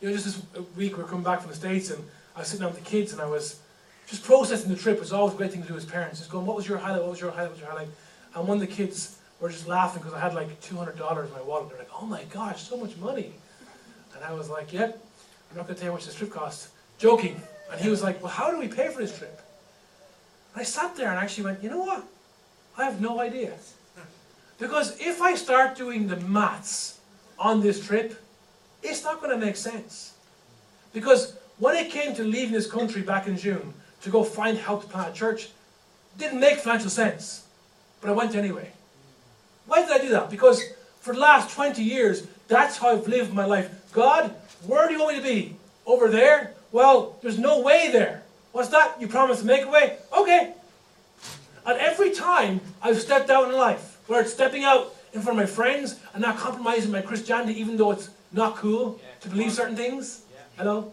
You 0.00 0.08
know, 0.08 0.14
just 0.14 0.24
this 0.26 0.66
week 0.76 0.96
we 0.96 1.04
are 1.04 1.06
coming 1.06 1.24
back 1.24 1.40
from 1.40 1.50
the 1.50 1.56
States 1.56 1.90
and 1.90 2.02
I 2.34 2.40
was 2.40 2.48
sitting 2.48 2.64
down 2.64 2.74
with 2.74 2.84
the 2.84 2.90
kids 2.90 3.12
and 3.12 3.20
I 3.20 3.26
was 3.26 3.60
just 4.06 4.24
processing 4.24 4.70
the 4.70 4.76
trip. 4.76 4.96
It 4.96 5.00
was 5.00 5.12
always 5.12 5.34
a 5.34 5.36
great 5.36 5.52
thing 5.52 5.62
to 5.62 5.68
do 5.68 5.76
as 5.76 5.84
parents. 5.84 6.18
Just 6.18 6.30
going, 6.30 6.46
what 6.46 6.56
was 6.56 6.68
your 6.68 6.78
highlight? 6.78 7.02
What 7.02 7.10
was 7.10 7.20
your 7.20 7.30
highlight? 7.30 7.50
What 7.50 7.52
was 7.52 7.60
your 7.60 7.70
highlight? 7.70 7.88
And 8.34 8.48
one 8.48 8.56
of 8.56 8.60
the 8.60 8.66
kids 8.66 9.15
were 9.40 9.48
just 9.48 9.66
laughing 9.68 10.02
because 10.02 10.14
I 10.14 10.20
had 10.20 10.34
like 10.34 10.60
$200 10.60 11.26
in 11.26 11.32
my 11.32 11.42
wallet. 11.42 11.68
They're 11.70 11.78
like, 11.78 11.90
oh 12.00 12.06
my 12.06 12.24
gosh, 12.24 12.62
so 12.62 12.76
much 12.76 12.96
money. 12.96 13.32
And 14.14 14.24
I 14.24 14.32
was 14.32 14.48
like, 14.48 14.72
yep, 14.72 14.98
I'm 15.50 15.56
not 15.56 15.66
going 15.66 15.74
to 15.74 15.80
tell 15.80 15.86
you 15.86 15.90
how 15.92 15.96
much 15.96 16.06
this 16.06 16.14
trip 16.14 16.30
cost. 16.30 16.68
Joking. 16.98 17.40
And 17.70 17.80
he 17.80 17.88
was 17.88 18.02
like, 18.02 18.22
well, 18.22 18.32
how 18.32 18.50
do 18.50 18.58
we 18.58 18.68
pay 18.68 18.88
for 18.88 19.00
this 19.00 19.16
trip? 19.16 19.40
And 20.54 20.62
I 20.62 20.64
sat 20.64 20.96
there 20.96 21.10
and 21.10 21.18
actually 21.18 21.44
went, 21.44 21.62
you 21.62 21.68
know 21.68 21.80
what? 21.80 22.04
I 22.78 22.84
have 22.84 23.00
no 23.00 23.20
idea. 23.20 23.54
Because 24.58 24.98
if 25.00 25.20
I 25.20 25.34
start 25.34 25.76
doing 25.76 26.08
the 26.08 26.16
maths 26.16 26.98
on 27.38 27.60
this 27.60 27.84
trip, 27.84 28.22
it's 28.82 29.04
not 29.04 29.20
going 29.20 29.38
to 29.38 29.44
make 29.44 29.56
sense. 29.56 30.14
Because 30.94 31.36
when 31.58 31.76
it 31.76 31.90
came 31.90 32.14
to 32.14 32.22
leaving 32.22 32.52
this 32.52 32.70
country 32.70 33.02
back 33.02 33.26
in 33.26 33.36
June 33.36 33.74
to 34.02 34.10
go 34.10 34.24
find 34.24 34.56
help 34.56 34.82
to 34.82 34.88
plant 34.88 35.10
a 35.10 35.12
church, 35.12 35.50
didn't 36.16 36.40
make 36.40 36.58
financial 36.58 36.88
sense. 36.88 37.46
But 38.00 38.10
I 38.10 38.12
went 38.12 38.34
anyway. 38.34 38.72
Why 39.66 39.82
did 39.82 39.90
I 39.90 39.98
do 39.98 40.08
that? 40.10 40.30
Because 40.30 40.62
for 41.00 41.14
the 41.14 41.20
last 41.20 41.54
20 41.54 41.82
years, 41.82 42.26
that's 42.48 42.76
how 42.78 42.88
I've 42.88 43.06
lived 43.06 43.32
my 43.32 43.44
life. 43.44 43.70
God, 43.92 44.34
where 44.66 44.86
do 44.86 44.94
you 44.94 45.00
want 45.00 45.16
me 45.16 45.22
to 45.22 45.26
be? 45.26 45.56
Over 45.84 46.08
there? 46.08 46.52
Well, 46.72 47.16
there's 47.22 47.38
no 47.38 47.60
way 47.60 47.90
there. 47.92 48.22
What's 48.52 48.68
that? 48.70 49.00
You 49.00 49.08
promised 49.08 49.40
to 49.40 49.46
make 49.46 49.64
a 49.64 49.68
way? 49.68 49.98
Okay. 50.18 50.52
And 51.66 51.78
every 51.78 52.12
time 52.12 52.60
I've 52.82 53.00
stepped 53.00 53.30
out 53.30 53.48
in 53.48 53.54
life, 53.54 53.98
where 54.06 54.20
it's 54.20 54.32
stepping 54.32 54.64
out 54.64 54.94
in 55.12 55.20
front 55.20 55.38
of 55.38 55.44
my 55.44 55.52
friends 55.52 55.98
and 56.14 56.22
not 56.22 56.36
compromising 56.36 56.92
my 56.92 57.02
Christianity, 57.02 57.58
even 57.60 57.76
though 57.76 57.90
it's 57.90 58.10
not 58.32 58.56
cool 58.56 59.00
yeah, 59.00 59.08
to 59.20 59.28
believe 59.28 59.52
certain 59.52 59.76
things. 59.76 60.22
Yeah. 60.30 60.40
Hello? 60.58 60.78
Amen. 60.78 60.92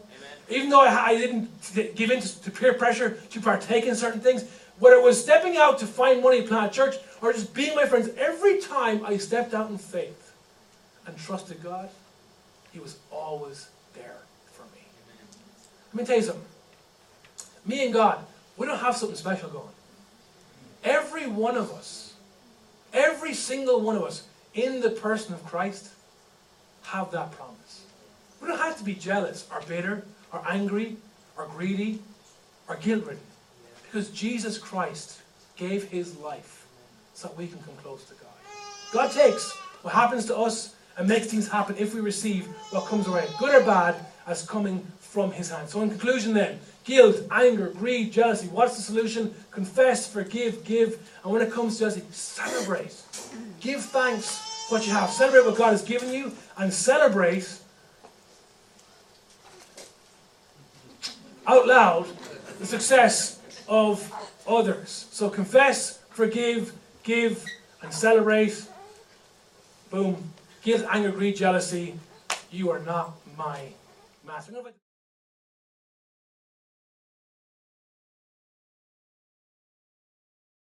Even 0.50 0.70
though 0.70 0.82
I, 0.82 1.06
I 1.06 1.18
didn't 1.18 1.50
give 1.96 2.10
in 2.10 2.22
to, 2.22 2.42
to, 2.44 2.52
peer 2.52 2.74
pressure 2.74 3.20
to 3.32 3.42
partake 3.42 3.86
in 3.86 3.96
certain 3.96 4.22
things, 4.22 4.46
whether 4.80 4.96
it 4.96 5.04
was 5.04 5.22
stepping 5.22 5.58
out 5.58 5.80
to 5.80 5.88
find 5.88 6.22
money 6.22 6.42
to 6.42 6.48
plant 6.48 6.72
a 6.72 6.74
church 6.74 6.96
or 7.22 7.32
just 7.32 7.54
being 7.54 7.76
my 7.76 7.86
friends, 7.86 8.10
every 8.18 8.60
time 8.60 9.06
I 9.06 9.18
stepped 9.18 9.54
out 9.54 9.70
in 9.70 9.78
faith 9.78 10.34
and 11.06 11.18
trusted 11.18 11.62
God, 11.62 11.90
He 12.72 12.80
was 12.80 12.98
always 13.12 13.70
there 13.94 14.18
for 14.52 14.64
me. 14.76 14.82
Let 15.94 16.02
me 16.02 16.06
tell 16.06 16.18
you 16.18 16.24
something. 16.24 16.46
Me 17.66 17.86
and 17.86 17.94
God, 17.94 18.26
we 18.58 18.68
don't 18.68 18.80
have 18.80 18.96
something 18.96 19.18
special 19.18 19.50
going. 19.50 19.68
Every 20.84 21.28
one 21.28 21.56
of 21.56 21.72
us, 21.72 22.14
every 22.92 23.34
single 23.34 23.80
one 23.80 23.96
of 23.96 24.04
us 24.04 24.28
in 24.54 24.82
the 24.82 24.90
person 24.90 25.34
of 25.34 25.46
Christ 25.46 25.90
have 26.84 27.12
that 27.12 27.32
promise. 27.32 27.86
We 28.42 28.50
don't 28.50 28.60
have 28.60 28.78
to 28.80 28.84
be 28.84 28.96
jealous 28.96 29.48
or 29.50 29.62
bitter 29.62 30.04
or 30.34 30.44
angry 30.46 30.98
or 31.38 31.48
greedy 31.48 32.00
or 32.68 32.76
guilt 32.76 33.06
ridden 33.06 33.22
because 33.94 34.10
Jesus 34.10 34.58
Christ 34.58 35.22
gave 35.56 35.84
his 35.84 36.18
life 36.18 36.66
so 37.14 37.28
that 37.28 37.38
we 37.38 37.46
can 37.46 37.60
come 37.60 37.76
close 37.76 38.04
to 38.06 38.16
God. 38.16 38.32
God 38.92 39.12
takes 39.12 39.52
what 39.84 39.94
happens 39.94 40.26
to 40.26 40.36
us 40.36 40.74
and 40.98 41.08
makes 41.08 41.28
things 41.28 41.48
happen 41.48 41.76
if 41.78 41.94
we 41.94 42.02
receive 42.02 42.48
what 42.72 42.88
comes 42.88 43.08
our 43.08 43.14
way, 43.14 43.28
good 43.38 43.54
or 43.54 43.64
bad, 43.64 43.96
as 44.26 44.48
coming 44.48 44.84
from 45.00 45.32
his 45.32 45.52
hand. 45.52 45.70
So, 45.70 45.82
in 45.82 45.90
conclusion, 45.90 46.34
then, 46.34 46.60
guilt, 46.86 47.18
anger, 47.30 47.68
greed, 47.68 48.12
jealousy. 48.12 48.48
What's 48.48 48.78
the 48.78 48.82
solution? 48.82 49.36
Confess, 49.52 50.12
forgive, 50.12 50.64
give. 50.64 50.98
And 51.24 51.32
when 51.32 51.44
it 51.44 51.52
comes 51.52 51.74
to 51.74 51.82
jealousy, 51.82 52.02
celebrate. 52.10 53.00
Give 53.60 53.80
thanks 53.80 54.66
what 54.70 54.88
you 54.88 54.94
have. 54.94 55.12
Celebrate 55.12 55.46
what 55.46 55.56
God 55.56 55.70
has 55.70 55.84
given 55.84 56.12
you 56.12 56.32
and 56.58 56.74
celebrate 56.74 57.60
out 61.46 61.68
loud 61.68 62.08
the 62.60 62.66
success 62.66 63.40
of 63.68 64.12
others. 64.48 65.08
So 65.12 65.30
confess, 65.30 66.00
forgive, 66.10 66.74
give, 67.04 67.44
and 67.82 67.94
celebrate. 67.94 68.66
Boom. 69.90 70.32
Guilt, 70.62 70.86
anger, 70.90 71.12
greed, 71.12 71.36
jealousy. 71.36 72.00
You 72.52 72.72
are 72.72 72.80
not 72.80 73.16
my 73.38 73.74
master. 74.26 74.54